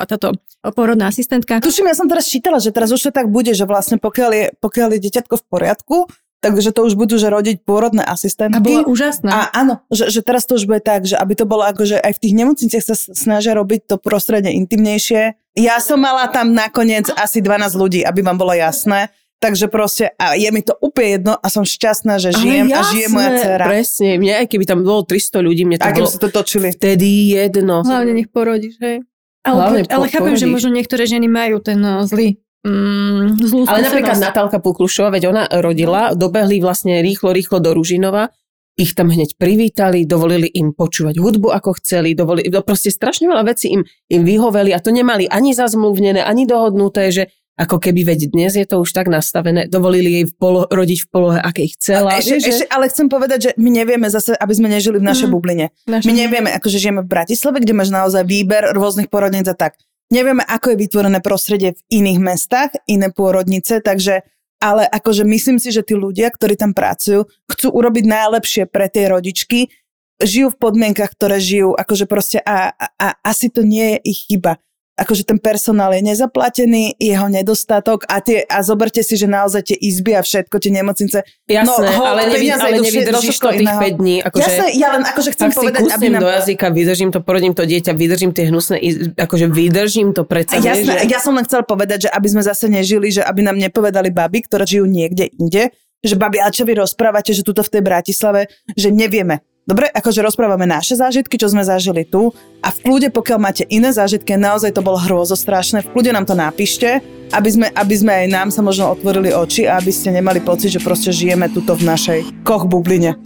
táto 0.05 0.37
porodná 0.73 1.09
asistentka. 1.09 1.59
Tuším, 1.59 1.89
ja 1.89 1.95
som 1.97 2.09
teraz 2.09 2.29
čítala, 2.29 2.61
že 2.61 2.69
teraz 2.69 2.93
už 2.93 3.09
to 3.09 3.11
tak 3.11 3.27
bude, 3.29 3.51
že 3.51 3.65
vlastne 3.65 3.97
pokiaľ 3.97 4.31
je, 4.33 4.45
pokiaľ 4.61 4.89
je 4.97 4.99
dieťatko 5.09 5.35
v 5.39 5.45
poriadku, 5.47 5.97
takže 6.41 6.69
to 6.73 6.85
už 6.85 6.93
budú, 6.97 7.17
že 7.17 7.31
rodiť 7.31 7.65
pôrodné 7.65 8.03
asistentky. 8.05 8.57
A 8.57 8.63
bola 8.63 8.83
úžasná. 8.85 9.29
A 9.31 9.39
áno, 9.53 9.81
že, 9.89 10.09
že 10.13 10.21
teraz 10.21 10.45
to 10.45 10.55
už 10.55 10.69
bude 10.69 10.81
tak, 10.83 11.07
že 11.07 11.17
aby 11.17 11.33
to 11.33 11.45
bolo 11.49 11.65
ako, 11.65 11.87
že 11.87 11.97
aj 11.97 12.17
v 12.17 12.21
tých 12.23 12.33
nemocniciach 12.37 12.83
sa 12.83 12.95
snažia 12.95 13.57
robiť 13.57 13.89
to 13.89 13.95
prostredie 13.97 14.53
intimnejšie. 14.53 15.35
Ja 15.57 15.81
som 15.81 16.01
mala 16.01 16.29
tam 16.29 16.53
nakoniec 16.53 17.09
asi 17.17 17.41
12 17.41 17.73
ľudí, 17.73 18.01
aby 18.05 18.21
vám 18.21 18.37
bolo 18.37 18.53
jasné. 18.53 19.09
Takže 19.37 19.69
proste, 19.69 20.17
a 20.17 20.33
je 20.33 20.49
mi 20.49 20.59
to 20.59 20.73
úplne 20.77 21.09
jedno 21.15 21.33
a 21.35 21.47
som 21.47 21.61
šťastná, 21.61 22.17
že 22.17 22.33
žijem 22.33 22.73
a 22.73 22.81
žije 22.81 23.05
moja 23.07 23.29
dcera. 23.37 23.65
Presne, 23.69 24.17
mne 24.17 24.33
aj 24.33 24.47
keby 24.49 24.65
tam 24.65 24.81
bolo 24.81 25.05
300 25.05 25.39
ľudí, 25.39 25.61
mne 25.61 25.77
to 25.77 25.85
A 25.85 25.93
bolo 25.93 26.09
sa 26.09 26.17
to 26.17 26.33
točili. 26.33 26.73
vtedy 26.73 27.37
jedno. 27.37 27.85
Hlavne 27.85 28.17
nech 28.17 28.27
porodíš, 28.27 28.81
hej. 28.81 29.05
Ale, 29.45 29.57
Hlavne 29.61 29.81
po, 29.83 29.93
ale 29.93 30.05
po- 30.05 30.11
chápem, 30.11 30.33
že 30.33 30.43
porodíš. 30.43 30.55
možno 30.57 30.69
niektoré 30.73 31.03
ženy 31.05 31.27
majú 31.29 31.61
ten 31.61 31.77
uh, 31.79 32.01
zlý, 32.01 32.41
mm, 32.65 33.25
zlú 33.39 33.61
Ale 33.63 33.79
napríklad. 33.85 34.17
Natálka 34.17 34.57
Puklušová, 34.57 35.13
veď 35.13 35.23
ona 35.29 35.43
rodila, 35.47 36.11
dobehli 36.11 36.57
vlastne 36.57 36.99
rýchlo, 36.99 37.29
rýchlo 37.29 37.61
do 37.61 37.71
Ružinova, 37.71 38.33
ich 38.73 38.93
tam 38.93 39.09
hneď 39.09 39.37
privítali, 39.37 40.05
dovolili 40.05 40.49
im 40.49 40.73
počúvať 40.73 41.17
hudbu, 41.17 41.49
ako 41.49 41.77
chceli, 41.77 42.13
dovolili, 42.13 42.49
no 42.49 42.61
proste 42.61 42.89
strašne 42.89 43.25
veľa 43.25 43.45
vecí 43.47 43.69
im, 43.69 43.81
im 44.09 44.21
vyhoveli 44.21 44.69
a 44.69 44.81
to 44.81 44.89
nemali 44.89 45.25
ani 45.25 45.53
zazmluvnené, 45.53 46.21
ani 46.21 46.45
dohodnuté, 46.45 47.09
že 47.09 47.23
ako 47.57 47.77
keby, 47.79 48.05
veď 48.05 48.19
dnes 48.29 48.53
je 48.53 48.63
to 48.63 48.77
už 48.77 48.89
tak 48.91 49.07
nastavené, 49.07 49.65
dovolili 49.65 50.13
jej 50.13 50.25
v 50.25 50.33
polo, 50.33 50.61
rodiť 50.63 50.99
v 51.01 51.07
polohe, 51.07 51.39
akej 51.39 51.73
chcela. 51.73 52.13
Ešte, 52.15 52.31
vieš, 52.31 52.41
že- 52.41 52.49
ešte, 52.53 52.65
ale 52.69 52.85
chcem 52.85 53.07
povedať, 53.07 53.39
že 53.41 53.51
my 53.55 53.69
nevieme 53.73 54.07
zase, 54.07 54.31
aby 54.31 54.53
sme 54.53 54.67
nežili 54.67 54.97
v 54.97 55.05
našej 55.05 55.25
Mhm. 55.25 55.33
bubline. 55.33 55.65
Naša- 55.83 56.05
My 56.05 56.13
nevieme, 56.15 56.49
akože 56.53 56.77
žijeme 56.77 57.01
v 57.01 57.09
Bratislave, 57.09 57.57
kde 57.57 57.73
máš 57.73 57.89
naozaj 57.89 58.23
výber 58.23 58.71
rôznych 58.71 59.09
porodníc 59.09 59.45
a 59.45 59.57
tak. 59.57 59.73
Nevieme, 60.07 60.39
ako 60.39 60.71
je 60.71 60.77
vytvorené 60.79 61.19
prostredie 61.19 61.73
v 61.73 61.81
iných 61.91 62.19
mestách, 62.21 62.71
iné 62.85 63.09
pôrodnice, 63.09 63.81
takže 63.81 64.21
ale 64.57 64.85
akože 64.85 65.21
myslím 65.23 65.57
si, 65.57 65.69
že 65.69 65.81
tí 65.81 65.93
ľudia, 65.93 66.29
ktorí 66.29 66.55
tam 66.55 66.71
pracujú, 66.71 67.25
chcú 67.45 67.67
urobiť 67.69 68.05
najlepšie 68.05 68.63
pre 68.65 68.87
tie 68.87 69.05
rodičky, 69.05 69.69
žijú 70.17 70.49
v 70.49 70.57
podmienkach, 70.59 71.11
ktoré 71.11 71.37
žijú, 71.37 71.73
akože 71.73 72.05
proste 72.05 72.37
a, 72.39 72.69
a, 72.69 72.85
a 72.97 73.07
asi 73.21 73.49
to 73.49 73.61
nie 73.61 73.97
je 73.97 73.97
ich 74.07 74.19
chyba. 74.25 74.57
Akože 74.97 75.29
ten 75.29 75.37
personál 75.37 75.93
je 75.93 76.01
nezaplatený, 76.01 76.97
jeho 76.97 77.29
nedostatok 77.29 78.09
a, 78.09 78.17
tie, 78.17 78.41
a 78.49 78.65
zoberte 78.65 79.05
si, 79.05 79.13
že 79.13 79.29
naozaj 79.29 79.69
tie 79.69 79.77
izby 79.77 80.17
a 80.17 80.25
všetko, 80.25 80.57
tie 80.57 80.73
nemocnice, 80.73 81.21
Jasné, 81.45 81.85
no, 81.85 82.01
hold, 82.01 82.07
ale, 82.17 82.21
peniaze 82.33 82.65
ale 82.65 82.81
nevydržíš 82.81 83.37
to 83.37 83.49
tých 83.53 83.69
iného. 83.69 83.77
5 83.77 84.01
dní. 84.01 84.15
Akože, 84.25 84.49
Jasné, 84.49 84.67
ja 84.73 84.87
len 84.97 85.03
akože 85.05 85.29
chcem 85.37 85.47
ak 85.47 85.53
si 85.53 85.57
povedať, 85.61 85.79
aby 85.79 85.85
kúsnem 85.85 86.13
nám... 86.17 86.21
do 86.25 86.29
jazyka, 86.33 86.65
vydržím 86.73 87.09
to, 87.13 87.19
porodím 87.21 87.53
to 87.53 87.63
dieťa, 87.69 87.91
vydržím 87.93 88.31
tie 88.33 88.45
hnusné, 88.49 88.75
iz- 88.81 88.99
akože 89.13 89.45
vydržím 89.53 90.09
to 90.17 90.25
predsa. 90.25 90.57
Jasné, 90.57 91.05
že... 91.05 91.13
ja 91.13 91.19
som 91.21 91.37
len 91.37 91.45
chcel 91.45 91.61
povedať, 91.61 92.09
že 92.09 92.09
aby 92.09 92.27
sme 92.33 92.41
zase 92.41 92.65
nežili, 92.65 93.13
že 93.13 93.21
aby 93.21 93.45
nám 93.45 93.61
nepovedali 93.61 94.09
baby, 94.09 94.49
ktoré 94.49 94.65
žijú 94.65 94.89
niekde 94.89 95.29
inde, 95.29 95.69
že 96.01 96.17
babi, 96.17 96.41
a 96.41 96.49
čo 96.49 96.65
vy 96.65 96.73
rozprávate, 96.73 97.37
že 97.37 97.45
tuto 97.45 97.61
v 97.61 97.69
tej 97.69 97.81
Bratislave, 97.85 98.49
že 98.73 98.89
nevieme. 98.89 99.45
Dobre, 99.67 99.91
akože 99.91 100.23
rozprávame 100.23 100.63
naše 100.63 100.95
zážitky, 100.95 101.35
čo 101.35 101.51
sme 101.51 101.59
zažili 101.59 102.07
tu 102.07 102.31
a 102.63 102.71
v 102.71 102.77
kľude, 102.87 103.11
pokiaľ 103.11 103.35
máte 103.35 103.67
iné 103.67 103.91
zážitky, 103.91 104.39
naozaj 104.39 104.71
to 104.71 104.79
bolo 104.79 104.95
hrozostrašné, 104.95 105.83
v 105.83 105.91
kľude 105.91 106.15
nám 106.15 106.23
to 106.23 106.39
napíšte, 106.39 107.03
aby 107.35 107.49
sme, 107.51 107.67
aby 107.75 107.95
sme 107.99 108.13
aj 108.15 108.27
nám 108.31 108.47
sa 108.47 108.63
možno 108.63 108.95
otvorili 108.95 109.35
oči 109.35 109.67
a 109.67 109.75
aby 109.75 109.91
ste 109.91 110.15
nemali 110.15 110.39
pocit, 110.39 110.71
že 110.71 110.79
proste 110.79 111.11
žijeme 111.11 111.51
tuto 111.51 111.75
v 111.75 111.83
našej 111.83 112.47
koch 112.47 112.63
bubline. 112.63 113.19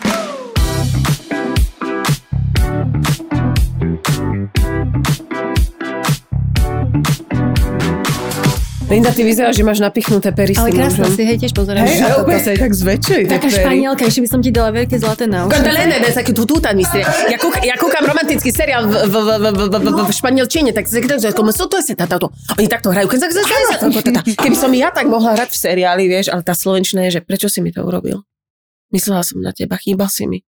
Linda, 8.91 9.15
ty 9.15 9.23
vyzeráš, 9.23 9.55
že 9.55 9.63
máš 9.63 9.79
napichnuté 9.79 10.35
pery 10.35 10.51
Ale 10.51 10.67
krásne 10.75 11.07
si, 11.07 11.23
hej, 11.23 11.39
tiež 11.39 11.55
pozerám. 11.55 11.87
Hej, 11.87 12.03
a 12.03 12.07
to, 12.11 12.27
to 12.27 12.39
sa 12.43 12.49
aj 12.51 12.59
tak 12.59 12.73
zväčšuje. 12.75 13.21
tie 13.23 13.31
Taká 13.31 13.47
španielka, 13.47 14.03
ešte 14.03 14.19
by 14.19 14.27
som 14.27 14.39
ti 14.43 14.51
dala 14.51 14.69
veľké 14.75 14.95
zlaté 14.99 15.31
na 15.31 15.47
uši. 15.47 15.55
Kondalene, 15.55 15.95
ne, 15.95 16.09
taký 16.11 16.35
tu 16.35 16.43
tútan 16.43 16.75
mi 16.75 16.83
strie. 16.83 17.07
Ja, 17.31 17.39
kúk, 17.39 17.55
ja 17.63 17.79
kúkam 17.79 18.03
romantický 18.03 18.51
seriál 18.51 18.91
v, 18.91 19.07
v, 19.07 19.15
v, 19.15 19.29
v, 19.39 19.47
v, 19.47 19.75
v, 19.79 19.99
v 20.03 20.11
španielčine, 20.11 20.75
tak 20.75 20.91
tak- 20.91 21.07
tak- 21.07 21.31
como 21.31 21.55
sú 21.55 21.71
to 21.71 21.79
je 21.79 21.95
táto. 21.95 22.27
Oni 22.59 22.67
takto 22.67 22.91
hrajú. 22.91 23.07
Sa- 23.15 23.31
sa- 23.31 23.47
sa- 23.47 23.79
sa- 23.79 24.23
Keby 24.27 24.55
som 24.59 24.71
ja 24.75 24.91
tak 24.91 25.07
mohla 25.07 25.39
hrať 25.39 25.55
v 25.55 25.57
seriáli, 25.57 26.03
vieš, 26.11 26.27
ale 26.27 26.43
tá 26.43 26.51
slovenčina 26.51 27.07
je, 27.07 27.17
že 27.17 27.21
prečo 27.23 27.47
si 27.47 27.63
mi 27.63 27.71
to 27.71 27.87
urobil? 27.87 28.27
Myslela 28.91 29.23
som 29.23 29.39
na 29.39 29.55
teba, 29.55 29.79
chýbal 29.79 30.11
si 30.11 30.27
mi. 30.27 30.43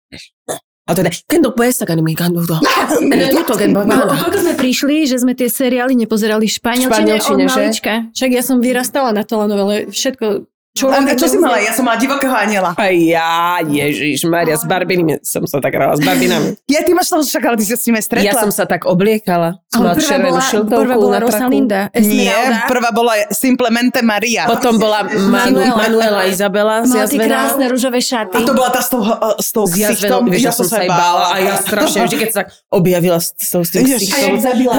A 0.83 0.99
teda, 0.99 1.14
keď 1.14 1.55
puedes 1.55 1.79
sacar 1.79 1.95
mi 2.03 2.18
canto 2.18 2.42
to. 2.42 2.59
Tuto, 2.59 3.55
keď 3.55 3.71
No, 3.71 4.03
koľko 4.18 4.38
sme 4.42 4.55
prišli, 4.59 5.07
že 5.07 5.23
sme 5.23 5.38
tie 5.38 5.47
seriály 5.47 5.95
nepozerali 5.95 6.51
v 6.51 6.55
španielčine, 6.59 7.23
Španielčine, 7.23 7.45
od 7.47 7.51
malička. 7.55 7.92
Však 8.11 8.31
ja 8.35 8.42
som 8.42 8.59
vyrastala 8.59 9.14
na 9.14 9.23
telenovele, 9.23 9.87
všetko, 9.95 10.51
čo 10.72 10.88
A 10.88 11.04
robíme 11.04 11.20
čo 11.20 11.28
si 11.28 11.37
mala? 11.37 11.61
Ja 11.61 11.76
som 11.76 11.85
mala 11.85 12.00
divokého 12.00 12.32
aniela. 12.32 12.72
A 12.80 12.88
ja, 12.88 13.61
Ježiš 13.61 14.24
Maria, 14.24 14.56
s 14.56 14.64
Barbinami 14.64 15.20
som 15.20 15.44
sa 15.44 15.61
tak 15.61 15.76
hrala, 15.76 15.92
s 15.92 16.00
Barbinami. 16.00 16.56
Ja, 16.64 16.80
ty 16.80 16.96
máš 16.96 17.12
toho 17.12 17.20
však, 17.20 17.42
ale 17.44 17.56
ty 17.61 17.68
si 17.68 17.76
sa 17.76 17.80
s 17.80 17.85
aj 17.85 18.04
stretla. 18.08 18.24
Ja 18.24 18.32
som 18.40 18.48
sa 18.48 18.64
tak 18.64 18.88
obliekala. 18.88 19.61
Som 19.68 19.85
Ale 19.85 20.00
prvá 20.00 20.16
bola, 20.16 20.40
prvá 20.64 20.96
bola. 20.96 21.16
Rosalinda, 21.20 21.80
Nie, 21.92 22.64
prvá 22.72 22.88
bola 22.88 23.12
Simplemente 23.37 24.00
Maria. 24.00 24.48
Potom 24.48 24.80
bola 24.80 25.04
Manu, 25.04 25.61
Manuela. 25.61 25.76
Manuela 25.76 26.20
Izabela 26.24 26.76
Mala 26.88 27.04
tie 27.04 27.20
krásne 27.20 27.64
rúžové 27.68 28.00
šaty. 28.00 28.40
A 28.40 28.48
to 28.48 28.56
bola 28.56 28.72
tá 28.72 28.80
s 28.80 28.88
tou, 28.88 29.04
uh, 29.04 29.37
s 29.37 29.52
tou 29.52 29.68
ksichtom. 29.68 30.24
vieš, 30.32 30.48
ja 30.48 30.52
som 30.56 30.64
sa 30.64 30.80
aj 30.80 30.88
bála 30.88 31.24
a 31.28 31.37
ja 31.37 31.54
strašne, 31.61 32.08
vždy 32.08 32.16
keď 32.16 32.28
sa 32.32 32.37
tak 32.44 32.48
objavila 32.72 33.20
s, 33.20 33.37
tým 33.44 33.92
Ježiš. 33.92 34.08
A 34.08 34.16
jak 34.24 34.40
ksichtom. 34.40 34.40
zabila 34.40 34.72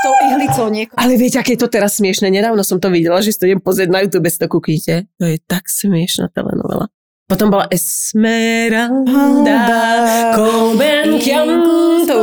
tou 0.00 0.14
ihlicou 0.32 0.66
niekoho. 0.72 0.96
Ale 0.96 1.12
viete, 1.20 1.36
aké 1.36 1.54
je 1.54 1.60
to 1.60 1.68
teraz 1.68 2.00
smiešne? 2.00 2.32
Nedávno 2.32 2.64
som 2.64 2.80
to 2.80 2.88
videla, 2.88 3.20
že 3.20 3.36
si 3.36 3.38
to 3.38 3.46
idem 3.46 3.60
pozrieť 3.60 3.88
na 3.92 4.00
YouTube, 4.00 4.26
si 4.32 4.40
to 4.40 4.48
kúknite. 4.48 5.06
To 5.20 5.28
je 5.28 5.36
tak 5.44 5.68
smiešná 5.68 6.32
telenovela. 6.32 6.88
Potom 7.28 7.52
bola 7.52 7.68
Esmeralda, 7.70 9.14
chianto 11.20 12.18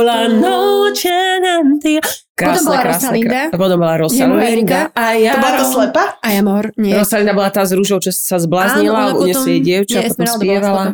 la 0.00 0.30
noche 0.30 1.12
antigua. 1.44 2.06
Potom 2.32 2.64
bola 2.64 2.80
Rosalinda. 2.86 3.50
krásna. 3.50 3.58
Potom 3.58 3.76
bola 3.82 3.94
Rosalinda. 4.00 4.80
A 4.96 5.18
ja... 5.18 5.36
To 5.36 5.38
bola 5.42 5.54
to 5.60 5.66
slepa? 5.74 6.04
A 6.22 6.28
ja 6.32 6.40
mor, 6.46 6.72
nie. 6.80 6.94
Rosalinda 6.96 7.34
bola 7.36 7.50
tá 7.52 7.68
s 7.68 7.74
rúžou, 7.76 8.00
čo 8.00 8.14
sa 8.14 8.40
zbláznila, 8.40 9.12
Áno, 9.12 9.20
ona 9.20 9.26
unesli 9.26 9.58
jej 9.58 9.60
dievča, 9.60 9.98
nie, 10.00 10.08
potom 10.08 10.24
Esmeralda 10.24 10.40
spievala. 10.40 10.84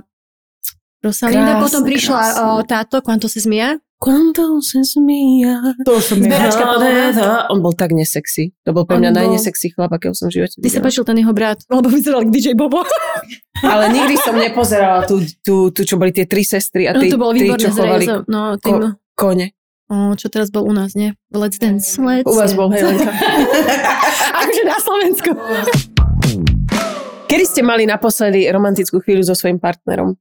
Rosalinda, 1.03 1.53
Krásne, 1.53 1.63
potom 1.63 1.81
prišla 1.87 2.19
krásne. 2.19 2.43
o, 2.43 2.63
táto, 2.67 2.97
Quanto 3.05 3.27
se 3.29 3.45
smia. 3.45 3.79
Se 4.03 4.83
smía. 4.83 5.63
To 5.87 6.03
som 6.03 6.19
ja. 6.19 6.51
On 7.47 7.63
bol 7.63 7.71
tak 7.71 7.95
nesexy. 7.95 8.51
To 8.67 8.75
bol 8.75 8.83
pre 8.83 8.99
mňa 8.99 9.11
bol- 9.11 9.19
najnesexy 9.23 9.71
chlap, 9.71 9.95
akého 9.95 10.11
som 10.11 10.27
v 10.27 10.43
živote 10.43 10.59
Ty 10.59 10.69
sa 10.69 10.81
páčil 10.83 11.07
ten 11.07 11.23
jeho 11.23 11.31
brat, 11.31 11.63
lebo 11.71 11.87
vyzeral 11.87 12.27
DJ 12.27 12.59
Bobo. 12.59 12.83
Ale 13.63 13.95
nikdy 13.95 14.19
som 14.19 14.35
nepozerala 14.35 15.07
tú, 15.07 15.23
tú, 15.47 15.71
tú, 15.71 15.87
čo 15.87 15.95
boli 15.95 16.11
tie 16.11 16.27
tri 16.27 16.43
sestry 16.43 16.91
a 16.91 16.99
No 16.99 16.99
tí, 16.99 17.11
to 17.11 17.19
bolo 17.19 17.31
výborné 17.31 17.63
čo 17.63 17.71
chovali. 17.71 18.05
No, 18.27 18.59
tým, 18.59 18.75
ko- 18.75 18.95
kone. 19.15 19.55
o, 19.87 20.19
čo 20.19 20.27
teraz 20.27 20.51
bol 20.51 20.67
u 20.67 20.75
nás, 20.75 20.99
nie? 20.99 21.15
Let's 21.31 21.63
Dance. 21.63 21.95
Let's 21.95 22.27
U 22.27 22.35
vás 22.35 22.51
dance. 22.51 22.59
bol 22.59 22.75
Helenka. 22.75 23.07
akože 24.43 24.63
na 24.67 24.79
Slovensku. 24.83 25.31
Kedy 27.31 27.45
ste 27.47 27.63
mali 27.63 27.87
naposledy 27.87 28.51
romantickú 28.51 28.99
chvíľu 28.99 29.23
so 29.23 29.39
svojím 29.39 29.63
partnerom? 29.63 30.19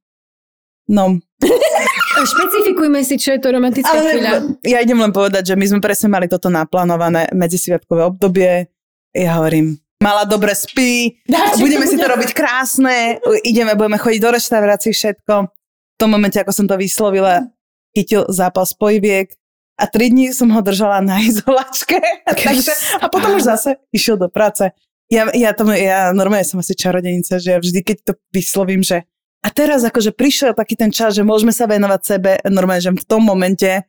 No, 0.85 1.17
Špecifikujme 2.21 3.01
si, 3.01 3.17
čo 3.17 3.33
je 3.35 3.39
to 3.41 3.49
romantická 3.49 3.97
chvíľa. 3.97 4.45
ale 4.45 4.61
ja 4.61 4.77
idem 4.81 4.99
len 4.99 5.11
povedať, 5.13 5.53
že 5.53 5.55
my 5.57 5.65
sme 5.65 5.79
presne 5.81 6.07
mali 6.09 6.29
toto 6.29 6.47
naplánované 6.53 7.29
medzisviatkové 7.33 8.05
obdobie. 8.07 8.69
Ja 9.11 9.41
hovorím, 9.41 9.81
mala 10.01 10.25
dobre 10.25 10.57
spí, 10.57 11.21
budeme 11.61 11.85
si 11.85 11.95
to 11.99 12.07
robiť 12.09 12.31
krásne, 12.33 13.21
ideme, 13.45 13.77
budeme 13.77 14.01
chodiť 14.01 14.19
do 14.21 14.29
reštaurácií, 14.33 14.91
všetko. 14.95 15.33
V 15.51 15.97
tom 15.99 16.09
momente, 16.09 16.41
ako 16.41 16.51
som 16.55 16.65
to 16.65 16.79
vyslovila, 16.79 17.45
chytil 17.93 18.25
zápal 18.31 18.65
spojiviek 18.65 19.29
a 19.77 19.85
tri 19.85 20.09
dní 20.09 20.33
som 20.33 20.49
ho 20.49 20.61
držala 20.65 21.01
na 21.05 21.21
izolačke. 21.21 22.01
Takže, 22.25 22.73
a 22.97 23.05
potom 23.09 23.37
už 23.37 23.45
zase 23.45 23.77
išiel 23.93 24.17
do 24.17 24.29
práce. 24.29 24.73
Ja, 25.11 25.27
ja, 25.35 25.51
tomu, 25.51 25.75
ja 25.75 26.15
normálne 26.15 26.47
som 26.47 26.63
asi 26.63 26.71
čarodenica, 26.71 27.35
že 27.37 27.49
ja 27.51 27.59
vždy, 27.59 27.79
keď 27.83 27.97
to 28.01 28.13
vyslovím, 28.31 28.79
že 28.79 29.03
a 29.41 29.47
teraz 29.49 29.81
akože 29.81 30.13
prišiel 30.13 30.53
taký 30.53 30.77
ten 30.77 30.93
čas, 30.93 31.17
že 31.17 31.25
môžeme 31.25 31.49
sa 31.49 31.65
venovať 31.65 32.01
sebe, 32.05 32.31
normálne, 32.45 32.81
že 32.81 32.93
v 32.93 33.07
tom 33.09 33.25
momente 33.25 33.85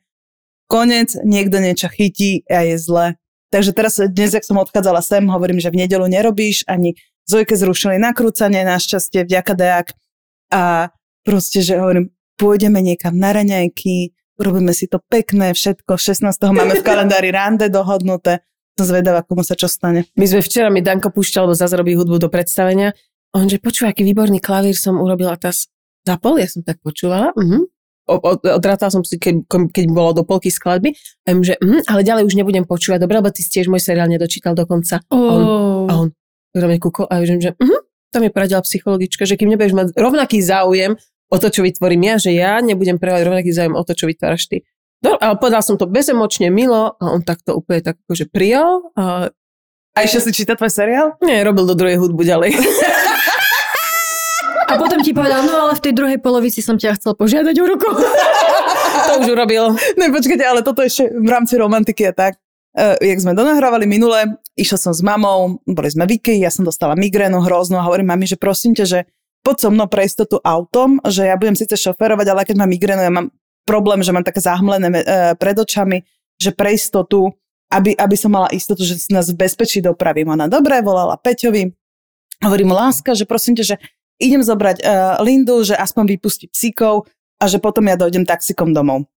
konec, 0.65 1.13
niekto 1.21 1.61
niečo 1.61 1.93
chytí 1.93 2.49
a 2.49 2.65
je 2.65 2.81
zle. 2.81 3.07
Takže 3.53 3.77
teraz 3.77 4.01
dnes, 4.01 4.33
ak 4.33 4.49
som 4.49 4.57
odchádzala 4.57 5.05
sem, 5.05 5.29
hovorím, 5.29 5.61
že 5.61 5.69
v 5.69 5.85
nedelu 5.85 6.09
nerobíš, 6.09 6.65
ani 6.65 6.97
Zojke 7.29 7.53
zrušili 7.53 8.01
nakrúcanie, 8.01 8.65
našťastie, 8.65 9.29
vďaka 9.29 9.53
dejak. 9.53 9.89
A 10.49 10.89
proste, 11.21 11.61
že 11.61 11.77
hovorím, 11.77 12.09
pôjdeme 12.41 12.81
niekam 12.81 13.13
na 13.21 13.37
raňajky, 13.37 14.17
urobíme 14.41 14.73
si 14.73 14.89
to 14.89 15.05
pekné, 15.05 15.53
všetko. 15.53 16.01
16. 16.01 16.33
máme 16.49 16.81
v 16.81 16.85
kalendári 16.85 17.29
rande 17.29 17.69
dohodnuté. 17.69 18.41
Som 18.81 18.89
zvedavá, 18.89 19.21
komu 19.21 19.45
sa 19.45 19.53
čo 19.53 19.69
stane. 19.69 20.09
My 20.17 20.25
sme 20.25 20.41
včera, 20.41 20.73
mi 20.73 20.81
Danko 20.81 21.13
púšťal, 21.13 21.45
lebo 21.45 21.53
zase 21.53 21.77
robí 21.77 21.93
hudbu 21.93 22.17
do 22.17 22.33
predstavenia. 22.33 22.97
On, 23.33 23.49
že 23.49 23.57
počúva, 23.57 23.97
aký 23.97 24.05
výborný 24.05 24.45
klavír 24.45 24.77
som 24.77 25.01
urobila. 25.01 25.41
Tá 25.41 25.49
zapol, 26.05 26.37
ja 26.37 26.49
som 26.49 26.61
tak 26.61 26.81
počúvala. 26.85 27.33
Uh-huh. 27.33 27.65
Odrátala 28.45 28.93
som 28.93 29.01
si, 29.07 29.17
keď, 29.17 29.49
keď 29.49 29.85
bolo 29.89 30.21
do 30.21 30.23
polky 30.29 30.53
skladby. 30.53 30.93
A 31.25 31.33
im, 31.33 31.41
že, 31.41 31.57
uh, 31.57 31.81
ale 31.89 32.05
ďalej 32.05 32.29
už 32.29 32.37
nebudem 32.37 32.69
počúvať. 32.69 33.01
Dobre, 33.01 33.25
lebo 33.25 33.33
ty 33.33 33.41
si 33.41 33.49
tiež 33.49 33.73
môj 33.73 33.81
seriál 33.81 34.11
nedočítal 34.13 34.53
do 34.53 34.69
konca. 34.69 35.01
Oh. 35.09 35.89
A 35.89 35.93
on, 35.97 36.09
a 36.13 36.59
on 36.61 36.69
mi 36.69 36.77
kúkol 36.77 37.09
a 37.09 37.25
že, 37.25 37.41
že 37.41 37.51
uh-huh, 37.57 37.81
to 38.13 38.21
mi 38.21 38.29
poradila 38.29 38.61
psychologička, 38.61 39.25
že 39.25 39.41
kým 39.41 39.49
nebudeš 39.57 39.73
mať 39.73 39.87
rovnaký 39.97 40.45
záujem 40.45 41.01
o 41.33 41.37
to, 41.41 41.49
čo 41.49 41.65
vytvorím 41.65 42.13
ja, 42.13 42.15
že 42.21 42.37
ja 42.37 42.61
nebudem 42.61 43.01
prejavať 43.01 43.23
rovnaký 43.25 43.51
záujem 43.57 43.73
o 43.73 43.83
to, 43.89 43.97
čo 43.97 44.05
vytváraš 44.05 44.53
ty. 44.53 44.69
No, 45.03 45.17
ale 45.17 45.41
povedal 45.41 45.65
som 45.65 45.81
to 45.81 45.89
bezemočne, 45.89 46.53
milo 46.53 46.95
a 47.01 47.05
on 47.11 47.25
takto 47.25 47.57
úplne 47.57 47.81
tak 47.81 47.97
akože 48.07 48.29
prijal. 48.29 48.93
A, 48.95 49.33
a 49.97 49.99
ešte 50.05 50.31
si 50.31 50.45
číta 50.45 50.55
tvoj 50.55 50.71
seriál? 50.71 51.17
Nie, 51.25 51.43
robil 51.43 51.65
do 51.65 51.75
druhej 51.75 51.97
hudbu 51.97 52.23
ďalej. 52.23 52.53
A 54.73 54.81
potom 54.81 55.05
ti 55.05 55.13
povedal, 55.13 55.45
no 55.45 55.69
ale 55.69 55.77
v 55.77 55.85
tej 55.85 55.93
druhej 55.93 56.19
polovici 56.19 56.65
som 56.65 56.81
ťa 56.81 56.97
chcel 56.97 57.13
požiadať 57.13 57.53
o 57.61 57.65
ruku. 57.69 57.89
to 59.09 59.13
už 59.21 59.27
urobil. 59.37 59.77
No 60.01 60.03
počkajte, 60.09 60.45
ale 60.45 60.65
toto 60.65 60.81
ešte 60.81 61.13
v 61.13 61.29
rámci 61.29 61.61
romantiky 61.61 62.09
a 62.09 62.15
tak. 62.17 62.41
Uh, 62.73 62.97
jak 63.05 63.21
sme 63.21 63.37
donahrávali 63.37 63.85
minule, 63.85 64.41
išla 64.57 64.81
som 64.81 64.93
s 64.97 65.05
mamou, 65.05 65.61
boli 65.69 65.93
sme 65.93 66.09
v 66.09 66.41
ja 66.41 66.49
som 66.49 66.65
dostala 66.65 66.97
migrénu 66.97 67.45
hroznú 67.45 67.77
a 67.77 67.85
hovorím 67.85 68.17
mami, 68.17 68.25
že 68.25 68.41
prosím 68.41 68.73
ťa, 68.73 68.85
že 68.89 68.99
poď 69.45 69.57
so 69.61 69.69
mnou 69.69 69.93
pre 69.93 70.09
istotu 70.09 70.41
autom, 70.41 70.97
že 71.05 71.29
ja 71.29 71.37
budem 71.37 71.53
síce 71.53 71.77
šoferovať, 71.77 72.33
ale 72.33 72.49
keď 72.49 72.57
mám 72.65 72.73
migrénu, 72.73 73.05
ja 73.05 73.13
mám 73.13 73.29
problém, 73.69 74.01
že 74.01 74.17
mám 74.17 74.25
také 74.25 74.41
zahmlené 74.41 74.89
uh, 74.89 75.37
pred 75.37 75.53
očami, 75.53 76.01
že 76.41 76.57
pre 76.57 76.73
istotu, 76.73 77.29
aby, 77.69 77.93
aby 77.93 78.17
som 78.17 78.33
mala 78.33 78.49
istotu, 78.49 78.89
že 78.89 79.05
nás 79.13 79.29
v 79.29 79.37
bezpečí 79.37 79.85
dopravím. 79.85 80.33
Ona 80.33 80.49
dobre, 80.49 80.81
volala 80.81 81.21
Peťovi, 81.21 81.69
hovorím 82.41 82.73
láska, 82.73 83.13
že 83.13 83.29
prosím 83.29 83.61
ťa, 83.61 83.65
že 83.69 83.77
idem 84.23 84.43
zobrať 84.47 84.81
uh, 84.81 85.19
Lindu, 85.27 85.67
že 85.67 85.75
aspoň 85.75 86.17
vypustí 86.17 86.47
psíkov 86.47 87.11
a 87.43 87.51
že 87.51 87.59
potom 87.59 87.83
ja 87.91 87.99
dojdem 87.99 88.23
taxikom 88.23 88.71
domov. 88.71 89.11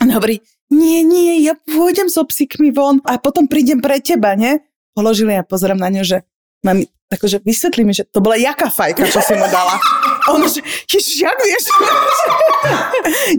On 0.00 0.08
hovorí, 0.08 0.40
nie, 0.72 1.04
nie, 1.04 1.44
ja 1.44 1.54
pôjdem 1.56 2.08
so 2.08 2.24
psíkmi 2.24 2.72
von 2.72 3.04
a 3.04 3.20
potom 3.20 3.46
prídem 3.46 3.84
pre 3.84 4.00
teba, 4.00 4.34
ne? 4.34 4.64
Položili 4.96 5.36
a 5.36 5.44
pozerám 5.44 5.78
na 5.78 5.92
ňu, 5.92 6.02
že 6.02 6.18
mám, 6.64 6.82
akože 7.12 7.44
vysvetlí 7.44 7.82
mi, 7.84 7.92
že 7.92 8.08
to 8.08 8.24
bola 8.24 8.40
jaká 8.40 8.72
fajka, 8.72 9.06
čo 9.12 9.20
si 9.20 9.36
mu 9.36 9.46
dala. 9.52 9.76
Ono, 10.34 10.44
že 10.50 10.60
ježiš, 10.90 11.22
jak 11.22 11.38
vieš? 11.38 11.64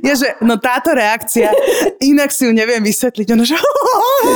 je, 0.08 0.14
že 0.16 0.30
no 0.40 0.56
táto 0.56 0.96
reakcia, 0.96 1.52
inak 2.00 2.32
si 2.32 2.48
ju 2.48 2.52
neviem 2.56 2.80
vysvetliť. 2.80 3.28
Ono, 3.36 3.44
že 3.44 3.60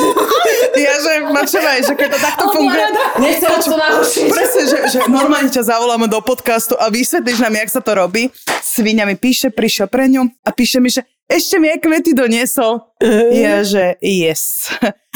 ja, 0.85 0.93
že 0.99 1.11
mačevaj, 1.31 1.79
že 1.87 1.93
keď 1.95 2.09
to 2.11 2.19
takto 2.19 2.45
funguje. 2.51 2.85
Nechcem 3.23 3.49
to 3.55 3.77
naučiť. 3.77 4.27
Presne, 4.27 4.63
že, 4.67 4.77
že 4.91 4.99
normálne 5.07 5.47
ťa 5.47 5.63
zavoláme 5.63 6.11
do 6.11 6.19
podcastu 6.19 6.75
a 6.75 6.91
vysvetlíš 6.91 7.39
nám, 7.39 7.55
jak 7.55 7.69
sa 7.71 7.79
to 7.79 7.95
robí. 7.95 8.27
Svíňa 8.61 9.07
mi 9.07 9.15
píše, 9.15 9.51
prišiel 9.51 9.87
pre 9.87 10.11
ňu 10.11 10.27
a 10.43 10.49
píše 10.51 10.83
mi, 10.83 10.91
že 10.91 11.07
ešte 11.31 11.55
mi 11.63 11.71
aj 11.71 11.79
kvety 11.79 12.11
doniesol. 12.11 12.91
Ja, 13.31 13.63
že 13.63 13.95
yes. 14.03 14.67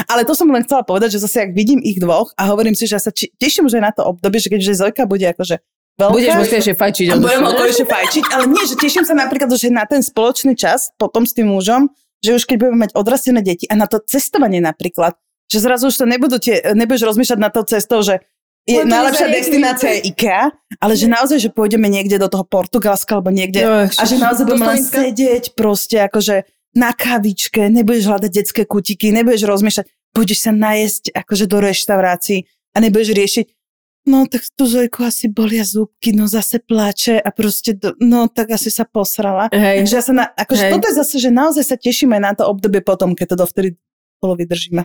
Ale 0.08 0.24
to 0.24 0.32
som 0.32 0.48
len 0.48 0.64
chcela 0.64 0.88
povedať, 0.88 1.20
že 1.20 1.28
zase 1.28 1.44
ak 1.44 1.52
vidím 1.52 1.84
ich 1.84 2.00
dvoch 2.00 2.32
a 2.40 2.48
hovorím 2.48 2.72
si, 2.72 2.88
že 2.88 2.96
ja 2.96 3.02
sa 3.04 3.12
či, 3.12 3.36
teším 3.36 3.68
už 3.68 3.76
aj 3.76 3.84
na 3.84 3.92
to 3.92 4.08
obdobie, 4.08 4.40
že 4.40 4.48
keďže 4.48 4.80
Zojka 4.80 5.04
bude 5.04 5.28
akože 5.28 5.60
veľká. 6.00 6.14
Budeš 6.14 6.36
musieť 6.40 6.60
ešte 6.62 6.76
fajčiť. 6.76 7.08
A 7.12 7.16
budem 7.20 7.42
ešte 7.72 7.86
fajčiť, 7.88 8.24
ale 8.32 8.44
nie, 8.52 8.64
že 8.68 8.76
teším 8.76 9.04
sa 9.08 9.16
napríklad, 9.16 9.50
že 9.56 9.72
na 9.72 9.88
ten 9.88 10.04
spoločný 10.04 10.54
čas 10.56 10.92
potom 11.00 11.24
s 11.24 11.36
tým 11.36 11.52
mužom, 11.52 11.92
že 12.24 12.36
už 12.36 12.44
keď 12.48 12.58
budeme 12.62 12.88
mať 12.88 12.92
odrastené 12.96 13.40
deti 13.46 13.66
a 13.70 13.76
na 13.78 13.88
to 13.88 14.02
cestovanie 14.04 14.60
napríklad, 14.60 15.16
že 15.46 15.62
zrazu 15.62 15.94
už 15.94 15.96
to 15.96 16.06
nebudú 16.10 16.42
tie, 16.42 16.62
nebudeš 16.74 17.06
rozmýšľať 17.06 17.40
na 17.40 17.50
to 17.54 17.62
cestou, 17.64 18.02
že 18.02 18.26
je 18.66 18.82
no, 18.82 18.98
najlepšia 18.98 19.30
destinácia 19.30 19.90
je 19.94 20.10
IKEA, 20.10 20.50
ale 20.82 20.94
že 20.98 21.06
naozaj, 21.06 21.38
že 21.38 21.54
pôjdeme 21.54 21.86
niekde 21.86 22.18
do 22.18 22.26
toho 22.26 22.42
Portugalska 22.42 23.22
alebo 23.22 23.30
niekde 23.30 23.62
no, 23.62 23.86
a 23.86 24.04
že 24.10 24.18
naozaj 24.18 24.42
budeme 24.50 24.66
len 24.74 24.82
sedieť 24.82 25.54
proste 25.54 26.02
akože 26.02 26.50
na 26.74 26.90
kavičke, 26.92 27.70
nebudeš 27.70 28.10
hľadať 28.10 28.32
detské 28.34 28.66
kutiky, 28.66 29.14
nebudeš 29.14 29.46
rozmýšľať, 29.46 29.86
budeš 30.18 30.50
sa 30.50 30.52
najesť 30.52 31.14
akože 31.14 31.46
do 31.46 31.58
reštaurácií 31.62 32.50
a 32.74 32.78
nebudeš 32.82 33.14
riešiť, 33.14 33.46
no 34.06 34.30
tak 34.30 34.46
tu 34.54 34.70
Zojku 34.70 35.04
asi 35.04 35.28
bolia 35.28 35.66
zúbky, 35.66 36.14
no 36.14 36.30
zase 36.30 36.62
plače 36.62 37.18
a 37.20 37.30
proste, 37.34 37.74
do, 37.74 37.98
no 38.00 38.30
tak 38.30 38.54
asi 38.56 38.70
sa 38.70 38.86
posrala. 38.86 39.50
Hej. 39.50 39.90
Že 39.90 39.96
ja 39.98 40.04
sa 40.06 40.14
na, 40.14 40.26
akože 40.32 40.64
Hej. 40.70 40.72
toto 40.78 40.86
je 40.90 40.96
zase, 40.96 41.16
že 41.18 41.30
naozaj 41.34 41.64
sa 41.66 41.78
tešíme 41.78 42.18
na 42.22 42.38
to 42.38 42.46
obdobie 42.46 42.86
potom, 42.86 43.18
keď 43.18 43.34
to 43.34 43.38
dovtedy 43.42 43.70
spolu 44.16 44.42
vydržíme. 44.42 44.82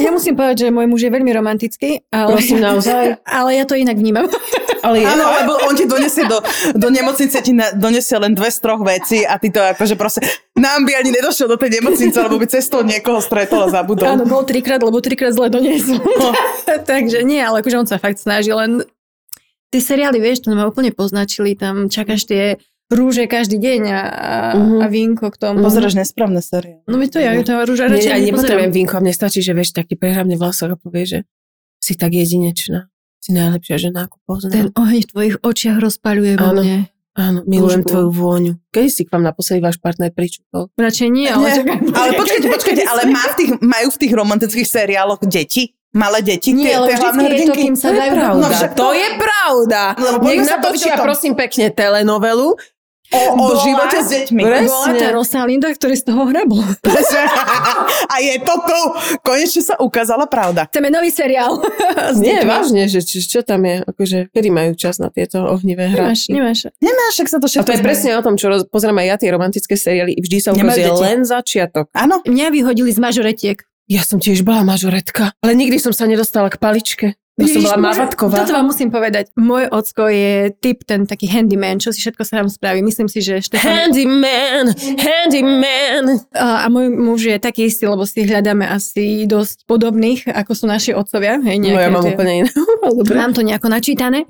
Ja 0.00 0.08
musím 0.14 0.38
povedať, 0.38 0.64
že 0.64 0.72
môj 0.72 0.86
muž 0.88 1.04
je 1.04 1.12
veľmi 1.12 1.32
romantický. 1.34 2.06
Ale, 2.08 2.38
Prosím, 2.38 2.64
naozaj. 2.64 3.18
Ale 3.28 3.58
ja 3.58 3.64
to 3.66 3.74
inak 3.76 3.98
vnímam. 3.98 4.30
Ale 4.80 4.96
je. 5.00 5.06
Áno, 5.06 5.24
lebo 5.28 5.52
on 5.68 5.74
ti 5.76 5.84
donesie 5.84 6.24
do, 6.24 6.40
do 6.76 6.88
nemocnice, 6.88 7.36
ti 7.44 7.52
na, 7.52 7.72
donesie 7.72 8.16
len 8.16 8.32
dve 8.32 8.48
z 8.48 8.58
troch 8.60 8.80
vecí 8.80 9.24
a 9.24 9.36
ty 9.36 9.52
to 9.52 9.60
akože 9.60 9.94
proste, 9.96 10.24
nám 10.56 10.88
by 10.88 10.96
ani 10.96 11.10
nedošiel 11.12 11.48
do 11.48 11.60
tej 11.60 11.80
nemocnice, 11.80 12.16
lebo 12.16 12.36
by 12.40 12.46
cestou 12.48 12.80
niekoho 12.80 13.20
stretol 13.20 13.66
a 13.66 13.68
zabudol. 13.68 14.08
Áno, 14.08 14.24
bol 14.24 14.44
trikrát, 14.48 14.80
lebo 14.80 15.00
trikrát 15.04 15.36
zle 15.36 15.52
doniesol. 15.52 16.00
No. 16.00 16.32
Takže 16.90 17.24
nie, 17.24 17.40
ale 17.40 17.60
akože 17.60 17.76
on 17.76 17.88
sa 17.88 18.00
fakt 18.00 18.20
snaží, 18.20 18.52
len 18.52 18.84
tie 19.70 19.80
seriály, 19.80 20.18
vieš, 20.18 20.44
to 20.44 20.52
ma 20.52 20.66
úplne 20.66 20.90
poznačili, 20.90 21.54
tam 21.54 21.86
čakáš 21.86 22.26
tie 22.26 22.42
rúže 22.90 23.30
každý 23.30 23.62
deň 23.62 23.82
a, 23.86 24.00
uh-huh. 24.58 24.80
a 24.82 24.86
vínko 24.90 25.30
k 25.30 25.36
tomu. 25.38 25.62
Pozeráš 25.62 25.94
nesprávne 25.94 26.42
série. 26.42 26.82
No 26.90 26.98
mi 26.98 27.06
to 27.06 27.22
ja, 27.22 27.38
to 27.46 27.54
rúža 27.62 27.86
radšej 27.86 28.10
Nie, 28.18 28.34
nepotrebujem 28.34 28.74
vínko, 28.74 28.98
a 28.98 29.00
mne 29.00 29.14
stačí, 29.14 29.40
že 29.46 29.54
vieš, 29.54 29.70
taký 29.78 29.94
prehramne 29.94 30.34
vlasok 30.34 30.74
a 30.74 30.76
povie, 30.76 31.06
že 31.06 31.18
si 31.78 31.94
tak 31.94 32.12
jedinečná. 32.12 32.90
Si 33.20 33.36
najlepšia 33.36 33.76
žena, 33.76 34.08
ako 34.08 34.16
poznám. 34.24 34.52
Ten 34.52 34.66
oheň 34.72 35.00
v 35.04 35.08
tvojich 35.12 35.36
očiach 35.44 35.76
rozpaľuje 35.76 36.32
vo 36.40 36.48
mne. 36.56 36.88
Áno, 37.20 37.44
milujem 37.44 37.84
Túžbu. 37.84 37.90
tvoju 37.90 38.08
vôňu. 38.16 38.52
Kedy 38.72 38.88
si 38.88 39.02
k 39.04 39.12
vám 39.12 39.26
naposledy 39.26 39.60
váš 39.60 39.76
partner 39.76 40.08
pričúkol? 40.08 40.72
Radšej 40.78 41.08
nie, 41.12 41.28
ale... 41.28 41.52
Nie, 41.60 41.76
ale 41.92 42.10
počkajte, 42.16 42.46
počkajte, 42.56 42.82
ale 42.86 43.02
má 43.12 43.24
v 43.28 43.34
tých, 43.36 43.50
majú 43.60 43.88
v 43.92 43.98
tých 44.00 44.12
romantických 44.14 44.68
seriáloch 44.68 45.20
deti? 45.28 45.76
Malé 45.90 46.22
deti? 46.22 46.54
Nie, 46.54 46.78
ale 46.78 46.94
vždycky 46.94 47.26
je 47.34 47.46
to, 47.50 47.54
kým 47.58 47.74
sa 47.74 47.90
dajú... 47.90 48.14
No 48.38 48.46
však 48.46 48.78
to 48.78 48.94
je 48.94 49.08
pravda. 49.18 49.98
Lebo 49.98 50.22
Nech 50.22 50.46
natočia, 50.46 50.94
prosím 51.02 51.34
pekne, 51.34 51.74
telenovelu, 51.74 52.54
O, 53.10 53.22
o 53.42 53.58
živote 53.58 53.98
s 54.06 54.08
deťmi. 54.14 54.40
Bola 54.70 54.94
tá 54.94 55.08
Rosalinda, 55.10 55.66
ktorý 55.74 55.98
z 55.98 56.04
toho 56.06 56.30
hrabol. 56.30 56.62
A 58.12 58.14
je 58.22 58.38
to 58.38 58.54
tu. 58.54 58.80
Konečne 59.26 59.62
sa 59.66 59.74
ukázala 59.82 60.30
pravda. 60.30 60.70
Chceme 60.70 60.94
nový 60.94 61.10
seriál. 61.10 61.58
Nie, 62.22 62.46
vážne, 62.46 62.86
že 62.86 63.02
či, 63.02 63.18
čo 63.18 63.42
tam 63.42 63.66
je, 63.66 63.82
akože, 63.82 64.30
kedy 64.30 64.48
majú 64.54 64.72
čas 64.78 65.02
na 65.02 65.10
tieto 65.10 65.42
ohnivé 65.42 65.90
hráčky. 65.90 66.30
Nemáš, 66.30 66.70
nemáš. 66.70 66.78
Nemáš, 66.78 67.14
ak 67.18 67.28
sa 67.34 67.38
to 67.42 67.46
všetko 67.50 67.66
A 67.66 67.68
to 67.68 67.74
je 67.74 67.82
presne 67.82 68.10
o 68.14 68.22
tom, 68.22 68.38
čo 68.38 68.46
roz, 68.46 68.62
pozerám 68.70 69.02
aj 69.02 69.06
ja 69.10 69.16
tie 69.18 69.30
romantické 69.34 69.74
seriály. 69.74 70.14
Vždy 70.14 70.36
sa 70.38 70.48
ukazuje 70.54 70.90
len 71.02 71.26
začiatok. 71.26 71.90
Áno. 71.90 72.22
Mňa 72.22 72.46
vyhodili 72.54 72.94
z 72.94 73.02
mažoretiek. 73.02 73.58
Ja 73.90 74.06
som 74.06 74.22
tiež 74.22 74.46
bola 74.46 74.62
mažoretka, 74.62 75.34
ale 75.42 75.58
nikdy 75.58 75.82
som 75.82 75.90
sa 75.90 76.06
nedostala 76.06 76.46
k 76.46 76.62
paličke. 76.62 77.18
Ja 77.40 77.48
som 77.48 77.62
bola 77.64 77.78
Mavatková. 77.80 78.36
Toto 78.44 78.52
vám 78.52 78.68
musím 78.68 78.92
povedať. 78.92 79.32
Môj 79.40 79.72
ocko 79.72 80.12
je 80.12 80.52
typ 80.60 80.84
ten 80.84 81.08
taký 81.08 81.26
handyman, 81.32 81.80
čo 81.80 81.90
si 81.90 82.04
všetko 82.04 82.22
sám 82.22 82.46
spraví. 82.52 82.84
Myslím 82.84 83.08
si, 83.08 83.24
že 83.24 83.40
Štefan... 83.40 83.88
Handyman, 83.88 84.76
handyman. 84.76 86.04
A, 86.36 86.64
a 86.64 86.66
môj 86.68 86.92
muž 86.92 87.32
je 87.32 87.36
taký 87.40 87.72
istý, 87.72 87.88
lebo 87.88 88.04
si 88.04 88.28
hľadáme 88.28 88.68
asi 88.68 89.24
dosť 89.24 89.64
podobných, 89.64 90.28
ako 90.28 90.52
sú 90.52 90.64
naši 90.68 90.92
otcovia. 90.92 91.40
Hej, 91.40 91.56
no 91.64 91.80
ja 91.80 91.88
mám 91.88 92.04
tie... 92.04 92.12
úplne 92.12 92.32
iné. 92.44 92.50
Mám 93.20 93.36
to 93.36 93.44
nejako 93.44 93.68
načítané. 93.68 94.28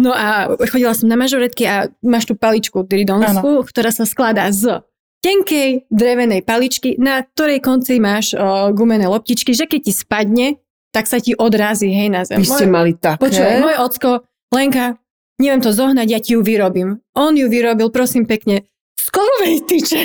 No 0.00 0.16
a 0.16 0.48
chodila 0.72 0.96
som 0.96 1.06
na 1.06 1.20
mažoretky 1.20 1.68
a 1.68 1.92
máš 2.00 2.24
tú 2.24 2.34
paličku 2.34 2.80
diridonsku, 2.88 3.68
ktorá 3.68 3.92
sa 3.92 4.08
skladá 4.08 4.48
z 4.48 4.80
tenkej 5.22 5.86
drevenej 5.86 6.42
paličky, 6.42 6.98
na 6.98 7.22
ktorej 7.22 7.62
konci 7.62 8.02
máš 8.02 8.34
o, 8.34 8.74
gumené 8.74 9.06
loptičky, 9.06 9.54
že 9.54 9.70
keď 9.70 9.80
ti 9.86 9.92
spadne, 9.94 10.46
tak 10.92 11.08
sa 11.08 11.18
ti 11.18 11.32
odrazí, 11.32 11.88
hej, 11.88 12.12
na 12.12 12.22
zem. 12.28 12.44
Vy 12.44 12.46
ste 12.46 12.68
mali 12.68 12.92
také? 12.92 13.18
Počuj, 13.24 13.48
môj 13.64 13.76
ocko, 13.80 14.28
Lenka, 14.52 15.00
neviem 15.40 15.64
to 15.64 15.72
zohnať, 15.72 16.06
ja 16.12 16.20
ti 16.20 16.36
ju 16.36 16.44
vyrobím. 16.44 17.00
On 17.16 17.32
ju 17.32 17.48
vyrobil, 17.48 17.88
prosím 17.88 18.28
pekne, 18.28 18.68
z 19.00 19.06
kovovej 19.08 19.56
tyče. 19.66 20.00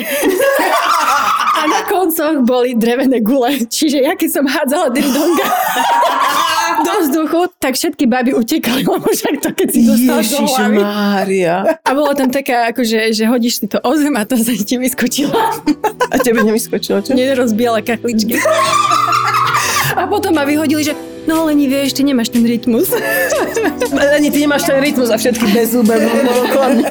A 1.58 1.62
na 1.68 1.84
koncoch 1.86 2.40
boli 2.42 2.74
drevené 2.74 3.20
gule. 3.20 3.68
Čiže 3.68 4.02
ja 4.02 4.16
keď 4.16 4.30
som 4.32 4.44
hádzala 4.48 4.88
dirdonga 4.90 5.46
do 6.86 6.92
vzduchu, 7.04 7.40
tak 7.58 7.74
všetky 7.74 8.06
baby 8.06 8.32
utekali, 8.34 8.86
lebo 8.86 9.06
však 9.10 9.34
to 9.42 9.50
keď 9.54 9.68
si 9.68 9.80
dostal 9.86 10.18
do 10.22 10.38
hlavy. 10.46 10.78
Mária. 10.82 11.56
A 11.82 11.90
bolo 11.94 12.14
tam 12.14 12.30
taká, 12.30 12.70
akože, 12.70 13.12
že 13.12 13.26
hodíš 13.26 13.60
si 13.62 13.66
to 13.66 13.82
o 13.82 13.92
zem 13.98 14.14
a 14.14 14.22
to 14.24 14.38
sa 14.38 14.54
ti 14.54 14.78
vyskočila. 14.78 15.52
A 16.08 16.14
tebe 16.22 16.40
nevyskočilo, 16.46 17.02
čo? 17.02 17.12
Nerozbiela 17.12 17.82
kachličky. 17.82 18.38
A 19.98 20.06
potom 20.06 20.30
ma 20.30 20.46
vyhodili, 20.46 20.86
že 20.86 20.94
no 21.26 21.50
Leni, 21.50 21.66
vieš, 21.66 21.98
ty 21.98 22.06
nemáš 22.06 22.30
ten 22.30 22.46
rytmus. 22.46 22.94
Leni, 24.14 24.30
ty 24.30 24.38
nemáš 24.46 24.62
ten 24.70 24.78
rytmus 24.78 25.10
a 25.10 25.18
všetky 25.18 25.50
bez 25.50 25.74
zúbe 25.74 25.98
okolo 26.46 26.66
mňa. 26.78 26.90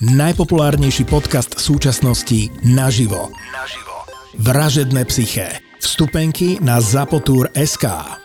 najpopulárnejší 0.00 1.08
podcast 1.08 1.56
súčasnosti 1.56 2.52
naživo. 2.68 3.32
Naživo. 3.32 3.96
Vražedné 4.36 5.08
psyché. 5.08 5.64
Vstupenky 5.80 6.60
na 6.60 6.84
Zapotur 6.84 7.48
SK. 7.56 8.16